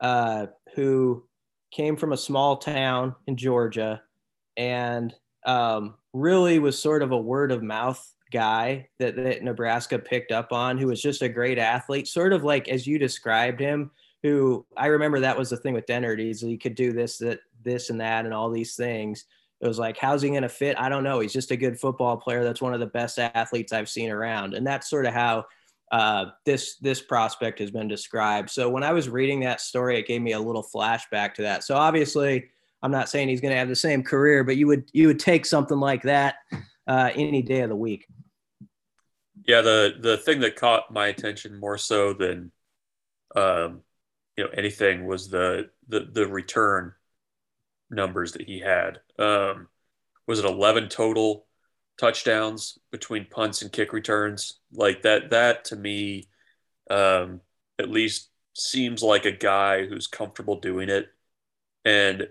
uh, 0.00 0.46
who 0.74 1.22
came 1.70 1.96
from 1.96 2.12
a 2.12 2.16
small 2.16 2.56
town 2.56 3.14
in 3.26 3.36
Georgia 3.36 4.02
and 4.56 5.14
um, 5.46 5.94
really 6.12 6.58
was 6.58 6.78
sort 6.78 7.02
of 7.02 7.12
a 7.12 7.20
word 7.20 7.52
of 7.52 7.62
mouth 7.62 8.04
guy 8.32 8.88
that, 8.98 9.16
that 9.16 9.42
Nebraska 9.42 9.98
picked 9.98 10.32
up 10.32 10.52
on, 10.52 10.78
who 10.78 10.86
was 10.86 11.02
just 11.02 11.22
a 11.22 11.28
great 11.28 11.58
athlete, 11.58 12.08
sort 12.08 12.32
of 12.32 12.44
like 12.44 12.68
as 12.68 12.86
you 12.86 12.98
described 12.98 13.60
him. 13.60 13.90
Who 14.22 14.66
I 14.76 14.86
remember 14.86 15.20
that 15.20 15.38
was 15.38 15.48
the 15.48 15.56
thing 15.56 15.72
with 15.72 15.86
Dennard 15.86 16.20
is 16.20 16.42
he 16.42 16.58
could 16.58 16.74
do 16.74 16.92
this, 16.92 17.16
that, 17.18 17.40
this, 17.64 17.88
and 17.88 18.00
that, 18.00 18.26
and 18.26 18.34
all 18.34 18.50
these 18.50 18.76
things. 18.76 19.24
It 19.62 19.66
was 19.66 19.78
like, 19.78 19.96
how's 19.96 20.20
he 20.22 20.28
going 20.28 20.42
to 20.42 20.48
fit? 20.48 20.78
I 20.78 20.88
don't 20.90 21.04
know. 21.04 21.20
He's 21.20 21.32
just 21.32 21.50
a 21.50 21.56
good 21.56 21.80
football 21.80 22.18
player. 22.18 22.44
That's 22.44 22.60
one 22.60 22.74
of 22.74 22.80
the 22.80 22.86
best 22.86 23.18
athletes 23.18 23.72
I've 23.72 23.88
seen 23.88 24.10
around, 24.10 24.52
and 24.54 24.66
that's 24.66 24.90
sort 24.90 25.06
of 25.06 25.14
how 25.14 25.46
uh, 25.90 26.26
this 26.44 26.76
this 26.76 27.00
prospect 27.00 27.58
has 27.58 27.70
been 27.70 27.88
described. 27.88 28.50
So 28.50 28.68
when 28.68 28.82
I 28.82 28.92
was 28.92 29.08
reading 29.08 29.40
that 29.40 29.60
story, 29.60 29.98
it 29.98 30.06
gave 30.06 30.22
me 30.22 30.32
a 30.32 30.40
little 30.40 30.62
flashback 30.62 31.34
to 31.34 31.42
that. 31.42 31.64
So 31.64 31.76
obviously, 31.76 32.50
I'm 32.82 32.92
not 32.92 33.08
saying 33.08 33.28
he's 33.28 33.40
going 33.40 33.52
to 33.52 33.58
have 33.58 33.68
the 33.68 33.76
same 33.76 34.02
career, 34.02 34.44
but 34.44 34.56
you 34.56 34.66
would 34.68 34.88
you 34.92 35.08
would 35.08 35.18
take 35.18 35.44
something 35.44 35.78
like 35.78 36.02
that 36.02 36.36
uh, 36.86 37.10
any 37.14 37.42
day 37.42 37.60
of 37.60 37.68
the 37.68 37.76
week. 37.76 38.06
Yeah, 39.46 39.62
the 39.62 39.94
the 39.98 40.16
thing 40.16 40.40
that 40.40 40.56
caught 40.56 40.92
my 40.92 41.08
attention 41.08 41.58
more 41.58 41.78
so 41.78 42.12
than 42.12 42.52
um, 43.34 43.80
you 44.36 44.44
know 44.44 44.50
anything 44.50 45.06
was 45.06 45.28
the 45.28 45.70
the 45.88 46.08
the 46.12 46.26
return 46.26 46.92
numbers 47.90 48.32
that 48.32 48.42
he 48.42 48.60
had. 48.60 49.00
Um, 49.18 49.66
was 50.26 50.38
it 50.38 50.44
11 50.44 50.88
total 50.88 51.46
touchdowns 52.00 52.78
between 52.90 53.26
punts 53.26 53.62
and 53.62 53.72
kick 53.72 53.92
returns? 53.92 54.58
Like 54.72 55.02
that 55.02 55.30
that 55.30 55.66
to 55.66 55.76
me 55.76 56.28
um, 56.90 57.40
at 57.78 57.90
least 57.90 58.30
seems 58.54 59.02
like 59.02 59.24
a 59.24 59.32
guy 59.32 59.86
who's 59.86 60.06
comfortable 60.06 60.58
doing 60.60 60.88
it. 60.88 61.08
And 61.84 62.28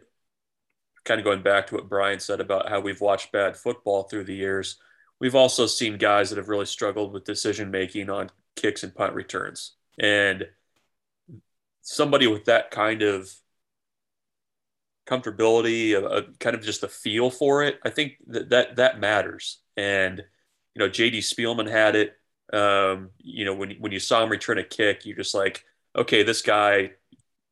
kind 1.05 1.19
of 1.19 1.25
going 1.25 1.41
back 1.41 1.67
to 1.67 1.75
what 1.75 1.89
Brian 1.89 2.19
said 2.19 2.39
about 2.39 2.69
how 2.69 2.79
we've 2.79 3.01
watched 3.01 3.31
bad 3.31 3.57
football 3.57 4.03
through 4.03 4.25
the 4.25 4.35
years 4.35 4.77
we've 5.19 5.35
also 5.35 5.65
seen 5.65 5.97
guys 5.97 6.29
that 6.29 6.37
have 6.37 6.49
really 6.49 6.65
struggled 6.65 7.13
with 7.13 7.25
decision 7.25 7.71
making 7.71 8.09
on 8.09 8.29
kicks 8.55 8.83
and 8.83 8.95
punt 8.95 9.13
returns. 9.13 9.75
And 9.99 10.45
somebody 11.81 12.27
with 12.27 12.45
that 12.45 12.71
kind 12.71 13.01
of 13.01 13.29
comfortability, 15.09 15.93
a, 15.93 16.05
a 16.05 16.23
kind 16.39 16.55
of 16.55 16.61
just 16.61 16.81
the 16.81 16.87
feel 16.87 17.29
for 17.29 17.63
it, 17.63 17.79
I 17.83 17.89
think 17.89 18.13
that 18.27 18.49
that, 18.49 18.75
that 18.75 18.99
matters. 18.99 19.59
And, 19.77 20.23
you 20.75 20.79
know, 20.79 20.89
JD 20.89 21.19
Spielman 21.19 21.69
had 21.69 21.95
it. 21.95 22.15
Um, 22.51 23.11
you 23.19 23.45
know, 23.45 23.53
when, 23.53 23.71
when 23.79 23.91
you 23.91 23.99
saw 23.99 24.23
him 24.23 24.29
return 24.29 24.57
a 24.57 24.63
kick, 24.63 25.05
you're 25.05 25.17
just 25.17 25.35
like, 25.35 25.63
okay, 25.95 26.23
this 26.23 26.41
guy 26.41 26.91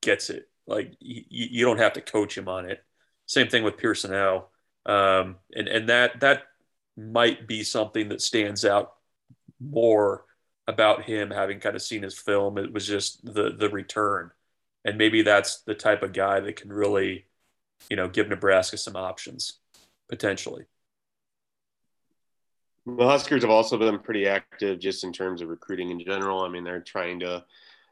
gets 0.02 0.30
it. 0.30 0.50
Like 0.66 0.96
you, 1.00 1.24
you 1.30 1.66
don't 1.66 1.80
have 1.80 1.94
to 1.94 2.02
coach 2.02 2.38
him 2.38 2.48
on 2.48 2.70
it. 2.70 2.84
Same 3.26 3.48
thing 3.48 3.64
with 3.64 3.78
Pierson-El. 3.78 4.50
Um, 4.86 5.36
and, 5.54 5.68
and 5.68 5.90
that, 5.90 6.20
that 6.22 6.44
might 6.98 7.48
be 7.48 7.64
something 7.64 8.10
that 8.10 8.22
stands 8.22 8.66
out 8.66 8.94
more 9.60 10.26
about 10.68 11.04
him 11.04 11.32
having 11.32 11.60
kind 11.60 11.76
of 11.76 11.82
seen 11.82 12.04
his 12.04 12.18
film. 12.18 12.58
It 12.58 12.74
was 12.74 12.86
just 12.86 13.24
the 13.24 13.52
the 13.52 13.70
return. 13.70 14.32
And 14.84 14.98
maybe 14.98 15.22
that's 15.22 15.62
the 15.62 15.76
type 15.76 16.04
of 16.04 16.14
guy 16.14 16.40
that 16.40 16.56
can 16.56 16.72
really, 16.72 17.26
you 17.90 17.96
know, 17.96 18.08
give 18.08 18.30
Nebraska 18.30 18.78
some 18.78 18.96
options 18.96 19.60
potentially. 20.10 20.66
The 22.86 23.06
Huskers 23.06 23.42
have 23.42 23.52
also 23.52 23.78
been 23.78 24.00
pretty 24.00 24.28
active 24.28 24.80
just 24.80 25.04
in 25.04 25.12
terms 25.12 25.42
of 25.42 25.50
recruiting 25.50 25.92
in 25.92 26.00
general. 26.00 26.42
I 26.42 26.50
mean, 26.50 26.64
they're 26.64 26.80
trying 26.80 27.20
to 27.20 27.44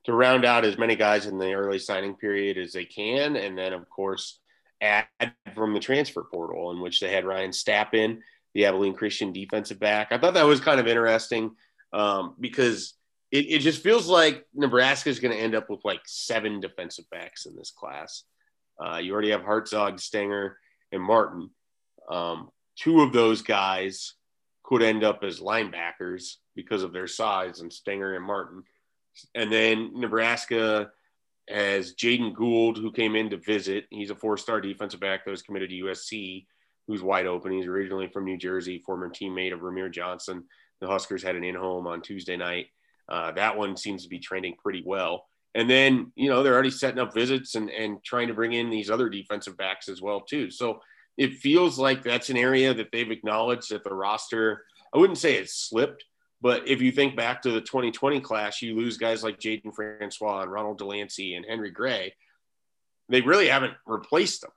to 0.06 0.14
round 0.14 0.46
out 0.46 0.64
as 0.64 0.78
many 0.78 0.96
guys 0.96 1.26
in 1.26 1.40
the 1.40 1.54
early 1.54 1.80
signing 1.80 2.14
period 2.14 2.58
as 2.58 2.74
they 2.74 2.86
can, 2.86 3.36
and 3.36 3.58
then 3.58 3.74
of 3.74 3.90
course 3.90 4.40
add 4.82 5.08
from 5.54 5.74
the 5.74 5.80
transfer 5.80 6.24
portal, 6.24 6.72
in 6.72 6.80
which 6.80 7.00
they 7.00 7.12
had 7.12 7.26
Ryan 7.26 7.52
Stapp 7.52 7.94
in 7.94 8.22
the 8.54 8.66
Abilene 8.66 8.94
Christian 8.94 9.34
defensive 9.34 9.80
back. 9.80 10.10
I 10.12 10.18
thought 10.18 10.36
that 10.36 10.46
was 10.46 10.60
kind 10.60 10.80
of 10.80 10.88
interesting 10.88 11.56
um, 11.92 12.36
because 12.40 12.94
it, 13.32 13.46
it 13.50 13.60
just 13.60 13.84
feels 13.84 14.08
like 14.08 14.46
Nebraska 14.54 15.10
is 15.10 15.20
going 15.20 15.36
to 15.36 15.42
end 15.42 15.56
up 15.56 15.70
with 15.70 15.84
like 15.84 16.02
seven 16.06 16.60
defensive 16.62 17.10
backs 17.10 17.46
in 17.46 17.56
this 17.56 17.72
class. 17.72 18.24
Uh, 18.80 18.98
you 18.98 19.14
already 19.14 19.32
have 19.32 19.42
Hartzog, 19.42 20.00
Stenger, 20.00 20.58
and 20.92 21.02
Martin. 21.02 21.50
Um, 22.10 22.50
two 22.78 23.02
of 23.02 23.14
those 23.14 23.42
guys 23.42 24.14
could 24.64 24.82
end 24.82 25.04
up 25.04 25.24
as 25.24 25.40
linebackers 25.40 26.36
because 26.56 26.84
of 26.84 26.94
their 26.94 27.08
size, 27.08 27.60
and 27.60 27.72
Stenger 27.72 28.16
and 28.16 28.26
Martin. 28.26 28.64
And 29.34 29.52
then 29.52 29.92
Nebraska 29.94 30.92
has 31.48 31.94
Jaden 31.94 32.34
Gould, 32.34 32.78
who 32.78 32.92
came 32.92 33.16
in 33.16 33.30
to 33.30 33.38
visit. 33.38 33.86
He's 33.92 34.10
a 34.10 34.16
four-star 34.16 34.62
defensive 34.62 35.00
back 35.00 35.26
that 35.26 35.32
was 35.32 35.42
committed 35.42 35.70
to 35.70 35.84
USC 35.84 36.46
who's 36.88 37.02
wide 37.02 37.26
open. 37.26 37.52
He's 37.52 37.68
originally 37.68 38.08
from 38.08 38.26
New 38.26 38.38
Jersey, 38.38 38.80
former 38.80 39.10
teammate 39.10 39.54
of 39.54 39.62
Rahmir 39.62 39.92
Johnson. 39.92 40.44
The 40.82 40.88
Huskers 40.88 41.24
had 41.24 41.36
an 41.36 41.44
in 41.44 41.56
home 41.56 41.88
on 41.88 42.02
Tuesday 42.02 42.38
night. 42.38 42.68
Uh, 43.08 43.32
that 43.32 43.58
one 43.58 43.78
seems 43.78 44.04
to 44.04 44.10
be 44.10 44.20
trending 44.20 44.56
pretty 44.56 44.84
well. 44.86 45.26
And 45.56 45.70
then, 45.70 46.12
you 46.16 46.30
know, 46.30 46.44
they're 46.44 46.54
already 46.54 46.70
setting 46.70 47.00
up 47.00 47.14
visits 47.14 47.56
and, 47.56 47.70
and 47.70 48.04
trying 48.04 48.28
to 48.28 48.34
bring 48.34 48.52
in 48.52 48.70
these 48.70 48.90
other 48.90 49.08
defensive 49.08 49.56
backs 49.56 49.88
as 49.88 50.02
well, 50.02 50.20
too. 50.20 50.52
So 50.52 50.82
it 51.18 51.36
feels 51.38 51.80
like 51.80 52.04
that's 52.04 52.30
an 52.30 52.36
area 52.36 52.74
that 52.74 52.92
they've 52.92 53.10
acknowledged 53.10 53.72
that 53.72 53.86
the 53.86 53.94
roster, 53.94 54.66
I 54.94 54.98
wouldn't 54.98 55.18
say 55.18 55.36
it's 55.36 55.56
slipped, 55.56 56.04
but 56.42 56.68
if 56.68 56.82
you 56.82 56.92
think 56.92 57.16
back 57.16 57.42
to 57.44 57.52
the 57.52 57.62
2020 57.62 58.20
class, 58.20 58.62
you 58.62 58.76
lose 58.76 58.98
guys 58.98 59.24
like 59.24 59.40
Jaden 59.40 59.74
Francois 59.74 60.42
and 60.42 60.52
Ronald 60.52 60.78
Delancey 60.78 61.36
and 61.36 61.46
Henry 61.46 61.72
Gray. 61.72 62.14
They 63.08 63.22
really 63.22 63.48
haven't 63.48 63.74
replaced 63.88 64.42
them. 64.42 64.52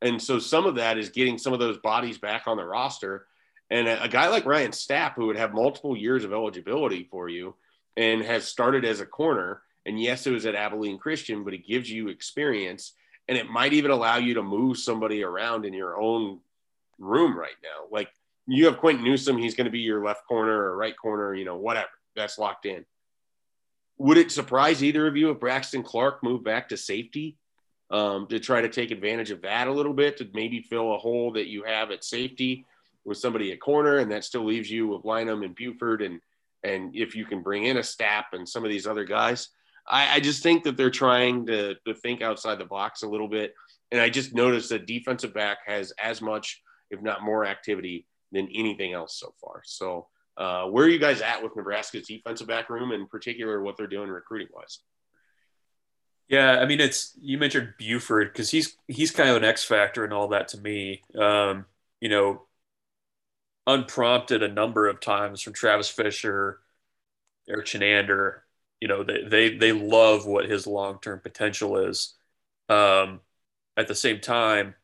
And 0.00 0.22
so 0.22 0.38
some 0.38 0.66
of 0.66 0.76
that 0.76 0.98
is 0.98 1.08
getting 1.08 1.36
some 1.36 1.52
of 1.52 1.58
those 1.58 1.78
bodies 1.78 2.18
back 2.18 2.44
on 2.46 2.56
the 2.56 2.64
roster. 2.64 3.26
And 3.70 3.88
a, 3.88 4.04
a 4.04 4.08
guy 4.08 4.28
like 4.28 4.46
Ryan 4.46 4.70
Stapp, 4.70 5.14
who 5.14 5.26
would 5.26 5.36
have 5.36 5.52
multiple 5.52 5.96
years 5.96 6.22
of 6.22 6.32
eligibility 6.32 7.08
for 7.10 7.28
you 7.28 7.56
and 7.96 8.22
has 8.22 8.44
started 8.46 8.84
as 8.84 9.00
a 9.00 9.06
corner, 9.06 9.62
and 9.86 10.00
yes, 10.00 10.26
it 10.26 10.32
was 10.32 10.46
at 10.46 10.54
Abilene 10.54 10.98
Christian, 10.98 11.44
but 11.44 11.54
it 11.54 11.66
gives 11.66 11.90
you 11.90 12.08
experience 12.08 12.92
and 13.28 13.38
it 13.38 13.48
might 13.48 13.72
even 13.72 13.90
allow 13.90 14.18
you 14.18 14.34
to 14.34 14.42
move 14.42 14.76
somebody 14.78 15.22
around 15.22 15.64
in 15.64 15.72
your 15.72 15.98
own 15.98 16.40
room 16.98 17.38
right 17.38 17.56
now. 17.62 17.86
Like 17.90 18.10
you 18.46 18.66
have 18.66 18.78
Quinton 18.78 19.04
Newsome, 19.04 19.38
he's 19.38 19.54
going 19.54 19.64
to 19.64 19.70
be 19.70 19.80
your 19.80 20.04
left 20.04 20.26
corner 20.26 20.52
or 20.52 20.76
right 20.76 20.96
corner, 20.96 21.34
you 21.34 21.44
know, 21.44 21.56
whatever. 21.56 21.88
That's 22.14 22.38
locked 22.38 22.66
in. 22.66 22.84
Would 23.98 24.18
it 24.18 24.30
surprise 24.30 24.82
either 24.82 25.06
of 25.06 25.16
you 25.16 25.30
if 25.30 25.40
Braxton 25.40 25.82
Clark 25.82 26.22
moved 26.22 26.44
back 26.44 26.68
to 26.68 26.76
safety? 26.76 27.38
um, 27.90 28.26
to 28.28 28.40
try 28.40 28.60
to 28.60 28.68
take 28.68 28.90
advantage 28.90 29.30
of 29.30 29.42
that 29.42 29.68
a 29.68 29.72
little 29.72 29.92
bit 29.92 30.16
to 30.16 30.28
maybe 30.32 30.60
fill 30.60 30.94
a 30.94 30.98
hole 30.98 31.32
that 31.32 31.48
you 31.48 31.64
have 31.64 31.90
at 31.90 32.04
safety 32.04 32.66
with 33.04 33.18
somebody 33.18 33.52
at 33.52 33.60
corner, 33.60 33.98
and 33.98 34.10
that 34.10 34.24
still 34.24 34.44
leaves 34.44 34.70
you 34.70 34.88
with 34.88 35.04
Lynum 35.04 35.44
and 35.44 35.54
Buford, 35.54 36.02
and 36.02 36.20
and 36.62 36.96
if 36.96 37.14
you 37.14 37.26
can 37.26 37.42
bring 37.42 37.64
in 37.64 37.76
a 37.76 37.80
Stapp 37.80 38.24
and 38.32 38.48
some 38.48 38.64
of 38.64 38.70
these 38.70 38.86
other 38.86 39.04
guys, 39.04 39.50
I, 39.86 40.16
I 40.16 40.20
just 40.20 40.42
think 40.42 40.64
that 40.64 40.76
they're 40.76 40.90
trying 40.90 41.46
to 41.46 41.74
to 41.86 41.94
think 41.94 42.22
outside 42.22 42.58
the 42.58 42.64
box 42.64 43.02
a 43.02 43.08
little 43.08 43.28
bit, 43.28 43.54
and 43.90 44.00
I 44.00 44.08
just 44.08 44.34
noticed 44.34 44.70
that 44.70 44.86
defensive 44.86 45.34
back 45.34 45.58
has 45.66 45.92
as 46.02 46.20
much, 46.22 46.62
if 46.90 47.02
not 47.02 47.22
more, 47.22 47.44
activity 47.46 48.06
than 48.32 48.48
anything 48.54 48.92
else 48.92 49.18
so 49.18 49.34
far. 49.40 49.62
So. 49.64 50.08
Uh, 50.36 50.64
where 50.64 50.84
are 50.84 50.88
you 50.88 50.98
guys 50.98 51.20
at 51.20 51.44
with 51.44 51.54
Nebraska's 51.54 52.08
defensive 52.08 52.48
back 52.48 52.68
room, 52.68 52.90
in 52.90 53.06
particular, 53.06 53.62
what 53.62 53.76
they're 53.76 53.86
doing 53.86 54.08
recruiting 54.08 54.48
wise? 54.52 54.80
Yeah, 56.28 56.58
I 56.58 56.66
mean, 56.66 56.80
it's 56.80 57.12
you 57.20 57.38
mentioned 57.38 57.74
Buford 57.78 58.32
because 58.32 58.50
he's 58.50 58.76
he's 58.88 59.10
kind 59.10 59.28
of 59.28 59.36
an 59.36 59.44
X 59.44 59.64
factor 59.64 60.04
and 60.04 60.12
all 60.12 60.28
that 60.28 60.48
to 60.48 60.58
me. 60.58 61.02
Um, 61.18 61.66
you 62.00 62.08
know, 62.08 62.46
unprompted 63.66 64.42
a 64.42 64.48
number 64.48 64.88
of 64.88 65.00
times 65.00 65.42
from 65.42 65.52
Travis 65.52 65.88
Fisher, 65.88 66.60
Erik 67.48 67.66
Chinander. 67.66 68.40
You 68.84 68.88
know, 68.88 69.02
they 69.02 69.24
they 69.24 69.56
they 69.56 69.72
love 69.72 70.26
what 70.26 70.44
his 70.44 70.66
long 70.66 70.98
term 71.00 71.18
potential 71.20 71.78
is. 71.78 72.16
Um, 72.68 73.20
at 73.78 73.88
the 73.88 73.94
same 73.94 74.20
time, 74.20 74.74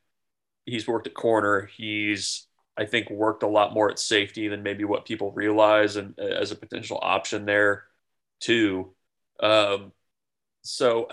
he's 0.65 0.89
worked 0.89 1.07
at 1.07 1.13
corner. 1.13 1.67
He's 1.67 2.47
I 2.79 2.87
think 2.87 3.11
worked 3.11 3.43
a 3.43 3.47
lot 3.47 3.75
more 3.75 3.91
at 3.91 3.99
safety 3.99 4.49
than 4.49 4.63
maybe 4.63 4.85
what 4.85 5.05
people 5.05 5.33
realize, 5.33 5.97
and 5.97 6.15
uh, 6.19 6.23
as 6.23 6.51
a 6.51 6.57
potential 6.57 6.99
option 7.03 7.45
there 7.45 7.85
too. 8.41 8.95
Um, 9.41 9.93
so 10.63 11.09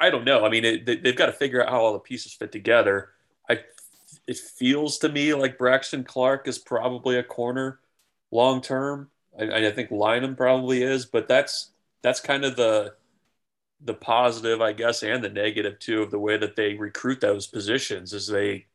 I 0.00 0.10
don't 0.10 0.24
know. 0.24 0.46
I 0.46 0.50
mean, 0.50 0.64
it, 0.64 0.86
they've 0.86 1.16
got 1.16 1.26
to 1.26 1.32
figure 1.32 1.62
out 1.62 1.70
how 1.70 1.82
all 1.82 1.92
the 1.94 1.98
pieces 2.00 2.32
fit 2.34 2.52
together. 2.52 3.10
I 3.50 3.60
it 4.28 4.38
feels 4.38 4.98
to 5.00 5.10
me 5.10 5.34
like 5.34 5.58
Braxton 5.58 6.04
Clark 6.04 6.48
is 6.48 6.58
probably 6.58 7.18
a 7.18 7.24
corner 7.24 7.80
long 8.30 8.62
term. 8.62 9.10
I, 9.38 9.68
I 9.68 9.72
think 9.72 9.90
Lynum 9.90 10.36
probably 10.36 10.82
is, 10.82 11.06
but 11.06 11.28
that's 11.28 11.71
that's 12.02 12.20
kind 12.20 12.44
of 12.44 12.56
the 12.56 12.94
the 13.84 13.94
positive, 13.94 14.60
I 14.60 14.72
guess, 14.72 15.02
and 15.02 15.24
the 15.24 15.28
negative 15.28 15.78
too 15.78 16.02
of 16.02 16.10
the 16.10 16.18
way 16.18 16.36
that 16.36 16.56
they 16.56 16.74
recruit 16.74 17.20
those 17.20 17.46
positions 17.46 18.12
is 18.12 18.26
they 18.28 18.66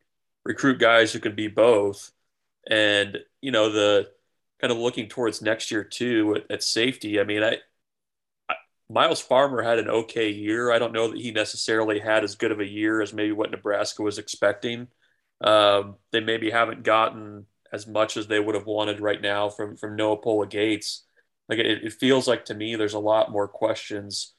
recruit 0.43 0.79
guys 0.79 1.13
who 1.13 1.19
can 1.19 1.35
be 1.35 1.47
both. 1.47 2.11
And, 2.69 3.19
you 3.41 3.51
know, 3.51 3.69
the 3.71 4.11
kind 4.59 4.71
of 4.71 4.77
looking 4.79 5.07
towards 5.07 5.41
next 5.41 5.71
year 5.71 5.83
too 5.83 6.35
at, 6.35 6.51
at 6.51 6.63
safety. 6.63 7.19
I 7.19 7.23
mean, 7.23 7.43
I, 7.43 7.57
I, 8.49 8.55
Myles 8.89 9.21
Farmer 9.21 9.61
had 9.61 9.79
an 9.79 9.89
okay 9.89 10.29
year. 10.29 10.71
I 10.71 10.79
don't 10.79 10.93
know 10.93 11.09
that 11.09 11.19
he 11.19 11.31
necessarily 11.31 11.99
had 11.99 12.23
as 12.23 12.35
good 12.35 12.51
of 12.51 12.59
a 12.59 12.67
year 12.67 13.01
as 13.01 13.13
maybe 13.13 13.31
what 13.31 13.51
Nebraska 13.51 14.01
was 14.03 14.17
expecting. 14.17 14.87
Um, 15.41 15.95
they 16.11 16.19
maybe 16.19 16.49
haven't 16.49 16.83
gotten 16.83 17.45
as 17.71 17.87
much 17.87 18.17
as 18.17 18.27
they 18.27 18.39
would 18.39 18.55
have 18.55 18.65
wanted 18.65 18.99
right 18.99 19.21
now 19.21 19.49
from 19.49 19.77
from 19.77 19.95
Noa 19.95 20.17
Pola-Gates. 20.17 21.03
Like 21.49 21.59
it, 21.59 21.83
it 21.83 21.93
feels 21.93 22.27
like 22.27 22.45
to 22.45 22.53
me, 22.53 22.75
there's 22.75 22.93
a 22.93 22.99
lot 22.99 23.31
more 23.31 23.47
questions 23.47 24.33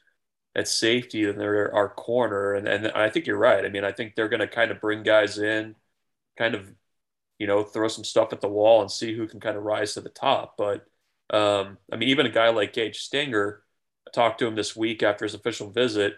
at 0.54 0.68
safety 0.68 1.24
than 1.24 1.38
there 1.38 1.74
are 1.74 1.88
corner, 1.88 2.54
and 2.54 2.68
and 2.68 2.88
I 2.88 3.10
think 3.10 3.26
you're 3.26 3.38
right. 3.38 3.64
I 3.64 3.68
mean, 3.68 3.84
I 3.84 3.92
think 3.92 4.14
they're 4.14 4.28
going 4.28 4.40
to 4.40 4.48
kind 4.48 4.70
of 4.70 4.80
bring 4.80 5.02
guys 5.02 5.38
in, 5.38 5.74
kind 6.36 6.54
of, 6.54 6.72
you 7.38 7.46
know, 7.46 7.64
throw 7.64 7.88
some 7.88 8.04
stuff 8.04 8.32
at 8.32 8.40
the 8.40 8.48
wall 8.48 8.80
and 8.82 8.90
see 8.90 9.14
who 9.16 9.28
can 9.28 9.40
kind 9.40 9.56
of 9.56 9.62
rise 9.64 9.94
to 9.94 10.00
the 10.00 10.08
top. 10.08 10.56
But 10.56 10.86
um, 11.30 11.78
I 11.92 11.96
mean, 11.96 12.08
even 12.10 12.26
a 12.26 12.30
guy 12.30 12.48
like 12.50 12.72
Gage 12.72 13.00
Stenger, 13.00 13.62
I 14.06 14.10
talked 14.12 14.38
to 14.40 14.46
him 14.46 14.54
this 14.56 14.76
week 14.76 15.02
after 15.02 15.24
his 15.24 15.34
official 15.34 15.70
visit 15.70 16.14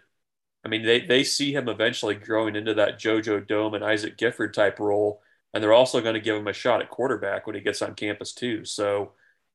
I 0.64 0.68
mean, 0.68 0.84
they, 0.84 1.00
they 1.00 1.24
see 1.24 1.52
him 1.54 1.68
eventually 1.68 2.14
growing 2.14 2.54
into 2.54 2.74
that 2.74 2.98
JoJo 2.98 3.46
Domann 3.46 3.76
and 3.76 3.84
Isaac 3.84 4.16
Gifford 4.18 4.52
type 4.52 4.78
role. 4.78 5.22
And 5.52 5.62
they're 5.62 5.72
also 5.72 6.00
going 6.00 6.14
to 6.14 6.20
give 6.20 6.36
him 6.36 6.46
a 6.46 6.52
shot 6.52 6.82
at 6.82 6.90
quarterback 6.90 7.46
when 7.46 7.56
he 7.56 7.62
gets 7.62 7.82
on 7.82 7.94
campus, 7.94 8.32
too. 8.34 8.64
So 8.64 9.12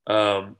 um, 0.07 0.57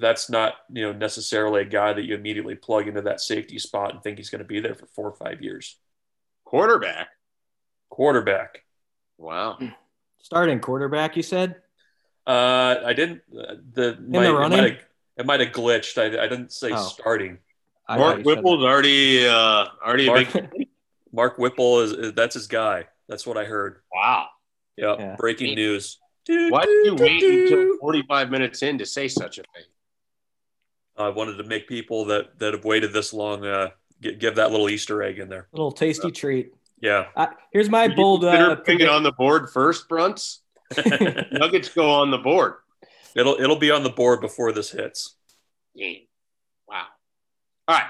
that's 0.00 0.30
not, 0.30 0.54
you 0.72 0.82
know, 0.82 0.92
necessarily 0.92 1.62
a 1.62 1.64
guy 1.66 1.92
that 1.92 2.04
you 2.04 2.14
immediately 2.14 2.54
plug 2.54 2.88
into 2.88 3.02
that 3.02 3.20
safety 3.20 3.58
spot 3.58 3.92
and 3.92 4.02
think 4.02 4.16
he's 4.18 4.30
going 4.30 4.40
to 4.40 4.44
be 4.46 4.60
there 4.60 4.74
for 4.74 4.86
four 4.86 5.06
or 5.06 5.12
five 5.14 5.42
years. 5.42 5.76
Quarterback. 6.44 7.08
Quarterback. 7.90 8.64
Wow. 9.18 9.58
Starting 10.22 10.60
quarterback, 10.60 11.16
you 11.16 11.22
said? 11.22 11.56
Uh, 12.26 12.76
I 12.84 12.92
didn't. 12.92 13.22
Uh, 13.32 13.54
the, 13.72 13.96
In 13.96 14.12
the 14.12 14.34
running? 14.34 14.76
It 15.16 15.26
might 15.26 15.40
have 15.40 15.50
glitched. 15.50 15.98
I, 15.98 16.06
I 16.22 16.28
didn't 16.28 16.52
say 16.52 16.70
Oh. 16.72 16.76
starting. 16.76 17.38
I 17.88 17.96
Mark 17.96 18.10
thought 18.10 18.18
you 18.18 18.24
said 18.34 18.44
Whipple's 18.44 18.64
already 18.64 19.26
uh, 19.26 19.66
already 19.84 20.06
a 20.06 20.10
Mark, 20.10 20.32
big 20.32 20.68
Mark 21.12 21.38
Whipple 21.38 21.80
is, 21.80 21.92
is 21.92 22.12
that's 22.12 22.34
his 22.34 22.46
guy. 22.46 22.84
That's 23.08 23.26
what 23.26 23.36
I 23.38 23.44
heard. 23.44 23.80
wow. 23.92 24.26
Yep. 24.76 24.96
Yeah. 25.00 25.16
Breaking 25.16 25.54
news. 25.54 25.98
Why 26.28 26.64
did 26.64 26.86
you 26.86 26.94
wait 26.94 27.22
until 27.22 27.78
45 27.78 28.30
minutes 28.30 28.62
in 28.62 28.78
to 28.78 28.86
say 28.86 29.08
such 29.08 29.38
a 29.38 29.42
thing? 29.54 29.64
I 30.96 31.08
wanted 31.10 31.36
to 31.36 31.44
make 31.44 31.68
people 31.68 32.04
that 32.06 32.38
that 32.38 32.54
have 32.54 32.64
waited 32.64 32.92
this 32.92 33.12
long 33.12 33.44
uh, 33.46 33.68
give, 34.00 34.18
give 34.18 34.34
that 34.36 34.50
little 34.50 34.68
Easter 34.68 35.02
egg 35.02 35.18
in 35.18 35.28
there. 35.28 35.48
little 35.52 35.70
tasty 35.72 36.10
treat. 36.10 36.52
Yeah. 36.80 37.06
Uh, 37.16 37.26
here's 37.52 37.68
my 37.70 37.82
Would 37.82 37.90
you 37.92 37.96
bold. 37.96 38.20
consider 38.22 38.50
Uh, 38.52 38.56
putting 38.56 38.80
it 38.80 38.88
on 38.88 39.02
the 39.02 39.12
board 39.12 39.48
first, 39.50 39.88
Bruntz. 39.88 40.38
Nuggets 41.32 41.68
go 41.70 41.88
on 41.90 42.10
the 42.10 42.18
board. 42.18 42.54
it'll 43.16 43.34
it'll 43.40 43.56
be 43.58 43.70
on 43.70 43.82
the 43.84 43.90
board 43.90 44.20
before 44.20 44.52
this 44.52 44.70
hits. 44.70 45.16
Yeah. 45.74 45.92
Wow. 46.68 46.86
All 47.68 47.76
right. 47.76 47.86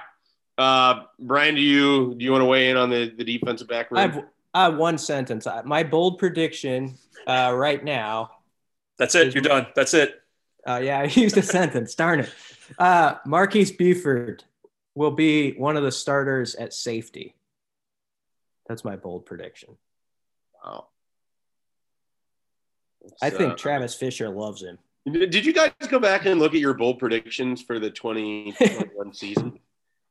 Uh, 0.59 1.05
Brian, 1.18 1.55
do 1.55 1.61
you 1.61 2.14
do 2.16 2.24
you 2.24 2.30
want 2.32 2.43
to 2.43 2.47
weigh 2.47 2.68
in 2.70 2.76
on 2.76 2.91
the, 2.91 3.12
the 3.16 3.24
defensive 3.24 3.68
back 3.68 3.91
room? 3.91 4.01
I 4.01 4.22
have, 4.62 4.70
I 4.70 4.70
have 4.70 4.76
one 4.78 4.98
sentence. 4.98 5.46
I- 5.46 5.62
My 5.62 5.82
bold 5.82 6.18
prediction 6.18 6.96
uh, 7.26 7.52
right 7.56 7.82
now. 7.82 8.30
That's 8.98 9.14
it. 9.14 9.34
You're 9.34 9.42
done. 9.42 9.66
That's 9.74 9.94
it. 9.94 10.20
Uh, 10.66 10.80
yeah, 10.82 10.98
I 11.00 11.04
used 11.04 11.36
a 11.36 11.42
sentence. 11.42 11.94
Darn 11.94 12.20
it. 12.20 12.34
Uh, 12.78 13.14
Marques 13.24 13.70
Buford 13.70 14.44
will 14.94 15.12
be 15.12 15.52
one 15.52 15.76
of 15.76 15.82
the 15.82 15.92
starters 15.92 16.54
at 16.56 16.74
safety. 16.74 17.34
That's 18.68 18.84
my 18.84 18.96
bold 18.96 19.24
prediction. 19.24 19.76
Wow. 20.62 20.88
I 23.22 23.30
think 23.30 23.52
uh, 23.52 23.56
Travis 23.56 23.94
Fisher 23.94 24.28
loves 24.28 24.62
him. 24.62 24.78
Did 25.11 25.46
you 25.46 25.54
guys 25.54 25.70
go 25.88 25.98
back 25.98 26.26
and 26.26 26.38
look 26.38 26.52
at 26.52 26.61
your 26.61 26.74
bold 26.74 26.98
predictions 26.98 27.62
for 27.62 27.78
the 27.78 27.88
2021 27.88 29.14
season? 29.14 29.59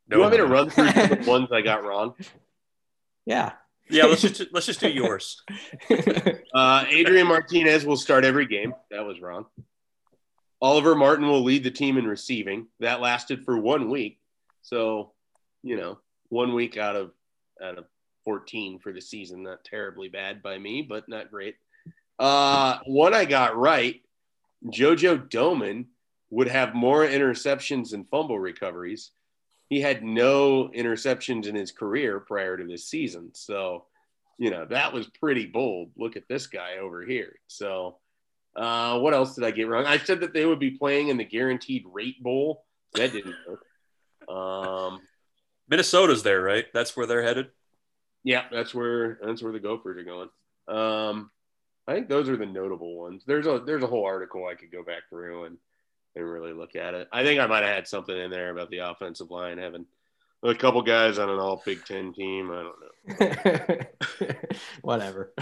Do 0.09 0.15
you 0.15 0.19
want 0.19 0.31
me 0.31 0.37
to 0.37 0.45
run 0.47 0.69
through 0.71 0.91
the 0.91 1.23
ones 1.27 1.49
I 1.51 1.61
got 1.61 1.83
wrong? 1.83 2.15
Yeah. 3.25 3.51
Yeah. 3.89 4.05
Let's 4.05 4.21
just 4.21 4.41
let's 4.51 4.65
just 4.65 4.79
do 4.79 4.89
yours. 4.89 5.41
Uh, 6.53 6.85
Adrian 6.89 7.27
Martinez 7.27 7.85
will 7.85 7.97
start 7.97 8.25
every 8.25 8.47
game. 8.47 8.73
That 8.89 9.05
was 9.05 9.21
wrong. 9.21 9.45
Oliver 10.59 10.95
Martin 10.95 11.27
will 11.27 11.43
lead 11.43 11.63
the 11.63 11.69
team 11.69 11.97
in 11.97 12.07
receiving. 12.07 12.65
That 12.79 12.99
lasted 12.99 13.43
for 13.43 13.59
one 13.59 13.91
week. 13.91 14.19
So, 14.63 15.11
you 15.61 15.77
know, 15.77 15.99
one 16.29 16.55
week 16.55 16.75
out 16.75 16.95
of 16.95 17.11
out 17.61 17.77
of 17.77 17.85
14 18.25 18.79
for 18.79 18.91
the 18.91 19.01
season. 19.01 19.43
Not 19.43 19.63
terribly 19.63 20.09
bad 20.09 20.41
by 20.41 20.57
me, 20.57 20.81
but 20.81 21.07
not 21.07 21.29
great. 21.29 21.55
Uh, 22.17 22.79
one 22.85 23.13
I 23.13 23.25
got 23.25 23.55
right. 23.55 24.01
Jojo 24.65 25.29
Domann 25.29 25.85
would 26.29 26.47
have 26.47 26.73
more 26.73 27.05
interceptions 27.05 27.93
and 27.93 28.09
fumble 28.09 28.39
recoveries. 28.39 29.11
He 29.69 29.81
had 29.81 30.03
no 30.03 30.69
interceptions 30.69 31.45
in 31.45 31.55
his 31.55 31.71
career 31.71 32.19
prior 32.19 32.55
to 32.57 32.65
this 32.65 32.87
season. 32.87 33.31
So, 33.33 33.85
you 34.37 34.49
know, 34.49 34.65
that 34.65 34.93
was 34.93 35.07
pretty 35.07 35.45
bold. 35.45 35.91
Look 35.97 36.15
at 36.15 36.27
this 36.29 36.47
guy 36.47 36.77
over 36.77 37.03
here. 37.05 37.35
So, 37.47 37.97
uh, 38.55 38.99
what 38.99 39.13
else 39.13 39.35
did 39.35 39.43
I 39.43 39.51
get 39.51 39.67
wrong? 39.67 39.85
I 39.85 39.97
said 39.97 40.21
that 40.21 40.33
they 40.33 40.45
would 40.45 40.59
be 40.59 40.71
playing 40.71 41.09
in 41.09 41.17
the 41.17 41.25
guaranteed 41.25 41.83
rate 41.91 42.21
bowl. 42.23 42.65
That 42.93 43.11
didn't 43.11 43.35
work. 43.47 43.63
Um, 44.29 44.99
Minnesota's 45.69 46.23
there, 46.23 46.41
right? 46.41 46.65
That's 46.73 46.95
where 46.95 47.05
they're 47.05 47.23
headed. 47.23 47.47
yeah, 48.23 48.45
that's 48.51 48.73
where 48.73 49.19
that's 49.23 49.41
where 49.43 49.53
the 49.53 49.59
Gophers 49.59 49.97
are 49.97 50.03
going. 50.03 50.29
Um, 50.67 51.29
I 51.87 51.93
think 51.93 52.09
those 52.09 52.27
are 52.29 52.37
the 52.37 52.45
notable 52.45 52.97
ones. 52.97 53.23
There's 53.25 53.47
a 53.47 53.61
there's 53.65 53.83
a 53.83 53.87
whole 53.87 54.05
article 54.05 54.45
I 54.45 54.55
could 54.55 54.71
go 54.71 54.83
back 54.83 55.03
through 55.09 55.45
and 55.45 55.57
and 56.19 56.29
really 56.31 56.53
look 56.53 56.75
at 56.75 56.93
it. 56.93 57.07
I 57.11 57.23
think 57.23 57.39
I 57.39 57.47
might 57.47 57.63
have 57.63 57.73
had 57.75 57.87
something 57.87 58.15
in 58.17 58.29
there 58.31 58.49
about 58.51 58.69
the 58.69 58.79
offensive 58.79 59.31
line 59.31 59.57
having 59.57 59.85
a 60.43 60.53
couple 60.55 60.81
guys 60.81 61.17
on 61.17 61.29
an 61.29 61.39
all 61.39 61.61
Big 61.65 61.83
Ten 61.85 62.13
team. 62.13 62.51
I 62.51 62.63
don't 62.63 63.79
know. 63.79 63.79
Whatever. 64.81 65.33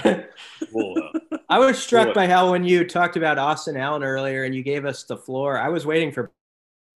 We'll, 0.72 0.96
uh, 1.04 1.38
I 1.50 1.60
was 1.60 1.78
struck 1.82 2.08
What? 2.08 2.16
by 2.16 2.28
how 2.28 2.52
when 2.52 2.64
you 2.64 2.86
talked 2.86 3.18
about 3.18 3.38
Austin 3.38 3.78
Allen 3.78 4.04
earlier 4.04 4.44
and 4.44 4.56
you 4.56 4.64
gave 4.64 4.86
us 4.86 5.04
the 5.04 5.18
floor, 5.18 5.58
I 5.60 5.70
was 5.70 5.86
waiting 5.86 6.12
for 6.12 6.32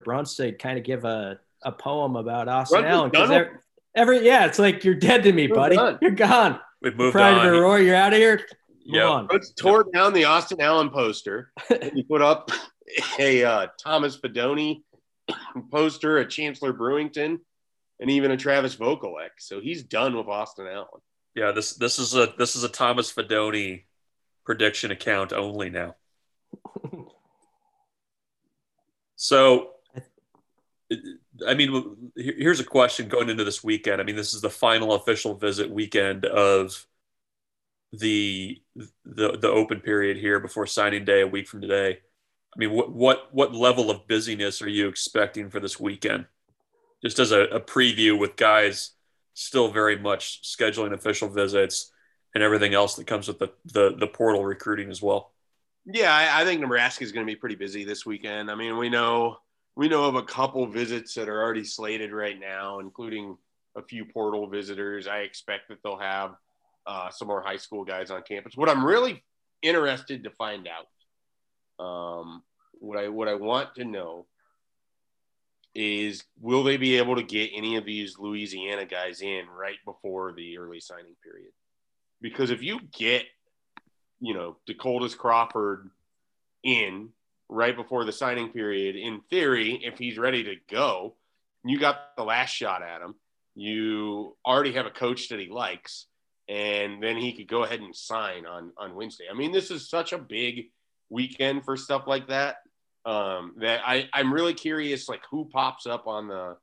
Bruntz 0.04 0.36
to 0.36 0.52
kind 0.52 0.78
of 0.78 0.84
give 0.84 1.04
a, 1.04 1.38
a 1.62 1.72
poem 1.72 2.16
about 2.16 2.48
Austin 2.48 2.82
Bruntz 2.82 2.86
is 2.86 2.92
Allen. 2.92 3.10
'cause 3.10 3.30
every, 3.30 3.50
every 3.94 4.26
yeah, 4.26 4.46
it's 4.46 4.58
like 4.58 4.84
you're 4.84 4.94
dead 4.94 5.22
to 5.24 5.32
me, 5.32 5.46
We're 5.48 5.54
buddy. 5.54 5.76
done. 5.76 5.98
You're 6.00 6.10
gone. 6.12 6.58
We've 6.82 6.96
moved 6.96 7.12
Pride 7.12 7.32
of 7.34 7.38
on. 7.40 7.46
Aurora, 7.48 7.82
you're 7.82 7.96
out 7.96 8.12
of 8.12 8.18
here. 8.18 8.36
Move 8.86 8.96
Yeah. 8.96 9.08
on. 9.08 9.28
Let's 9.30 9.52
tore 9.52 9.86
down 9.92 10.14
the 10.14 10.24
Austin 10.24 10.60
Allen 10.60 10.90
poster. 10.90 11.52
and 11.68 11.92
he 11.92 12.02
put 12.02 12.22
up 12.22 12.50
a 13.18 13.44
uh, 13.44 13.66
Thomas 13.82 14.18
Fidone 14.18 14.82
poster, 15.70 16.18
a 16.18 16.26
Chancellor 16.26 16.72
Brewington, 16.72 17.38
and 18.00 18.10
even 18.10 18.30
a 18.30 18.36
Travis 18.36 18.76
Vokolek. 18.76 19.30
So 19.38 19.60
he's 19.60 19.82
done 19.82 20.16
with 20.16 20.26
Austin 20.26 20.66
Allen. 20.66 21.02
Yeah, 21.34 21.52
this 21.52 21.74
this 21.74 21.98
is 21.98 22.14
a 22.14 22.32
this 22.38 22.56
is 22.56 22.64
a 22.64 22.68
Thomas 22.68 23.12
Fidone 23.12 23.84
prediction 24.44 24.90
account 24.90 25.32
only 25.32 25.70
now. 25.70 25.94
so, 29.16 29.70
I 31.46 31.54
mean, 31.54 32.12
here's 32.16 32.60
a 32.60 32.64
question 32.64 33.08
going 33.08 33.28
into 33.28 33.44
this 33.44 33.62
weekend. 33.62 34.00
I 34.00 34.04
mean, 34.04 34.16
this 34.16 34.34
is 34.34 34.40
the 34.40 34.50
final 34.50 34.94
official 34.94 35.36
visit 35.36 35.70
weekend 35.70 36.24
of 36.24 36.86
the 37.92 38.60
the 39.04 39.36
the 39.38 39.48
open 39.48 39.80
period 39.80 40.16
here 40.16 40.40
before 40.40 40.66
signing 40.66 41.04
day 41.04 41.20
a 41.20 41.26
week 41.26 41.48
from 41.48 41.60
today. 41.60 42.00
I 42.54 42.58
mean, 42.58 42.72
what 42.72 42.92
what 42.92 43.28
what 43.32 43.54
level 43.54 43.90
of 43.90 44.06
busyness 44.08 44.60
are 44.60 44.68
you 44.68 44.88
expecting 44.88 45.50
for 45.50 45.60
this 45.60 45.78
weekend? 45.78 46.26
Just 47.02 47.18
as 47.18 47.32
a, 47.32 47.42
a 47.42 47.60
preview 47.60 48.18
with 48.18 48.36
guys 48.36 48.92
still 49.34 49.70
very 49.70 49.96
much 49.96 50.42
scheduling 50.42 50.92
official 50.92 51.28
visits 51.28 51.92
and 52.34 52.42
everything 52.42 52.74
else 52.74 52.96
that 52.96 53.06
comes 53.06 53.28
with 53.28 53.38
the 53.38 53.52
the, 53.66 53.94
the 53.96 54.06
portal 54.06 54.44
recruiting 54.44 54.90
as 54.90 55.00
well. 55.00 55.32
Yeah, 55.86 56.14
I, 56.14 56.42
I 56.42 56.44
think 56.44 56.60
Nebraska 56.60 57.04
is 57.04 57.12
going 57.12 57.26
to 57.26 57.30
be 57.30 57.36
pretty 57.36 57.54
busy 57.54 57.84
this 57.84 58.04
weekend. 58.04 58.50
I 58.50 58.54
mean, 58.54 58.76
we 58.76 58.88
know 58.88 59.38
we 59.76 59.88
know 59.88 60.04
of 60.04 60.16
a 60.16 60.22
couple 60.22 60.66
visits 60.66 61.14
that 61.14 61.28
are 61.28 61.40
already 61.40 61.64
slated 61.64 62.12
right 62.12 62.38
now, 62.38 62.80
including 62.80 63.36
a 63.76 63.82
few 63.82 64.04
portal 64.04 64.48
visitors. 64.48 65.06
I 65.06 65.18
expect 65.20 65.68
that 65.68 65.78
they'll 65.82 65.98
have 65.98 66.34
uh, 66.86 67.10
some 67.10 67.28
more 67.28 67.40
high 67.40 67.56
school 67.56 67.84
guys 67.84 68.10
on 68.10 68.22
campus. 68.22 68.56
What 68.56 68.68
I'm 68.68 68.84
really 68.84 69.22
interested 69.62 70.24
to 70.24 70.30
find 70.30 70.66
out 70.66 70.86
um, 71.80 72.42
what 72.74 72.98
I 72.98 73.08
what 73.08 73.28
I 73.28 73.34
want 73.34 73.74
to 73.76 73.84
know 73.84 74.26
is 75.74 76.24
will 76.40 76.64
they 76.64 76.76
be 76.76 76.98
able 76.98 77.16
to 77.16 77.22
get 77.22 77.50
any 77.54 77.76
of 77.76 77.84
these 77.84 78.18
Louisiana 78.18 78.84
guys 78.84 79.22
in 79.22 79.46
right 79.48 79.78
before 79.84 80.32
the 80.32 80.58
early 80.58 80.80
signing 80.80 81.14
period? 81.22 81.52
Because 82.20 82.50
if 82.50 82.62
you 82.62 82.80
get, 82.92 83.24
you 84.20 84.34
know, 84.34 84.56
Decoldest 84.68 85.16
Crawford 85.16 85.90
in 86.62 87.10
right 87.48 87.74
before 87.74 88.04
the 88.04 88.12
signing 88.12 88.50
period, 88.50 88.96
in 88.96 89.20
theory, 89.30 89.80
if 89.82 89.98
he's 89.98 90.18
ready 90.18 90.44
to 90.44 90.56
go, 90.70 91.14
you 91.64 91.78
got 91.78 92.16
the 92.16 92.24
last 92.24 92.50
shot 92.50 92.82
at 92.82 93.00
him. 93.00 93.14
You 93.54 94.36
already 94.46 94.72
have 94.72 94.86
a 94.86 94.90
coach 94.90 95.28
that 95.28 95.38
he 95.38 95.48
likes, 95.48 96.06
and 96.48 97.02
then 97.02 97.16
he 97.16 97.32
could 97.32 97.48
go 97.48 97.64
ahead 97.64 97.80
and 97.80 97.94
sign 97.94 98.44
on 98.44 98.72
on 98.76 98.94
Wednesday. 98.94 99.24
I 99.30 99.36
mean, 99.36 99.52
this 99.52 99.70
is 99.70 99.88
such 99.88 100.12
a 100.12 100.18
big 100.18 100.66
weekend 101.10 101.64
for 101.64 101.76
stuff 101.76 102.04
like 102.06 102.28
that. 102.28 102.56
Um, 103.04 103.54
that 103.58 103.80
I, 103.84 104.08
I'm 104.12 104.32
really 104.32 104.54
curious, 104.54 105.08
like 105.08 105.22
who 105.30 105.46
pops 105.46 105.86
up 105.86 106.06
on 106.06 106.28
the 106.28 106.56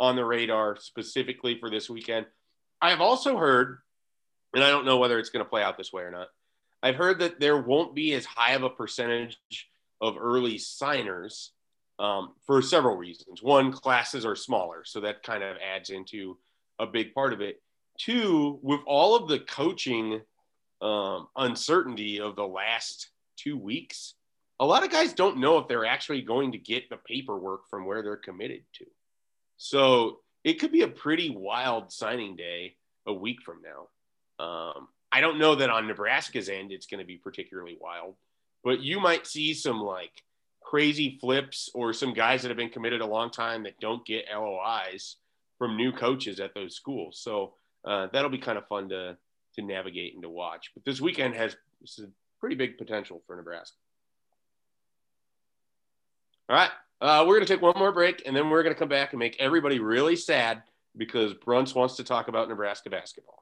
on 0.00 0.16
the 0.16 0.24
radar 0.24 0.76
specifically 0.76 1.58
for 1.58 1.70
this 1.70 1.88
weekend. 1.88 2.26
I 2.80 2.90
have 2.90 3.00
also 3.00 3.36
heard, 3.36 3.78
and 4.54 4.64
I 4.64 4.70
don't 4.70 4.84
know 4.84 4.98
whether 4.98 5.18
it's 5.18 5.30
going 5.30 5.44
to 5.44 5.48
play 5.48 5.62
out 5.62 5.78
this 5.78 5.92
way 5.92 6.02
or 6.02 6.10
not. 6.10 6.28
I've 6.82 6.96
heard 6.96 7.20
that 7.20 7.38
there 7.38 7.58
won't 7.58 7.94
be 7.94 8.12
as 8.14 8.24
high 8.24 8.54
of 8.54 8.64
a 8.64 8.70
percentage 8.70 9.38
of 10.00 10.16
early 10.18 10.58
signers 10.58 11.52
um, 12.00 12.32
for 12.44 12.60
several 12.60 12.96
reasons. 12.96 13.42
One, 13.42 13.70
classes 13.70 14.26
are 14.26 14.34
smaller, 14.34 14.82
so 14.84 15.00
that 15.00 15.22
kind 15.22 15.44
of 15.44 15.56
adds 15.58 15.90
into 15.90 16.36
a 16.80 16.86
big 16.86 17.14
part 17.14 17.32
of 17.32 17.40
it. 17.40 17.62
Two, 17.98 18.58
with 18.62 18.80
all 18.86 19.14
of 19.14 19.28
the 19.28 19.38
coaching 19.38 20.20
um, 20.80 21.28
uncertainty 21.36 22.18
of 22.18 22.34
the 22.34 22.46
last 22.46 23.11
two 23.42 23.56
weeks, 23.56 24.14
a 24.60 24.66
lot 24.66 24.84
of 24.84 24.90
guys 24.90 25.12
don't 25.12 25.38
know 25.38 25.58
if 25.58 25.68
they're 25.68 25.86
actually 25.86 26.22
going 26.22 26.52
to 26.52 26.58
get 26.58 26.88
the 26.88 26.96
paperwork 26.96 27.68
from 27.68 27.84
where 27.84 28.02
they're 28.02 28.16
committed 28.16 28.62
to. 28.74 28.86
So 29.56 30.20
it 30.44 30.54
could 30.54 30.72
be 30.72 30.82
a 30.82 30.88
pretty 30.88 31.30
wild 31.30 31.92
signing 31.92 32.36
day 32.36 32.76
a 33.06 33.12
week 33.12 33.42
from 33.42 33.60
now. 33.62 34.44
Um, 34.44 34.88
I 35.10 35.20
don't 35.20 35.38
know 35.38 35.54
that 35.56 35.70
on 35.70 35.86
Nebraska's 35.86 36.48
end 36.48 36.72
it's 36.72 36.86
going 36.86 37.00
to 37.00 37.06
be 37.06 37.16
particularly 37.16 37.76
wild, 37.80 38.14
but 38.64 38.80
you 38.80 39.00
might 39.00 39.26
see 39.26 39.54
some 39.54 39.80
like 39.80 40.22
crazy 40.62 41.18
flips 41.20 41.68
or 41.74 41.92
some 41.92 42.14
guys 42.14 42.42
that 42.42 42.48
have 42.48 42.56
been 42.56 42.70
committed 42.70 43.00
a 43.00 43.06
long 43.06 43.30
time 43.30 43.64
that 43.64 43.78
don't 43.80 44.06
get 44.06 44.24
LOIs 44.32 45.16
from 45.58 45.76
new 45.76 45.92
coaches 45.92 46.40
at 46.40 46.54
those 46.54 46.74
schools. 46.74 47.20
So 47.20 47.54
uh, 47.84 48.08
that'll 48.12 48.30
be 48.30 48.38
kind 48.38 48.58
of 48.58 48.66
fun 48.68 48.88
to 48.88 49.16
to 49.54 49.62
navigate 49.62 50.14
and 50.14 50.22
to 50.22 50.30
watch. 50.30 50.70
But 50.74 50.84
this 50.84 51.00
weekend 51.00 51.34
has 51.34 51.54
pretty 52.42 52.56
big 52.56 52.76
potential 52.76 53.22
for 53.24 53.36
Nebraska. 53.36 53.76
All 56.48 56.56
right. 56.56 56.70
Uh, 57.00 57.24
we're 57.24 57.36
going 57.36 57.46
to 57.46 57.52
take 57.54 57.62
one 57.62 57.78
more 57.78 57.92
break, 57.92 58.24
and 58.26 58.34
then 58.34 58.50
we're 58.50 58.64
going 58.64 58.74
to 58.74 58.78
come 58.78 58.88
back 58.88 59.12
and 59.12 59.20
make 59.20 59.36
everybody 59.38 59.78
really 59.78 60.16
sad 60.16 60.64
because 60.96 61.34
Bruntz 61.34 61.72
wants 61.72 61.96
to 61.96 62.04
talk 62.04 62.26
about 62.26 62.48
Nebraska 62.48 62.90
basketball. 62.90 63.41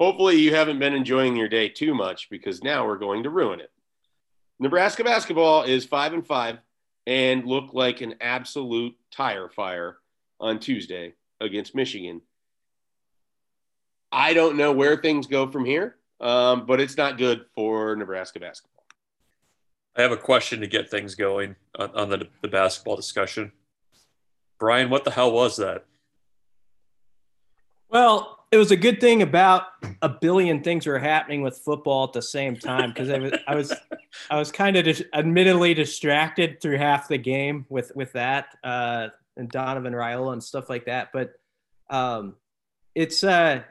Hopefully, 0.00 0.36
you 0.36 0.54
haven't 0.54 0.78
been 0.78 0.94
enjoying 0.94 1.36
your 1.36 1.48
day 1.48 1.68
too 1.68 1.94
much 1.94 2.30
because 2.30 2.62
now 2.62 2.86
we're 2.86 2.96
going 2.96 3.22
to 3.24 3.28
ruin 3.28 3.60
it. 3.60 3.70
Nebraska 4.58 5.04
basketball 5.04 5.64
is 5.64 5.84
five 5.84 6.14
and 6.14 6.26
five 6.26 6.56
and 7.06 7.44
looked 7.44 7.74
like 7.74 8.00
an 8.00 8.14
absolute 8.22 8.96
tire 9.10 9.50
fire 9.50 9.98
on 10.40 10.58
Tuesday 10.58 11.12
against 11.38 11.74
Michigan. 11.74 12.22
I 14.10 14.32
don't 14.32 14.56
know 14.56 14.72
where 14.72 14.96
things 14.96 15.26
go 15.26 15.50
from 15.50 15.66
here, 15.66 15.96
um, 16.18 16.64
but 16.64 16.80
it's 16.80 16.96
not 16.96 17.18
good 17.18 17.44
for 17.54 17.94
Nebraska 17.94 18.40
basketball. 18.40 18.84
I 19.96 20.00
have 20.00 20.12
a 20.12 20.16
question 20.16 20.62
to 20.62 20.66
get 20.66 20.90
things 20.90 21.14
going 21.14 21.56
on, 21.78 21.90
on 21.94 22.08
the, 22.08 22.26
the 22.40 22.48
basketball 22.48 22.96
discussion. 22.96 23.52
Brian, 24.58 24.88
what 24.88 25.04
the 25.04 25.10
hell 25.10 25.30
was 25.30 25.58
that? 25.58 25.84
Well, 27.90 28.39
it 28.52 28.56
was 28.56 28.72
a 28.72 28.76
good 28.76 29.00
thing 29.00 29.22
about 29.22 29.64
a 30.02 30.08
billion 30.08 30.62
things 30.62 30.86
were 30.86 30.98
happening 30.98 31.42
with 31.42 31.58
football 31.58 32.04
at 32.04 32.12
the 32.12 32.22
same 32.22 32.56
time 32.56 32.90
because 32.90 33.08
I 33.08 33.18
was 33.18 33.32
I 33.46 33.54
was 33.54 33.72
I 34.30 34.38
was 34.38 34.50
kind 34.50 34.76
of 34.76 34.84
dis- 34.84 35.04
admittedly 35.12 35.72
distracted 35.74 36.60
through 36.60 36.78
half 36.78 37.08
the 37.08 37.18
game 37.18 37.64
with 37.68 37.92
with 37.94 38.12
that 38.12 38.56
uh, 38.64 39.08
and 39.36 39.48
Donovan 39.48 39.92
Raiola 39.92 40.32
and 40.32 40.42
stuff 40.42 40.68
like 40.68 40.86
that. 40.86 41.10
But 41.12 41.34
um, 41.90 42.34
it's 42.94 43.22
uh, 43.22 43.62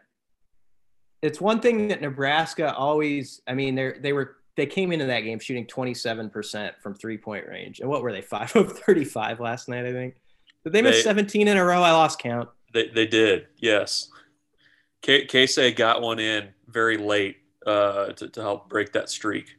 it's 1.21 1.41
one 1.41 1.59
thing 1.59 1.89
that 1.89 2.01
Nebraska 2.01 2.73
always. 2.73 3.41
I 3.47 3.55
mean, 3.55 3.75
they 3.75 3.93
they 3.99 4.13
were 4.13 4.37
they 4.55 4.65
came 4.65 4.91
into 4.91 5.05
that 5.05 5.21
game 5.21 5.39
shooting 5.39 5.65
27% 5.65 6.71
from 6.81 6.93
three 6.93 7.17
point 7.17 7.47
range. 7.47 7.79
And 7.79 7.89
what 7.89 8.01
were 8.01 8.11
they? 8.11 8.21
Five 8.21 8.55
of 8.55 8.77
35 8.79 9.39
last 9.39 9.69
night, 9.69 9.85
I 9.85 9.91
think. 9.91 10.15
Did 10.63 10.73
they 10.73 10.81
miss 10.81 10.97
they, 10.97 11.03
17 11.03 11.47
in 11.47 11.57
a 11.57 11.63
row? 11.63 11.81
I 11.81 11.91
lost 11.91 12.19
count. 12.19 12.49
They, 12.73 12.89
they 12.89 13.07
did, 13.07 13.47
yes. 13.57 14.09
K- 15.01 15.71
got 15.71 16.01
one 16.01 16.19
in 16.19 16.49
very 16.67 16.97
late 16.97 17.37
uh, 17.65 18.07
to, 18.13 18.27
to 18.29 18.41
help 18.41 18.69
break 18.69 18.93
that 18.93 19.09
streak. 19.09 19.55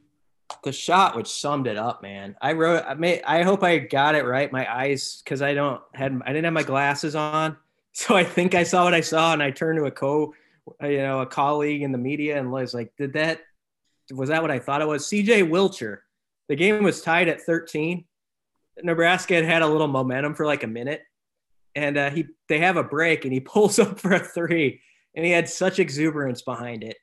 The 0.65 0.73
shot 0.73 1.17
which 1.17 1.29
summed 1.29 1.67
it 1.67 1.77
up, 1.77 2.03
man. 2.03 2.37
I 2.41 2.53
wrote. 2.53 2.85
I 2.87 2.95
may. 2.95 3.23
I 3.23 3.43
hope 3.43 3.63
I 3.63 3.79
got 3.79 4.17
it 4.17 4.25
right. 4.25 4.51
My 4.51 4.71
eyes, 4.73 5.23
because 5.25 5.43
I 5.43 5.55
don't 5.55 5.81
had. 5.95 6.21
I 6.25 6.33
didn't 6.33 6.45
have 6.45 6.53
my 6.53 6.65
glasses 6.65 7.15
on, 7.15 7.57
so 7.93 8.17
I 8.17 8.25
think 8.25 8.55
I 8.55 8.65
saw 8.65 8.85
what 8.85 8.95
I 8.95 9.01
saw, 9.01 9.33
and 9.33 9.43
I 9.43 9.53
turned 9.53 9.79
to 9.79 9.85
a 9.85 9.91
co, 9.91 10.35
you 10.83 10.99
know, 10.99 11.21
a 11.21 11.27
colleague 11.27 11.83
in 11.83 11.93
the 11.93 11.99
media, 11.99 12.39
and 12.39 12.51
was 12.51 12.75
like, 12.75 12.93
"Did 12.99 13.13
that? 13.13 13.41
Was 14.13 14.29
that 14.29 14.43
what 14.43 14.51
I 14.51 14.59
thought 14.59 14.83
it 14.83 14.89
was?" 14.89 15.07
C.J. 15.07 15.45
Wilcher. 15.45 15.99
The 16.49 16.57
game 16.57 16.83
was 16.83 17.01
tied 17.01 17.29
at 17.29 17.43
13. 17.43 18.05
Nebraska 18.83 19.35
had 19.35 19.45
had 19.45 19.63
a 19.63 19.69
little 19.69 19.87
momentum 19.87 20.35
for 20.35 20.47
like 20.47 20.65
a 20.65 20.67
minute, 20.67 21.03
and 21.77 21.97
uh, 21.97 22.11
he 22.11 22.27
they 22.49 22.59
have 22.59 22.77
a 22.77 22.83
break, 22.83 23.25
and 23.25 23.33
he 23.33 23.41
pulls 23.41 23.79
up 23.79 24.01
for 24.01 24.13
a 24.13 24.19
three 24.19 24.81
and 25.15 25.25
he 25.25 25.31
had 25.31 25.49
such 25.49 25.79
exuberance 25.79 26.43
behind 26.43 26.85
it. 26.85 26.97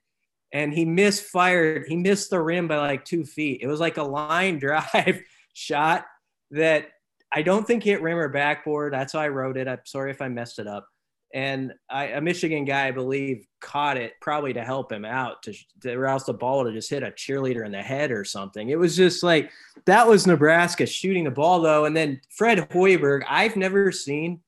And 0.53 0.74
he 0.74 0.86
misfired. 0.86 1.88
He 1.88 1.97
missed 1.97 2.30
the 2.30 2.41
rim 2.41 2.68
by 2.68 2.78
like 2.78 3.03
two 3.03 3.26
feet. 3.26 3.60
It 3.62 3.68
was 3.68 3.80
like 3.80 3.97
a 3.97 4.03
line 4.03 4.60
drive 4.60 5.22
shot 5.53 6.05
that 6.51 6.88
I 7.34 7.41
don't 7.41 7.68
think 7.68 7.84
hit 7.84 8.01
rim 8.01 8.18
or 8.18 8.30
backboard. 8.30 8.93
That's 8.93 9.12
how 9.14 9.20
I 9.20 9.28
wrote 9.28 9.58
it. 9.58 9.68
I'm 9.68 9.80
sorry 9.86 10.12
if 10.12 10.22
I 10.22 10.30
messed 10.30 10.60
it 10.60 10.68
up. 10.68 10.88
and 11.34 11.74
I, 11.89 12.05
a 12.05 12.22
Michigan 12.22 12.64
guy, 12.64 12.88
I 12.88 12.91
believe, 12.91 13.45
caught 13.60 13.97
it 13.97 14.14
probably 14.22 14.53
to 14.53 14.64
help 14.64 14.91
him 14.91 15.03
out, 15.03 15.43
to, 15.43 15.53
to 15.82 15.93
or 15.93 16.05
else 16.05 16.24
the 16.24 16.34
ball 16.34 16.64
to 16.64 16.72
just 16.72 16.89
hit 16.89 17.03
a 17.03 17.12
cheerleader 17.12 17.66
in 17.66 17.72
the 17.74 17.82
head 17.82 18.12
or 18.12 18.24
something. 18.24 18.70
It 18.70 18.80
was 18.80 18.95
just 18.95 19.24
like 19.24 19.51
that 19.86 20.08
was 20.08 20.26
Nebraska 20.26 20.86
shooting 20.86 21.26
the 21.26 21.32
ball 21.32 21.60
though, 21.62 21.84
and 21.86 21.95
then 21.95 22.22
Fred 22.30 22.70
Hoiberg. 22.70 23.24
I've 23.28 23.58
never 23.58 23.91
seen 23.91 24.39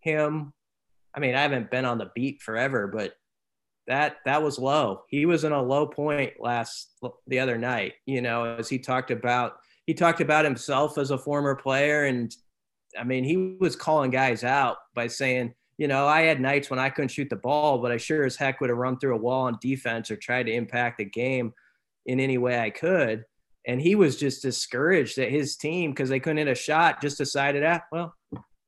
him. 0.00 0.52
I 1.14 1.20
mean, 1.20 1.34
I 1.34 1.42
haven't 1.42 1.70
been 1.70 1.84
on 1.84 1.98
the 1.98 2.10
beat 2.14 2.42
forever, 2.42 2.86
but 2.86 3.14
that 3.86 4.16
that 4.24 4.42
was 4.42 4.58
low. 4.58 5.02
He 5.08 5.26
was 5.26 5.44
in 5.44 5.52
a 5.52 5.62
low 5.62 5.86
point 5.86 6.34
last 6.38 6.94
the 7.26 7.40
other 7.40 7.58
night. 7.58 7.94
You 8.06 8.22
know, 8.22 8.44
as 8.44 8.68
he 8.68 8.78
talked 8.78 9.10
about 9.10 9.54
he 9.86 9.94
talked 9.94 10.20
about 10.20 10.44
himself 10.44 10.98
as 10.98 11.10
a 11.10 11.18
former 11.18 11.54
player, 11.56 12.04
and 12.04 12.34
I 12.98 13.04
mean, 13.04 13.24
he 13.24 13.56
was 13.58 13.76
calling 13.76 14.10
guys 14.10 14.44
out 14.44 14.76
by 14.94 15.08
saying 15.08 15.54
you 15.80 15.88
know, 15.88 16.06
I 16.06 16.20
had 16.20 16.42
nights 16.42 16.68
when 16.68 16.78
I 16.78 16.90
couldn't 16.90 17.08
shoot 17.08 17.30
the 17.30 17.36
ball, 17.36 17.78
but 17.78 17.90
I 17.90 17.96
sure 17.96 18.26
as 18.26 18.36
heck 18.36 18.60
would 18.60 18.68
have 18.68 18.78
run 18.78 18.98
through 18.98 19.14
a 19.14 19.18
wall 19.18 19.46
on 19.46 19.56
defense 19.62 20.10
or 20.10 20.16
tried 20.16 20.42
to 20.42 20.52
impact 20.52 20.98
the 20.98 21.06
game 21.06 21.54
in 22.04 22.20
any 22.20 22.36
way 22.36 22.60
I 22.60 22.68
could. 22.68 23.24
And 23.66 23.80
he 23.80 23.94
was 23.94 24.18
just 24.18 24.42
discouraged 24.42 25.16
that 25.16 25.30
his 25.30 25.56
team, 25.56 25.92
because 25.92 26.10
they 26.10 26.20
couldn't 26.20 26.36
hit 26.36 26.48
a 26.48 26.54
shot, 26.54 27.00
just 27.00 27.16
decided, 27.16 27.64
ah, 27.64 27.80
well, 27.90 28.14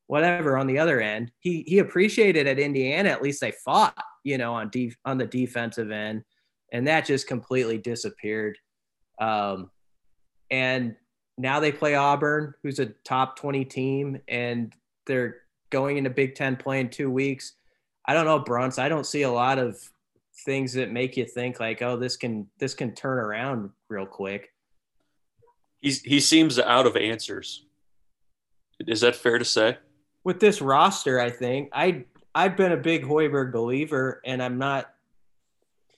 whatever. 0.07 0.57
On 0.57 0.67
the 0.67 0.79
other 0.79 1.01
end, 1.01 1.31
he 1.39 1.63
he 1.67 1.79
appreciated 1.79 2.47
at 2.47 2.59
Indiana 2.59 3.09
at 3.09 3.21
least 3.21 3.41
they 3.41 3.51
fought, 3.51 3.97
you 4.23 4.37
know, 4.37 4.53
on 4.53 4.69
def- 4.69 4.97
on 5.05 5.17
the 5.17 5.25
defensive 5.25 5.91
end, 5.91 6.23
and 6.71 6.87
that 6.87 7.05
just 7.05 7.27
completely 7.27 7.77
disappeared. 7.77 8.57
Um, 9.19 9.69
and 10.51 10.95
now 11.37 11.59
they 11.59 11.71
play 11.71 11.95
Auburn, 11.95 12.53
who's 12.63 12.79
a 12.79 12.87
top 13.05 13.37
twenty 13.37 13.65
team, 13.65 14.19
and 14.27 14.73
they're 15.05 15.37
going 15.69 15.97
into 15.97 16.09
Big 16.09 16.35
Ten 16.35 16.55
play 16.55 16.79
in 16.79 16.89
two 16.89 17.09
weeks. 17.09 17.53
I 18.05 18.13
don't 18.13 18.25
know, 18.25 18.39
Bruntz. 18.39 18.79
I 18.79 18.89
don't 18.89 19.05
see 19.05 19.23
a 19.23 19.31
lot 19.31 19.59
of 19.59 19.79
things 20.45 20.73
that 20.73 20.91
make 20.91 21.15
you 21.15 21.25
think 21.25 21.59
like, 21.59 21.81
oh, 21.81 21.97
this 21.97 22.17
can 22.17 22.47
this 22.59 22.73
can 22.73 22.93
turn 22.93 23.17
around 23.17 23.69
real 23.89 24.05
quick. 24.05 24.49
He's 25.81 26.01
he 26.01 26.19
seems 26.19 26.59
out 26.59 26.85
of 26.85 26.95
answers. 26.95 27.65
Is 28.79 29.01
that 29.01 29.15
fair 29.15 29.37
to 29.37 29.45
say? 29.45 29.77
With 30.23 30.39
this 30.39 30.61
roster, 30.61 31.19
I 31.19 31.29
think 31.29 31.69
I 31.73 32.05
I've 32.33 32.57
been 32.57 32.71
a 32.71 32.77
big 32.77 33.03
Hoiberg 33.03 33.51
believer, 33.51 34.21
and 34.25 34.41
I'm 34.41 34.57
not 34.57 34.93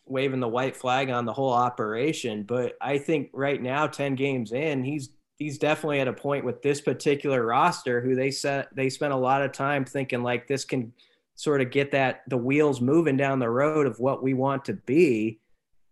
waving 0.06 0.40
the 0.40 0.48
white 0.48 0.76
flag 0.76 1.10
on 1.10 1.26
the 1.26 1.34
whole 1.34 1.54
operation, 1.54 2.44
but 2.44 2.78
I 2.80 2.98
think 2.98 3.30
right 3.34 3.62
now, 3.62 3.88
ten 3.88 4.16
games 4.16 4.52
in, 4.52 4.84
he's 4.84 5.10
he's 5.38 5.58
definitely 5.58 6.00
at 6.00 6.08
a 6.08 6.14
point 6.14 6.46
with 6.46 6.62
this 6.62 6.82
particular 6.82 7.46
roster 7.46 8.02
who 8.02 8.16
they 8.16 8.32
set 8.32 8.74
they 8.76 8.90
spent 8.90 9.14
a 9.14 9.18
lot 9.18 9.42
of 9.42 9.52
time 9.52 9.84
thinking 9.86 10.24
like 10.24 10.48
this 10.48 10.64
can 10.64 10.94
sort 11.36 11.62
of 11.62 11.70
get 11.70 11.92
that 11.92 12.24
the 12.28 12.38
wheels 12.38 12.80
moving 12.80 13.18
down 13.18 13.40
the 13.40 13.50
road 13.50 13.86
of 13.86 14.00
what 14.00 14.24
we 14.24 14.34
want 14.34 14.66
to 14.66 14.74
be. 14.74 15.40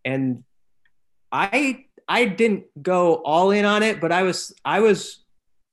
And 0.06 0.44
i 1.34 1.86
i 2.08 2.26
didn't 2.26 2.66
go 2.82 3.16
all 3.16 3.52
in 3.52 3.66
on 3.66 3.82
it 3.82 4.00
but 4.00 4.12
i 4.12 4.22
was 4.22 4.54
i 4.64 4.80
was 4.80 5.23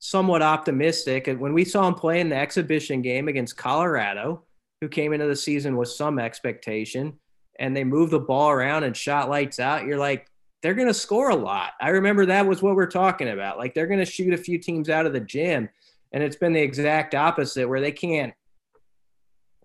somewhat 0.01 0.43
optimistic 0.43 1.29
and 1.29 1.39
when 1.39 1.55
we 1.55 1.65
saw 1.65 1.87
him 1.87 1.95
play 1.95 2.21
in 2.21 2.29
the 2.29 2.37
exhibition 2.37 3.03
game 3.03 3.29
against 3.29 3.57
colorado 3.57 4.43
who 4.81 4.89
came 4.89 5.13
into 5.13 5.27
the 5.27 5.37
season 5.37 5.77
with 5.77 5.89
some 5.89 6.19
expectation 6.19 7.13
and 7.59 7.77
they 7.77 7.85
moved 7.85 8.11
the 8.11 8.19
ball 8.19 8.51
around 8.51 8.83
and 8.83 8.97
shot 8.97 9.29
lights 9.29 9.61
out 9.61 9.85
you're 9.85 9.99
like 9.99 10.27
they're 10.63 10.75
going 10.75 10.89
to 10.89 10.95
score 10.95 11.31
a 11.31 11.37
lot. 11.37 11.73
I 11.81 11.89
remember 11.91 12.27
that 12.27 12.47
was 12.47 12.63
what 12.63 12.77
we're 12.77 12.87
talking 12.87 13.29
about. 13.29 13.59
Like 13.59 13.75
they're 13.75 13.87
going 13.87 14.01
to 14.01 14.05
shoot 14.05 14.35
a 14.35 14.39
few 14.39 14.59
teams 14.59 14.91
out 14.91 15.07
of 15.07 15.13
the 15.13 15.21
gym, 15.21 15.69
and 16.13 16.23
it's 16.23 16.37
been 16.37 16.53
the 16.53 16.61
exact 16.61 17.15
opposite 17.15 17.69
where 17.69 17.81
they 17.81 17.93
can't. 17.93 18.35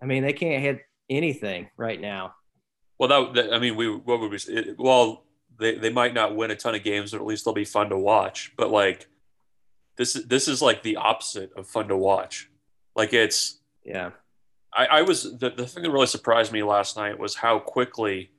I 0.00 0.06
mean, 0.06 0.22
they 0.22 0.32
can't 0.32 0.62
hit 0.62 0.80
anything 1.10 1.68
right 1.76 2.00
now. 2.00 2.34
Well, 2.98 3.08
that, 3.08 3.34
that 3.34 3.54
I 3.54 3.58
mean, 3.58 3.76
we 3.76 3.94
what 3.94 4.20
would 4.20 4.30
we? 4.30 4.38
It, 4.48 4.78
well, 4.78 5.24
they 5.58 5.76
they 5.76 5.90
might 5.90 6.14
not 6.14 6.34
win 6.34 6.50
a 6.50 6.56
ton 6.56 6.74
of 6.74 6.82
games, 6.82 7.10
but 7.10 7.20
at 7.20 7.26
least 7.26 7.44
they'll 7.44 7.54
be 7.54 7.64
fun 7.64 7.90
to 7.90 7.98
watch. 7.98 8.52
But 8.56 8.70
like, 8.70 9.06
this 9.96 10.14
this 10.14 10.48
is 10.48 10.62
like 10.62 10.82
the 10.82 10.96
opposite 10.96 11.52
of 11.56 11.66
fun 11.66 11.88
to 11.88 11.96
watch. 11.96 12.50
Like 12.94 13.12
it's 13.12 13.58
yeah. 13.84 14.10
I, 14.74 14.86
I 14.86 15.02
was 15.02 15.38
the, 15.38 15.50
the 15.50 15.66
thing 15.66 15.84
that 15.84 15.90
really 15.90 16.06
surprised 16.06 16.52
me 16.52 16.62
last 16.62 16.96
night 16.96 17.18
was 17.18 17.36
how 17.36 17.58
quickly 17.58 18.30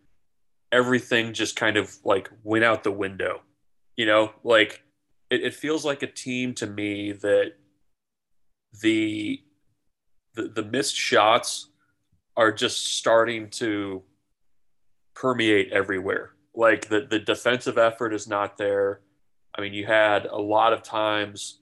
everything 0.71 1.33
just 1.33 1.55
kind 1.55 1.77
of 1.77 1.95
like 2.03 2.29
went 2.43 2.63
out 2.63 2.83
the 2.83 2.91
window. 2.91 3.41
You 3.95 4.05
know, 4.05 4.31
like 4.43 4.83
it, 5.29 5.43
it 5.43 5.55
feels 5.55 5.83
like 5.83 6.03
a 6.03 6.07
team 6.07 6.53
to 6.55 6.67
me 6.67 7.11
that 7.11 7.53
the, 8.81 9.41
the 10.35 10.47
the 10.49 10.63
missed 10.63 10.95
shots 10.95 11.69
are 12.35 12.51
just 12.51 12.97
starting 12.97 13.49
to 13.49 14.03
permeate 15.15 15.71
everywhere. 15.71 16.33
Like 16.53 16.89
the 16.89 17.01
the 17.01 17.19
defensive 17.19 17.77
effort 17.77 18.13
is 18.13 18.27
not 18.27 18.57
there. 18.57 19.01
I 19.57 19.61
mean, 19.61 19.73
you 19.73 19.85
had 19.85 20.25
a 20.25 20.37
lot 20.37 20.73
of 20.73 20.83
times 20.83 21.59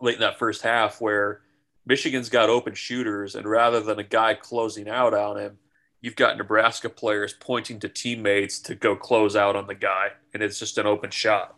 late 0.00 0.16
in 0.16 0.20
that 0.20 0.38
first 0.38 0.62
half 0.62 1.00
where 1.00 1.42
Michigan's 1.86 2.28
got 2.28 2.48
open 2.48 2.74
shooters, 2.74 3.34
and 3.34 3.46
rather 3.46 3.80
than 3.80 3.98
a 3.98 4.04
guy 4.04 4.34
closing 4.34 4.88
out 4.88 5.14
on 5.14 5.38
him, 5.38 5.58
you've 6.00 6.16
got 6.16 6.36
Nebraska 6.36 6.88
players 6.88 7.32
pointing 7.32 7.78
to 7.80 7.88
teammates 7.88 8.58
to 8.60 8.74
go 8.74 8.96
close 8.96 9.36
out 9.36 9.56
on 9.56 9.66
the 9.66 9.74
guy, 9.74 10.08
and 10.34 10.42
it's 10.42 10.58
just 10.58 10.78
an 10.78 10.86
open 10.86 11.10
shot. 11.10 11.56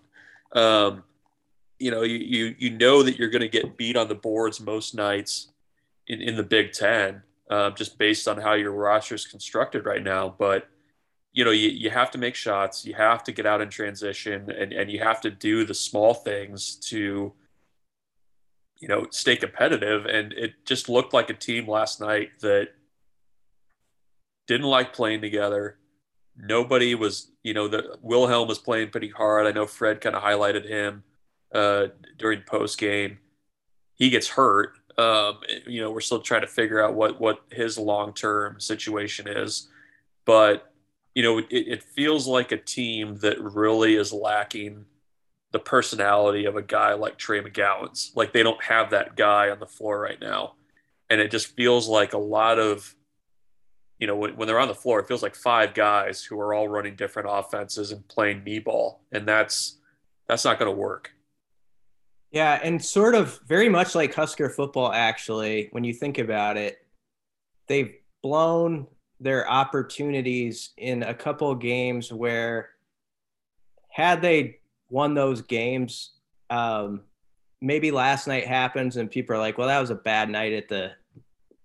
Um, 0.53 1.05
you 1.79 1.91
know, 1.91 2.03
you, 2.03 2.19
you 2.19 2.55
you 2.59 2.71
know 2.71 3.03
that 3.03 3.19
you're 3.19 3.31
going 3.31 3.43
to 3.43 3.49
get 3.49 3.77
beat 3.77 3.97
on 3.97 4.09
the 4.09 4.15
boards 4.15 4.61
most 4.61 4.95
nights 4.95 5.49
in, 6.07 6.21
in 6.21 6.37
the 6.37 6.43
Big 6.43 6.73
Ten, 6.73 7.23
uh, 7.51 7.71
just 7.71 7.99
based 7.99 8.29
on 8.29 8.39
how 8.39 8.55
your 8.55 8.73
roster 8.73 9.15
is 9.15 9.27
constructed 9.27 9.87
right 9.87 10.03
now. 10.03 10.35
But 10.39 10.69
you 11.33 11.45
know, 11.45 11.51
you, 11.51 11.69
you 11.71 11.91
have 11.91 12.11
to 12.13 12.19
make 12.19 12.35
shots, 12.35 12.85
you 12.85 12.95
have 12.95 13.25
to 13.25 13.33
get 13.33 13.47
out 13.47 13.61
in 13.61 13.69
transition, 13.69 14.51
and, 14.51 14.73
and 14.73 14.91
you 14.91 14.99
have 15.01 15.21
to 15.23 15.31
do 15.31 15.65
the 15.65 15.75
small 15.75 16.15
things 16.15 16.77
to 16.77 17.33
you 18.81 18.89
know 18.89 19.07
stay 19.11 19.37
competitive. 19.37 20.07
And 20.07 20.33
it 20.33 20.67
just 20.67 20.89
looked 20.89 21.15
like 21.15 21.31
a 21.31 21.35
team 21.35 21.69
last 21.69 22.01
night 22.01 22.31
that– 22.41 22.69
didn't 24.47 24.67
like 24.67 24.93
playing 24.93 25.21
together. 25.21 25.79
Nobody 26.37 26.95
was, 26.95 27.31
you 27.43 27.55
know, 27.55 27.69
the 27.69 27.97
Wilhelm 28.01 28.49
was 28.49 28.59
playing 28.59 28.91
pretty 28.91 29.09
hard. 29.09 29.47
I 29.47 29.53
know 29.53 29.67
Fred 29.67 30.01
kind 30.01 30.17
of 30.17 30.23
highlighted 30.23 30.69
him 30.69 31.05
uh, 31.55 31.89
during 32.19 32.43
post 32.43 32.79
game. 32.79 33.19
He 33.95 34.11
gets 34.11 34.29
hurt. 34.29 34.75
Um, 34.99 35.39
you 35.67 35.81
know, 35.81 35.91
we're 35.91 36.01
still 36.01 36.21
trying 36.21 36.43
to 36.43 36.47
figure 36.47 36.83
out 36.83 36.95
what 36.95 37.21
what 37.21 37.43
his 37.51 37.79
long 37.79 38.13
term 38.13 38.61
situation 38.61 39.27
is, 39.27 39.69
but 40.27 40.72
you 41.15 41.23
know, 41.23 41.39
it, 41.39 41.47
it 41.51 41.83
feels 41.83 42.27
like 42.27 42.53
a 42.53 42.57
team 42.57 43.17
that 43.17 43.41
really 43.41 43.95
is 43.95 44.13
lacking 44.13 44.87
the 45.53 45.59
personality 45.59 46.47
of 46.47 46.57
a 46.57 46.63
guy 46.63 46.95
like 46.95 47.19
Trey 47.19 47.43
McGowens. 47.43 48.17
Like 48.17 48.33
they 48.33 48.43
don't 48.43 48.63
have 48.65 48.91
that 48.91 49.17
guy 49.17 49.51
on 49.51 49.61
the 49.61 49.67
floor 49.67 50.01
right 50.01 50.21
now, 50.21 50.55
and 51.11 51.21
it 51.21 51.31
just 51.31 51.55
feels 51.55 51.89
like 51.89 52.13
a 52.13 52.19
lot 52.19 52.59
of 52.59 52.95
you 54.03 54.09
know, 54.09 54.17
when, 54.17 54.35
when 54.35 54.49
they're 54.49 54.59
on 54.59 54.67
the 54.67 54.75
floor, 54.75 54.99
it 54.99 55.07
feels 55.07 55.23
like 55.23 55.37
five 55.37 55.75
guys 55.75 56.25
who 56.25 56.41
are 56.41 56.53
all 56.53 56.67
running 56.67 56.97
different 56.97 57.29
offenses 57.31 57.93
and 57.93 58.09
playing 58.09 58.43
knee 58.43 58.59
ball, 58.59 59.01
and 59.13 59.29
that's 59.29 59.79
that's 60.27 60.45
not 60.45 60.59
going 60.59 60.69
to 60.69 60.77
work. 60.77 61.13
Yeah, 62.33 62.59
and 62.65 62.85
sort 62.85 63.15
of 63.15 63.39
very 63.47 63.69
much 63.69 63.95
like 63.95 64.13
Husker 64.13 64.51
football, 64.51 64.91
actually, 64.91 65.69
when 65.71 65.85
you 65.85 65.93
think 65.93 66.19
about 66.19 66.57
it, 66.57 66.79
they've 67.69 67.95
blown 68.25 68.89
their 69.23 69.49
opportunities 69.49 70.71
in 70.77 71.03
a 71.03 71.15
couple 71.15 71.51
of 71.51 71.61
games 71.61 72.13
where, 72.13 72.71
had 73.89 74.23
they 74.23 74.59
won 74.91 75.15
those 75.15 75.43
games, 75.43 76.13
um, 76.51 77.03
maybe 77.61 77.91
last 77.91 78.27
night 78.27 78.47
happens 78.47 78.97
and 78.97 79.11
people 79.11 79.37
are 79.37 79.39
like, 79.39 79.59
well, 79.59 79.69
that 79.69 79.81
was 79.81 79.91
a 79.91 79.95
bad 79.95 80.29
night 80.29 80.53
at 80.53 80.69
the 80.69 80.93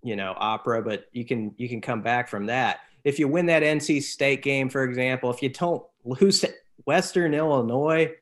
you 0.03 0.15
know 0.15 0.33
opera 0.37 0.81
but 0.81 1.07
you 1.11 1.25
can 1.25 1.53
you 1.57 1.67
can 1.67 1.81
come 1.81 2.01
back 2.01 2.29
from 2.29 2.45
that. 2.45 2.81
If 3.03 3.19
you 3.19 3.27
win 3.27 3.47
that 3.47 3.63
nc 3.63 4.03
state 4.03 4.43
game 4.43 4.69
for 4.69 4.83
example 4.83 5.31
if 5.31 5.41
you 5.41 5.49
don't 5.49 5.83
lose 6.03 6.45
western 6.85 7.33
illinois 7.33 8.13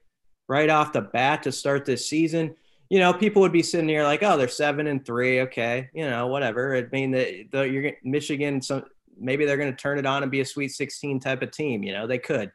right 0.47 0.69
off 0.69 0.93
the 0.93 1.01
bat 1.01 1.43
to 1.43 1.51
start 1.51 1.85
this 1.85 2.07
season 2.07 2.55
you 2.89 2.99
know 2.99 3.13
people 3.13 3.41
would 3.41 3.51
be 3.51 3.63
sitting 3.63 3.89
here 3.89 4.03
like 4.03 4.23
oh 4.23 4.37
they're 4.37 4.47
seven 4.47 4.87
and 4.87 5.05
three. 5.05 5.41
Okay. 5.41 5.89
You 5.93 6.09
know 6.09 6.27
whatever. 6.27 6.75
I 6.75 6.83
mean 6.91 7.11
the, 7.11 7.47
the 7.51 7.61
you're 7.61 7.91
michigan 8.03 8.61
some 8.61 8.85
maybe 9.17 9.45
they're 9.45 9.57
going 9.57 9.71
to 9.71 9.81
turn 9.81 9.99
it 9.99 10.05
on 10.05 10.23
and 10.23 10.31
be 10.31 10.41
a 10.41 10.45
sweet 10.45 10.69
16 10.69 11.19
type 11.19 11.41
of 11.41 11.51
team 11.51 11.83
you 11.83 11.93
know 11.93 12.07
they 12.07 12.19
could 12.19 12.51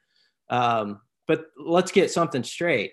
um, 0.49 1.01
but 1.27 1.47
let's 1.59 1.93
get 1.93 2.11
something 2.11 2.43
straight 2.43 2.93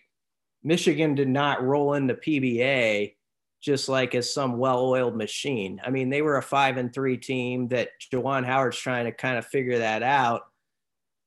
michigan 0.63 1.15
did 1.15 1.28
not 1.28 1.63
roll 1.63 1.93
into 1.93 2.13
pba 2.13 3.13
just 3.61 3.89
like 3.89 4.15
as 4.15 4.34
some 4.34 4.57
well-oiled 4.57 5.15
machine. 5.15 5.82
I 5.84 5.89
mean, 5.89 6.09
they 6.09 6.22
were 6.22 6.38
a 6.38 6.43
five 6.43 6.78
and 6.78 6.93
three 6.93 7.18
team 7.18 7.68
that 7.70 7.89
Juwan 8.11 8.45
Howard's 8.45 8.78
trying 8.78 9.05
to 9.05 9.11
kind 9.11 9.38
of 9.38 9.45
figure 9.45 9.80
that 9.80 10.03
out. 10.03 10.43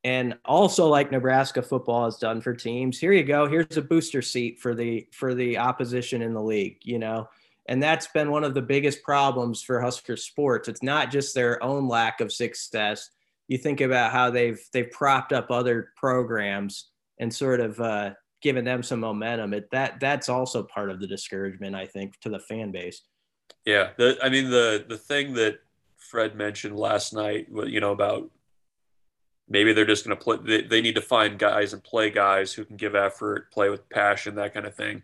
And 0.04 0.38
also 0.44 0.86
like 0.86 1.12
Nebraska 1.12 1.60
football 1.60 2.06
has 2.06 2.16
done 2.16 2.40
for 2.40 2.54
teams, 2.54 2.98
here 2.98 3.12
you 3.12 3.24
go. 3.24 3.46
Here's 3.46 3.76
a 3.76 3.82
booster 3.82 4.22
seat 4.22 4.58
for 4.58 4.74
the 4.74 5.06
for 5.12 5.34
the 5.34 5.58
opposition 5.58 6.22
in 6.22 6.32
the 6.32 6.42
league. 6.42 6.78
You 6.82 6.98
know, 6.98 7.28
And 7.68 7.82
that's 7.82 8.06
been 8.08 8.30
one 8.30 8.44
of 8.44 8.54
the 8.54 8.62
biggest 8.62 9.02
problems 9.02 9.62
for 9.62 9.80
Husker 9.80 10.16
sports. 10.16 10.68
It's 10.68 10.82
not 10.82 11.10
just 11.10 11.34
their 11.34 11.62
own 11.62 11.88
lack 11.88 12.20
of 12.20 12.32
success. 12.32 13.10
You 13.48 13.58
think 13.58 13.80
about 13.80 14.12
how 14.12 14.30
they've 14.30 14.60
they've 14.72 14.90
propped 14.90 15.32
up 15.32 15.50
other 15.50 15.92
programs 15.96 16.90
and 17.18 17.32
sort 17.32 17.60
of 17.60 17.78
uh, 17.80 18.10
given 18.42 18.64
them 18.64 18.82
some 18.82 19.00
momentum. 19.00 19.54
It, 19.54 19.68
that 19.70 20.00
that's 20.00 20.28
also 20.28 20.62
part 20.62 20.90
of 20.90 21.00
the 21.00 21.06
discouragement, 21.06 21.76
I 21.76 21.86
think, 21.86 22.18
to 22.20 22.28
the 22.28 22.40
fan 22.40 22.70
base. 22.72 23.02
Yeah, 23.64 23.90
the, 23.98 24.18
I 24.22 24.28
mean 24.28 24.50
the 24.50 24.84
the 24.88 24.98
thing 24.98 25.34
that 25.34 25.60
Fred 25.96 26.34
mentioned 26.34 26.76
last 26.76 27.12
night, 27.12 27.48
you 27.66 27.80
know, 27.80 27.92
about 27.92 28.30
maybe 29.48 29.72
they're 29.72 29.84
just 29.84 30.06
going 30.06 30.16
to 30.16 30.22
play. 30.22 30.38
They, 30.42 30.62
they 30.62 30.80
need 30.80 30.94
to 30.94 31.02
find 31.02 31.38
guys 31.38 31.72
and 31.72 31.82
play 31.82 32.10
guys 32.10 32.52
who 32.52 32.64
can 32.64 32.76
give 32.76 32.94
effort, 32.94 33.52
play 33.52 33.68
with 33.68 33.88
passion, 33.90 34.36
that 34.36 34.54
kind 34.54 34.66
of 34.66 34.74
thing. 34.74 35.02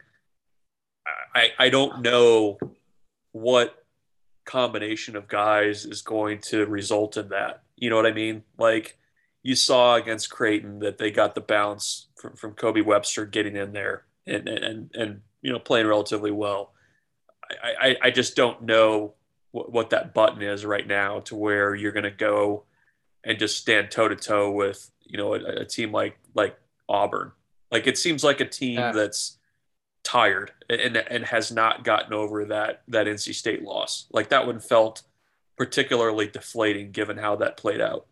I, 1.36 1.50
I 1.58 1.68
don't 1.68 2.00
know 2.00 2.58
what 3.32 3.84
combination 4.46 5.16
of 5.16 5.28
guys 5.28 5.84
is 5.84 6.00
going 6.00 6.38
to 6.38 6.64
result 6.64 7.18
in 7.18 7.28
that. 7.28 7.62
You 7.76 7.90
know 7.90 7.96
what 7.96 8.06
I 8.06 8.12
mean? 8.12 8.42
Like 8.56 8.96
you 9.42 9.54
saw 9.54 9.96
against 9.96 10.30
Creighton 10.30 10.78
that 10.78 10.96
they 10.96 11.10
got 11.10 11.34
the 11.34 11.42
bounce 11.42 12.06
from, 12.16 12.36
from 12.36 12.52
Kobe 12.54 12.80
Webster 12.80 13.26
getting 13.26 13.54
in 13.54 13.72
there 13.72 14.04
and, 14.26 14.48
and, 14.48 14.90
and, 14.94 15.20
you 15.42 15.52
know, 15.52 15.58
playing 15.58 15.86
relatively 15.86 16.30
well. 16.30 16.72
I, 17.62 17.88
I, 17.88 17.96
I 18.04 18.10
just 18.10 18.34
don't 18.34 18.62
know 18.62 19.12
what, 19.50 19.70
what 19.70 19.90
that 19.90 20.14
button 20.14 20.40
is 20.40 20.64
right 20.64 20.86
now 20.86 21.20
to 21.20 21.36
where 21.36 21.74
you're 21.74 21.92
going 21.92 22.04
to 22.04 22.10
go 22.10 22.64
and 23.24 23.38
just 23.38 23.58
stand 23.58 23.90
toe 23.90 24.08
to 24.08 24.16
toe 24.16 24.50
with, 24.50 24.90
you 25.04 25.18
know, 25.18 25.34
a, 25.34 25.60
a, 25.60 25.64
team 25.66 25.92
like, 25.92 26.18
like 26.34 26.58
Auburn. 26.88 27.32
Like 27.70 27.86
it 27.86 27.98
seems 27.98 28.24
like 28.24 28.40
a 28.40 28.48
team 28.48 28.78
yeah. 28.78 28.92
that's 28.92 29.35
tired 30.16 30.50
and 30.70 30.96
and 30.96 31.24
has 31.26 31.52
not 31.52 31.84
gotten 31.84 32.14
over 32.14 32.46
that 32.46 32.82
that 32.88 33.06
NC 33.06 33.34
State 33.34 33.62
loss. 33.62 34.06
Like 34.10 34.30
that 34.30 34.46
one 34.46 34.60
felt 34.60 35.02
particularly 35.58 36.28
deflating 36.28 36.90
given 36.90 37.18
how 37.18 37.36
that 37.36 37.56
played 37.58 37.80
out. 37.80 38.06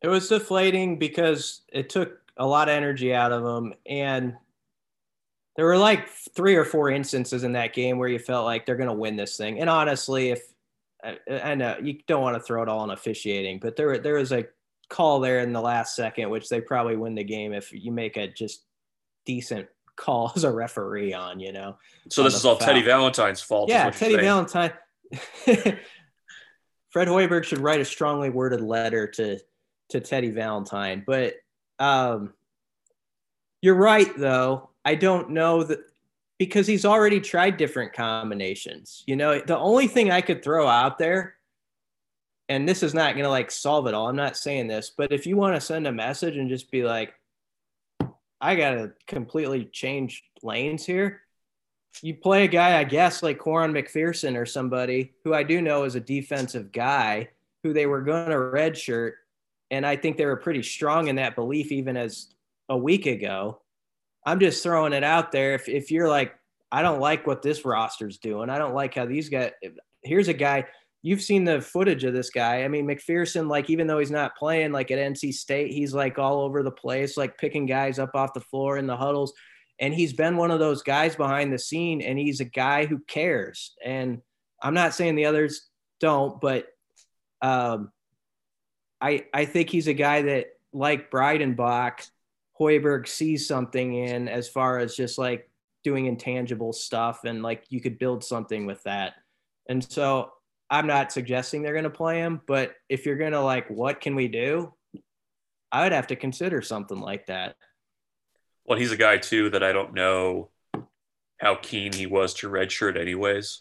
It 0.00 0.08
was 0.08 0.28
deflating 0.28 0.98
because 0.98 1.60
it 1.70 1.90
took 1.90 2.18
a 2.38 2.46
lot 2.46 2.68
of 2.68 2.74
energy 2.74 3.14
out 3.14 3.32
of 3.32 3.42
them 3.42 3.74
and 3.86 4.34
there 5.56 5.66
were 5.66 5.76
like 5.76 6.08
three 6.34 6.56
or 6.56 6.64
four 6.64 6.90
instances 6.90 7.44
in 7.44 7.52
that 7.52 7.74
game 7.74 7.98
where 7.98 8.08
you 8.08 8.18
felt 8.18 8.46
like 8.46 8.64
they're 8.64 8.76
going 8.76 8.88
to 8.88 8.94
win 8.94 9.16
this 9.16 9.36
thing. 9.36 9.60
And 9.60 9.68
honestly, 9.68 10.30
if 10.30 10.40
I, 11.30 11.54
know 11.54 11.76
you 11.82 11.98
don't 12.06 12.22
want 12.22 12.36
to 12.36 12.42
throw 12.42 12.62
it 12.62 12.70
all 12.70 12.80
on 12.80 12.90
officiating, 12.90 13.58
but 13.60 13.76
there 13.76 13.98
there 13.98 14.14
was 14.14 14.32
a 14.32 14.46
call 14.88 15.20
there 15.20 15.40
in 15.40 15.52
the 15.52 15.60
last 15.60 15.94
second, 15.94 16.30
which 16.30 16.48
they 16.48 16.62
probably 16.62 16.96
win 16.96 17.14
the 17.14 17.24
game 17.24 17.52
if 17.52 17.72
you 17.72 17.92
make 17.92 18.16
a 18.16 18.28
just 18.28 18.64
decent 19.26 19.68
call 19.96 20.32
as 20.36 20.44
a 20.44 20.50
referee 20.50 21.14
on, 21.14 21.40
you 21.40 21.52
know. 21.52 21.76
So 22.08 22.22
this 22.22 22.34
is 22.34 22.44
all 22.44 22.56
foul. 22.56 22.68
Teddy 22.68 22.82
Valentine's 22.82 23.40
fault. 23.40 23.68
Yeah, 23.68 23.90
Teddy 23.90 24.16
Valentine. 24.16 24.72
Fred 26.90 27.08
Hoiberg 27.08 27.44
should 27.44 27.58
write 27.58 27.80
a 27.80 27.84
strongly 27.84 28.30
worded 28.30 28.60
letter 28.60 29.06
to 29.08 29.38
to 29.90 30.00
Teddy 30.00 30.30
Valentine. 30.30 31.02
But 31.06 31.34
um, 31.78 32.32
you're 33.60 33.74
right, 33.74 34.10
though. 34.16 34.70
I 34.84 34.94
don't 34.94 35.30
know 35.30 35.62
that 35.62 35.78
because 36.38 36.66
he's 36.66 36.84
already 36.84 37.20
tried 37.20 37.56
different 37.56 37.92
combinations. 37.92 39.04
You 39.06 39.16
know, 39.16 39.40
the 39.40 39.58
only 39.58 39.86
thing 39.86 40.10
I 40.10 40.20
could 40.20 40.42
throw 40.42 40.66
out 40.66 40.98
there, 40.98 41.36
and 42.48 42.68
this 42.68 42.82
is 42.82 42.94
not 42.94 43.14
going 43.14 43.24
to 43.24 43.30
like 43.30 43.50
solve 43.50 43.86
it 43.86 43.94
all. 43.94 44.08
I'm 44.08 44.16
not 44.16 44.36
saying 44.36 44.66
this, 44.66 44.90
but 44.96 45.12
if 45.12 45.26
you 45.26 45.36
want 45.36 45.54
to 45.54 45.60
send 45.60 45.86
a 45.86 45.92
message 45.92 46.36
and 46.36 46.48
just 46.48 46.70
be 46.70 46.82
like, 46.82 47.14
I 48.42 48.56
got 48.56 48.70
to 48.72 48.92
completely 49.06 49.66
change 49.66 50.24
lanes 50.42 50.84
here. 50.84 51.20
You 52.02 52.14
play 52.14 52.44
a 52.44 52.48
guy, 52.48 52.78
I 52.78 52.84
guess, 52.84 53.22
like 53.22 53.38
Quaran 53.38 53.72
McPherson 53.72 54.36
or 54.36 54.44
somebody 54.44 55.12
who 55.22 55.32
I 55.32 55.44
do 55.44 55.62
know 55.62 55.84
is 55.84 55.94
a 55.94 56.00
defensive 56.00 56.72
guy 56.72 57.28
who 57.62 57.72
they 57.72 57.86
were 57.86 58.02
going 58.02 58.30
to 58.30 58.36
redshirt. 58.36 59.12
And 59.70 59.86
I 59.86 59.94
think 59.94 60.16
they 60.16 60.26
were 60.26 60.36
pretty 60.36 60.64
strong 60.64 61.06
in 61.06 61.16
that 61.16 61.36
belief 61.36 61.70
even 61.70 61.96
as 61.96 62.34
a 62.68 62.76
week 62.76 63.06
ago. 63.06 63.60
I'm 64.26 64.40
just 64.40 64.62
throwing 64.62 64.92
it 64.92 65.04
out 65.04 65.30
there. 65.30 65.54
If, 65.54 65.68
if 65.68 65.92
you're 65.92 66.08
like, 66.08 66.34
I 66.72 66.82
don't 66.82 67.00
like 67.00 67.26
what 67.26 67.42
this 67.42 67.64
roster's 67.64 68.18
doing, 68.18 68.50
I 68.50 68.58
don't 68.58 68.74
like 68.74 68.94
how 68.94 69.06
these 69.06 69.28
guys, 69.28 69.52
here's 70.02 70.28
a 70.28 70.34
guy 70.34 70.66
you've 71.02 71.22
seen 71.22 71.44
the 71.44 71.60
footage 71.60 72.04
of 72.04 72.14
this 72.14 72.30
guy. 72.30 72.62
I 72.62 72.68
mean, 72.68 72.86
McPherson, 72.86 73.48
like, 73.48 73.68
even 73.68 73.86
though 73.86 73.98
he's 73.98 74.10
not 74.10 74.36
playing 74.36 74.70
like 74.70 74.90
at 74.92 74.98
NC 74.98 75.34
State, 75.34 75.72
he's 75.72 75.92
like 75.92 76.18
all 76.18 76.40
over 76.40 76.62
the 76.62 76.70
place, 76.70 77.16
like 77.16 77.36
picking 77.36 77.66
guys 77.66 77.98
up 77.98 78.14
off 78.14 78.34
the 78.34 78.40
floor 78.40 78.78
in 78.78 78.86
the 78.86 78.96
huddles. 78.96 79.32
And 79.80 79.92
he's 79.92 80.12
been 80.12 80.36
one 80.36 80.52
of 80.52 80.60
those 80.60 80.82
guys 80.82 81.16
behind 81.16 81.52
the 81.52 81.58
scene, 81.58 82.02
and 82.02 82.16
he's 82.18 82.40
a 82.40 82.44
guy 82.44 82.86
who 82.86 83.00
cares. 83.00 83.74
And 83.84 84.22
I'm 84.62 84.74
not 84.74 84.94
saying 84.94 85.16
the 85.16 85.26
others 85.26 85.68
don't, 85.98 86.40
but 86.40 86.66
um, 87.40 87.90
I 89.00 89.24
I 89.34 89.44
think 89.44 89.70
he's 89.70 89.88
a 89.88 89.94
guy 89.94 90.22
that, 90.22 90.46
like 90.72 91.10
Breidenbach, 91.10 92.08
Hoiberg 92.58 93.08
sees 93.08 93.48
something 93.48 93.94
in 93.94 94.28
as 94.28 94.48
far 94.48 94.78
as 94.78 94.94
just 94.94 95.18
like 95.18 95.50
doing 95.82 96.06
intangible 96.06 96.72
stuff, 96.72 97.24
and 97.24 97.42
like 97.42 97.64
you 97.70 97.80
could 97.80 97.98
build 97.98 98.22
something 98.22 98.66
with 98.66 98.82
that. 98.84 99.14
And 99.68 99.82
so 99.82 100.32
I'm 100.72 100.88
not 100.88 101.12
suggesting 101.12 101.62
they're 101.62 101.72
going 101.72 101.84
to 101.84 101.90
play 101.90 102.18
him, 102.18 102.40
but 102.46 102.74
if 102.88 103.06
you're 103.06 103.18
going 103.18 103.32
to 103.32 103.40
like, 103.40 103.68
what 103.68 104.00
can 104.00 104.16
we 104.16 104.26
do? 104.26 104.74
I 105.70 105.84
would 105.84 105.92
have 105.92 106.08
to 106.08 106.16
consider 106.16 106.62
something 106.62 106.98
like 106.98 107.26
that. 107.26 107.54
Well, 108.64 108.78
he's 108.78 108.90
a 108.90 108.96
guy 108.96 109.18
too 109.18 109.50
that 109.50 109.62
I 109.62 109.72
don't 109.72 109.94
know 109.94 110.50
how 111.38 111.56
keen 111.56 111.92
he 111.92 112.06
was 112.06 112.34
to 112.34 112.48
redshirt, 112.48 112.98
anyways. 112.98 113.60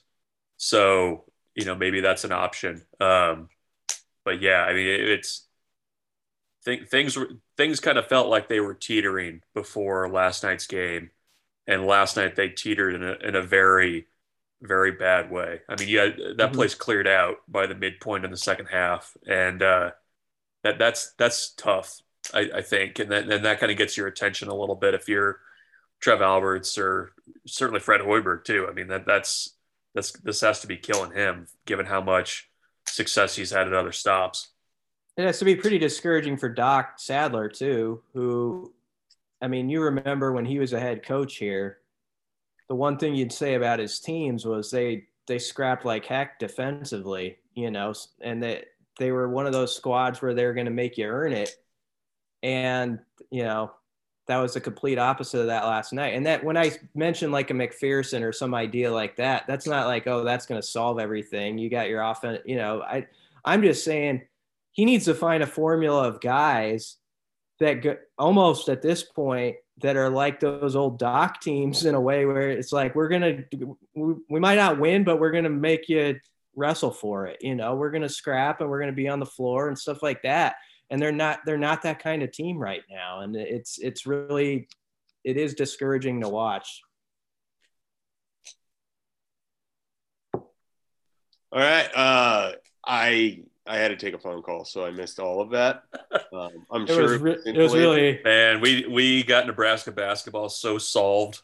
So 0.57 1.25
you 1.55 1.65
know 1.65 1.75
maybe 1.75 2.01
that's 2.01 2.23
an 2.23 2.31
option. 2.31 2.81
Um, 2.99 3.49
but 4.23 4.41
yeah, 4.41 4.63
I 4.63 4.73
mean 4.73 4.87
it, 4.87 5.09
it's 5.09 5.47
th- 6.65 6.87
things 6.89 7.17
things 7.57 7.79
kind 7.79 7.97
of 7.97 8.07
felt 8.07 8.27
like 8.27 8.47
they 8.47 8.59
were 8.59 8.73
teetering 8.73 9.41
before 9.53 10.09
last 10.09 10.43
night's 10.43 10.67
game, 10.67 11.11
and 11.67 11.85
last 11.85 12.17
night 12.17 12.35
they 12.35 12.49
teetered 12.49 12.95
in 12.95 13.03
a, 13.03 13.13
in 13.27 13.35
a 13.35 13.41
very 13.41 14.07
very 14.61 14.91
bad 14.91 15.31
way. 15.31 15.61
I 15.67 15.75
mean, 15.79 15.89
yeah, 15.89 16.05
that 16.05 16.37
mm-hmm. 16.37 16.55
place 16.55 16.75
cleared 16.75 17.07
out 17.07 17.37
by 17.47 17.67
the 17.67 17.75
midpoint 17.75 18.25
in 18.25 18.31
the 18.31 18.37
second 18.37 18.67
half, 18.67 19.15
and 19.27 19.61
uh, 19.61 19.91
that 20.63 20.77
that's 20.77 21.13
that's 21.17 21.53
tough. 21.53 21.99
I, 22.33 22.49
I 22.55 22.61
think, 22.61 22.99
and 22.99 23.11
then 23.11 23.31
and 23.31 23.45
that 23.45 23.59
kind 23.59 23.71
of 23.71 23.77
gets 23.77 23.97
your 23.97 24.07
attention 24.07 24.47
a 24.47 24.55
little 24.55 24.75
bit 24.75 24.93
if 24.93 25.09
you're 25.09 25.39
Trev 25.99 26.21
Alberts 26.21 26.77
or 26.77 27.13
certainly 27.47 27.79
Fred 27.79 28.01
Hoiberg 28.01 28.43
too. 28.43 28.67
I 28.69 28.73
mean, 28.73 28.87
that 28.87 29.05
that's 29.05 29.55
that's 29.95 30.11
this 30.19 30.41
has 30.41 30.61
to 30.61 30.67
be 30.67 30.77
killing 30.77 31.11
him, 31.11 31.47
given 31.65 31.85
how 31.85 32.01
much 32.01 32.49
success 32.87 33.35
he's 33.35 33.51
had 33.51 33.67
at 33.67 33.73
other 33.73 33.91
stops. 33.91 34.49
It 35.17 35.25
has 35.25 35.39
to 35.39 35.45
be 35.45 35.55
pretty 35.55 35.77
discouraging 35.77 36.37
for 36.37 36.49
Doc 36.49 36.93
Sadler 36.97 37.49
too, 37.49 38.01
who, 38.13 38.73
I 39.41 39.47
mean, 39.47 39.69
you 39.69 39.81
remember 39.81 40.31
when 40.31 40.45
he 40.45 40.57
was 40.57 40.73
a 40.73 40.79
head 40.79 41.03
coach 41.03 41.35
here 41.35 41.80
the 42.71 42.75
one 42.75 42.97
thing 42.97 43.13
you'd 43.13 43.33
say 43.33 43.55
about 43.55 43.79
his 43.79 43.99
teams 43.99 44.45
was 44.45 44.71
they 44.71 45.05
they 45.27 45.37
scrapped 45.37 45.83
like 45.83 46.05
heck 46.05 46.39
defensively, 46.39 47.37
you 47.53 47.69
know, 47.69 47.93
and 48.21 48.41
that 48.41 48.63
they, 48.97 49.07
they 49.07 49.11
were 49.11 49.27
one 49.27 49.45
of 49.45 49.51
those 49.51 49.75
squads 49.75 50.21
where 50.21 50.33
they 50.33 50.45
were 50.45 50.53
going 50.53 50.67
to 50.67 50.71
make 50.71 50.97
you 50.97 51.05
earn 51.05 51.33
it. 51.33 51.53
And, 52.41 52.99
you 53.29 53.43
know, 53.43 53.73
that 54.27 54.37
was 54.37 54.53
the 54.53 54.61
complete 54.61 54.97
opposite 54.97 55.41
of 55.41 55.47
that 55.47 55.65
last 55.65 55.91
night. 55.91 56.13
And 56.13 56.25
that 56.27 56.45
when 56.45 56.55
I 56.55 56.71
mentioned 56.95 57.33
like 57.33 57.49
a 57.49 57.53
McPherson 57.53 58.21
or 58.23 58.31
some 58.31 58.55
idea 58.55 58.89
like 58.89 59.17
that, 59.17 59.47
that's 59.47 59.67
not 59.67 59.87
like, 59.87 60.07
oh, 60.07 60.23
that's 60.23 60.45
going 60.45 60.61
to 60.61 60.65
solve 60.65 60.97
everything. 60.97 61.57
You 61.57 61.69
got 61.69 61.89
your 61.89 62.01
offense, 62.01 62.39
you 62.45 62.55
know, 62.55 62.83
I, 62.83 63.05
I'm 63.43 63.63
just 63.63 63.83
saying 63.83 64.21
he 64.71 64.85
needs 64.85 65.03
to 65.05 65.13
find 65.13 65.43
a 65.43 65.47
formula 65.47 66.07
of 66.07 66.21
guys 66.21 66.95
that 67.59 67.81
go, 67.81 67.97
almost 68.17 68.69
at 68.69 68.81
this 68.81 69.03
point 69.03 69.57
that 69.81 69.97
are 69.97 70.09
like 70.09 70.39
those 70.39 70.75
old 70.75 70.99
doc 70.99 71.41
teams 71.41 71.85
in 71.85 71.95
a 71.95 72.01
way 72.01 72.25
where 72.25 72.49
it's 72.51 72.71
like 72.71 72.95
we're 72.95 73.09
gonna 73.09 73.39
we, 73.95 74.13
we 74.29 74.39
might 74.39 74.55
not 74.55 74.79
win 74.79 75.03
but 75.03 75.19
we're 75.19 75.31
gonna 75.31 75.49
make 75.49 75.89
you 75.89 76.19
wrestle 76.55 76.91
for 76.91 77.27
it 77.27 77.37
you 77.41 77.55
know? 77.55 77.75
We're 77.75 77.91
gonna 77.91 78.09
scrap 78.09 78.61
and 78.61 78.69
we're 78.69 78.79
gonna 78.79 78.91
be 78.91 79.07
on 79.07 79.19
the 79.19 79.25
floor 79.25 79.67
and 79.67 79.77
stuff 79.77 80.03
like 80.03 80.21
that. 80.23 80.55
And 80.89 81.01
they're 81.01 81.11
not 81.11 81.39
they're 81.45 81.57
not 81.57 81.83
that 81.83 81.99
kind 81.99 82.21
of 82.21 82.31
team 82.31 82.57
right 82.57 82.83
now. 82.89 83.21
And 83.21 83.35
it's 83.35 83.77
it's 83.79 84.05
really 84.05 84.67
it 85.23 85.37
is 85.37 85.53
discouraging 85.53 86.21
to 86.21 86.29
watch. 86.29 86.81
All 91.53 91.59
right 91.59 91.89
uh 91.93 92.53
i 92.85 93.43
I 93.67 93.77
had 93.77 93.89
to 93.89 93.97
take 93.97 94.13
a 94.13 94.19
phone 94.19 94.41
call, 94.41 94.65
so 94.65 94.85
I 94.85 94.91
missed 94.91 95.19
all 95.19 95.41
of 95.41 95.51
that. 95.51 95.83
Um, 96.33 96.65
I'm 96.71 96.83
it 96.83 96.87
sure 96.87 97.01
was 97.01 97.17
re- 97.19 97.37
it 97.45 97.57
was 97.57 97.73
really 97.73 98.21
man. 98.23 98.61
We 98.61 98.87
we 98.87 99.21
got 99.21 99.47
Nebraska 99.47 99.91
basketball 99.91 100.47
so 100.47 100.77
solved. 100.77 101.41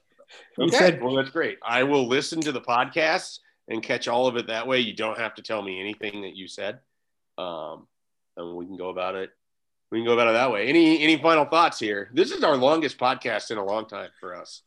Okay, 0.58 0.78
said, 0.78 1.04
well 1.04 1.16
that's 1.16 1.30
great. 1.30 1.58
I 1.62 1.84
will 1.84 2.08
listen 2.08 2.40
to 2.42 2.54
the 2.54 2.62
podcast 2.62 3.40
and 3.68 3.84
catch 3.84 4.08
all 4.08 4.28
of 4.28 4.38
it 4.38 4.48
that 4.48 4.66
way. 4.66 4.80
You 4.80 4.96
don't 4.96 5.18
have 5.18 5.36
to 5.36 5.42
tell 5.42 5.62
me 5.62 5.82
anything 5.82 6.22
that 6.22 6.38
you 6.38 6.48
said, 6.48 6.80
um, 7.38 7.86
and 8.38 8.56
we 8.56 8.66
can 8.66 8.78
go 8.78 8.88
about 8.88 9.16
it. 9.16 9.32
We 9.92 9.98
can 10.00 10.06
go 10.06 10.14
about 10.14 10.30
it 10.30 10.34
that 10.34 10.52
way. 10.52 10.68
Any 10.68 11.02
any 11.02 11.18
final 11.18 11.44
thoughts 11.44 11.80
here? 11.80 12.10
This 12.14 12.32
is 12.32 12.42
our 12.46 12.56
longest 12.56 12.98
podcast 12.98 13.52
in 13.52 13.58
a 13.58 13.66
long 13.66 13.88
time 13.88 14.12
for 14.22 14.36
us. 14.36 14.62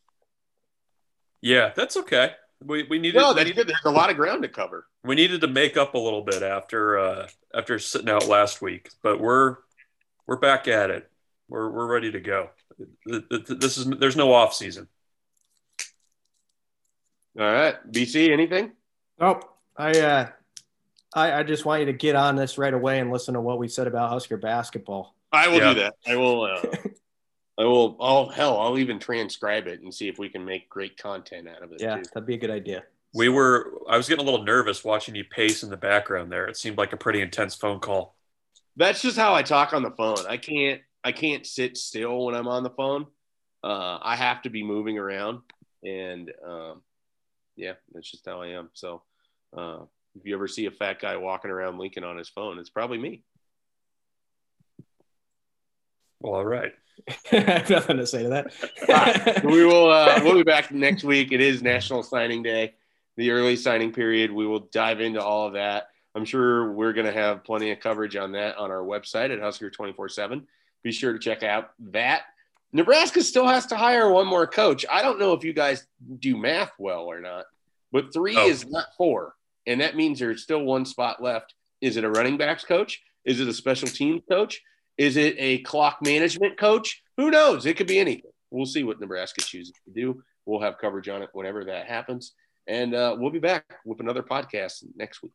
Yeah, 1.40 1.72
that's 1.74 1.96
okay. 1.96 2.32
We 2.64 2.82
we 2.84 2.98
needed 2.98 3.18
No, 3.18 3.28
we 3.30 3.34
that's 3.36 3.44
needed, 3.48 3.56
good. 3.56 3.68
There's 3.68 3.84
a 3.86 3.90
lot 3.90 4.11
of 4.11 4.16
ground 4.16 4.42
to 4.42 4.48
cover. 4.48 4.86
we 5.02 5.14
needed 5.14 5.40
to 5.40 5.46
make 5.48 5.76
up 5.76 5.94
a 5.94 5.98
little 5.98 6.22
bit 6.22 6.42
after 6.42 6.98
uh, 6.98 7.28
after 7.54 7.78
sitting 7.78 8.11
out 8.11 8.26
last 8.28 8.61
week, 8.61 8.90
but 9.02 9.18
we're 9.20 9.56
we're 10.26 10.36
back 10.36 10.68
at 10.68 10.90
it. 10.90 11.11
We're 11.48 11.70
we're 11.70 11.86
ready 11.90 12.12
to 12.12 12.20
go. 12.20 12.50
Th- 13.08 13.22
th- 13.30 13.46
th- 13.46 13.58
This 13.61 13.78
is 13.78 13.86
there's 13.86 14.16
no 14.16 14.32
off 14.34 14.54
season. 14.54 14.88
All 17.38 17.46
right, 17.50 17.76
BC, 17.90 18.30
anything? 18.30 18.72
Nope. 19.18 19.44
I 19.76 19.90
uh 19.98 20.28
I, 21.14 21.32
I 21.40 21.42
just 21.42 21.64
want 21.64 21.80
you 21.80 21.86
to 21.86 21.92
get 21.94 22.14
on 22.14 22.36
this 22.36 22.58
right 22.58 22.74
away 22.74 22.98
and 23.00 23.11
listen 23.11 23.34
to 23.34 23.40
what 23.40 23.58
we 23.58 23.68
said 23.68 23.86
about 23.86 24.11
Husker 24.11 24.36
basketball. 24.36 25.14
I 25.32 25.48
will 25.48 25.58
Yeah. 25.58 25.74
do 25.74 25.80
that. 25.80 25.94
I 26.06 26.16
will. 26.16 26.42
Uh, 26.42 26.61
I 27.59 27.64
will. 27.64 27.96
Oh 28.01 28.28
hell, 28.28 28.59
I'll 28.59 28.78
even 28.78 28.98
transcribe 28.98 29.66
it 29.66 29.82
and 29.82 29.92
see 29.92 30.09
if 30.09 30.18
we 30.18 30.28
can 30.28 30.44
make 30.44 30.68
great 30.68 30.96
content 30.96 31.48
out 31.48 31.62
of 31.62 31.72
it. 31.72 31.80
Yeah, 31.80 31.96
too. 31.96 32.03
that'd 32.14 32.26
be 32.26 32.34
a 32.34 32.38
good 32.38 32.51
idea. 32.51 32.84
We 33.12 33.28
were 33.28 33.72
I 33.88 33.96
was 33.96 34.09
getting 34.09 34.22
a 34.26 34.30
little 34.30 34.44
nervous 34.44 34.84
watching 34.84 35.14
you 35.14 35.24
pace 35.24 35.62
in 35.62 35.70
the 35.70 35.76
background 35.76 36.30
there. 36.30 36.46
It 36.46 36.57
seemed 36.57 36.78
like 36.78 36.92
a 36.92 36.96
pretty 36.96 37.20
intense 37.20 37.55
phone 37.55 37.80
call. 37.80 38.14
That's 38.76 39.03
just 39.03 39.16
how 39.16 39.34
I 39.34 39.42
talk 39.42 39.72
on 39.72 39.82
the 39.82 39.90
phone. 39.90 40.26
I 40.28 40.36
can't. 40.36 40.80
I 41.03 41.12
can't 41.12 41.46
sit 41.46 41.76
still 41.76 42.26
when 42.26 42.34
I'm 42.34 42.48
on 42.48 42.62
the 42.62 42.70
phone. 42.70 43.07
Uh, 43.62 43.98
I 44.01 44.16
have 44.16 44.42
to 44.42 44.51
be 44.51 44.62
moving 44.62 44.98
around, 44.98 45.40
and 45.84 46.30
um, 46.46 46.82
yeah, 47.57 47.74
that's 47.92 48.11
just 48.11 48.26
how 48.26 48.40
I 48.40 48.48
am. 48.48 48.70
So, 48.74 49.03
uh, 49.57 49.80
if 50.14 50.24
you 50.24 50.34
ever 50.34 50.48
see 50.48 50.66
a 50.66 50.70
fat 50.70 51.01
guy 51.01 51.16
walking 51.16 51.51
around 51.51 51.78
Lincoln 51.78 52.05
on 52.05 52.16
his 52.16 52.28
phone, 52.28 52.59
it's 52.59 52.70
probably 52.70 52.98
me. 52.98 53.22
Well, 56.21 56.35
all 56.35 56.45
right. 56.45 56.73
I 57.33 57.37
have 57.37 57.71
nothing 57.71 57.97
to 57.97 58.07
say 58.07 58.23
to 58.25 58.29
that. 58.29 59.43
we 59.45 59.64
will. 59.64 59.91
Uh, 59.91 60.21
we'll 60.23 60.35
be 60.35 60.43
back 60.43 60.71
next 60.71 61.03
week. 61.03 61.33
It 61.33 61.41
is 61.41 61.62
National 61.62 62.03
Signing 62.03 62.43
Day, 62.43 62.75
the 63.16 63.31
early 63.31 63.57
signing 63.57 63.93
period. 63.93 64.31
We 64.31 64.47
will 64.47 64.61
dive 64.73 65.01
into 65.01 65.23
all 65.23 65.47
of 65.47 65.55
that. 65.55 65.89
I'm 66.14 66.25
sure 66.25 66.73
we're 66.73 66.93
going 66.93 67.07
to 67.07 67.12
have 67.12 67.45
plenty 67.45 67.71
of 67.71 67.81
coverage 67.81 68.16
on 68.16 68.33
that 68.33 68.57
on 68.59 68.71
our 68.71 68.83
website 68.83 69.33
at 69.33 69.41
Husker 69.41 69.71
24 69.71 70.09
7. 70.09 70.47
Be 70.83 70.93
sure 70.93 71.12
to 71.12 71.18
check 71.18 71.43
out 71.43 71.71
that. 71.91 72.23
Nebraska 72.73 73.23
still 73.23 73.47
has 73.49 73.66
to 73.66 73.77
hire 73.77 74.11
one 74.11 74.27
more 74.27 74.47
coach. 74.47 74.85
I 74.91 75.03
don't 75.03 75.18
know 75.18 75.33
if 75.33 75.43
you 75.43 75.53
guys 75.53 75.87
do 76.21 76.37
math 76.37 76.71
well 76.79 77.05
or 77.07 77.21
not, 77.21 77.47
but 77.93 78.12
three 78.12 78.37
Oh. 78.37 78.47
is 78.49 78.66
not 78.66 78.87
four. 78.97 79.35
And 79.66 79.81
that 79.81 79.97
means 79.97 80.18
there's 80.18 80.43
still 80.43 80.62
one 80.64 80.85
spot 80.85 81.23
left. 81.23 81.55
Is 81.81 81.97
it 81.97 82.05
a 82.05 82.11
running 82.11 82.37
backs 82.37 82.64
coach? 82.64 83.03
Is 83.25 83.41
it 83.41 83.49
a 83.49 83.53
special 83.53 83.89
teams 83.89 84.23
coach? 84.29 84.62
Is 85.01 85.16
it 85.16 85.34
a 85.38 85.61
clock 85.62 86.01
management 86.03 86.59
coach? 86.59 87.03
Who 87.16 87.30
knows? 87.30 87.64
It 87.64 87.78
could 87.78 87.86
be 87.86 87.98
anything. 87.98 88.32
We'll 88.51 88.66
see 88.66 88.84
what 88.84 89.01
Nebraska 89.01 89.40
chooses 89.40 89.72
to 89.86 89.94
do. 89.94 90.22
We'll 90.44 90.61
have 90.61 90.76
coverage 90.76 91.09
on 91.09 91.22
it 91.22 91.30
whenever 91.32 91.64
that 91.64 91.86
happens. 91.86 92.34
And 92.66 92.94
uh, 92.94 93.16
we'll 93.18 93.30
be 93.30 93.38
back 93.38 93.64
with 93.86 94.01
another 94.01 94.22
podcast 94.22 94.84
next 94.94 95.22
week. 95.22 95.32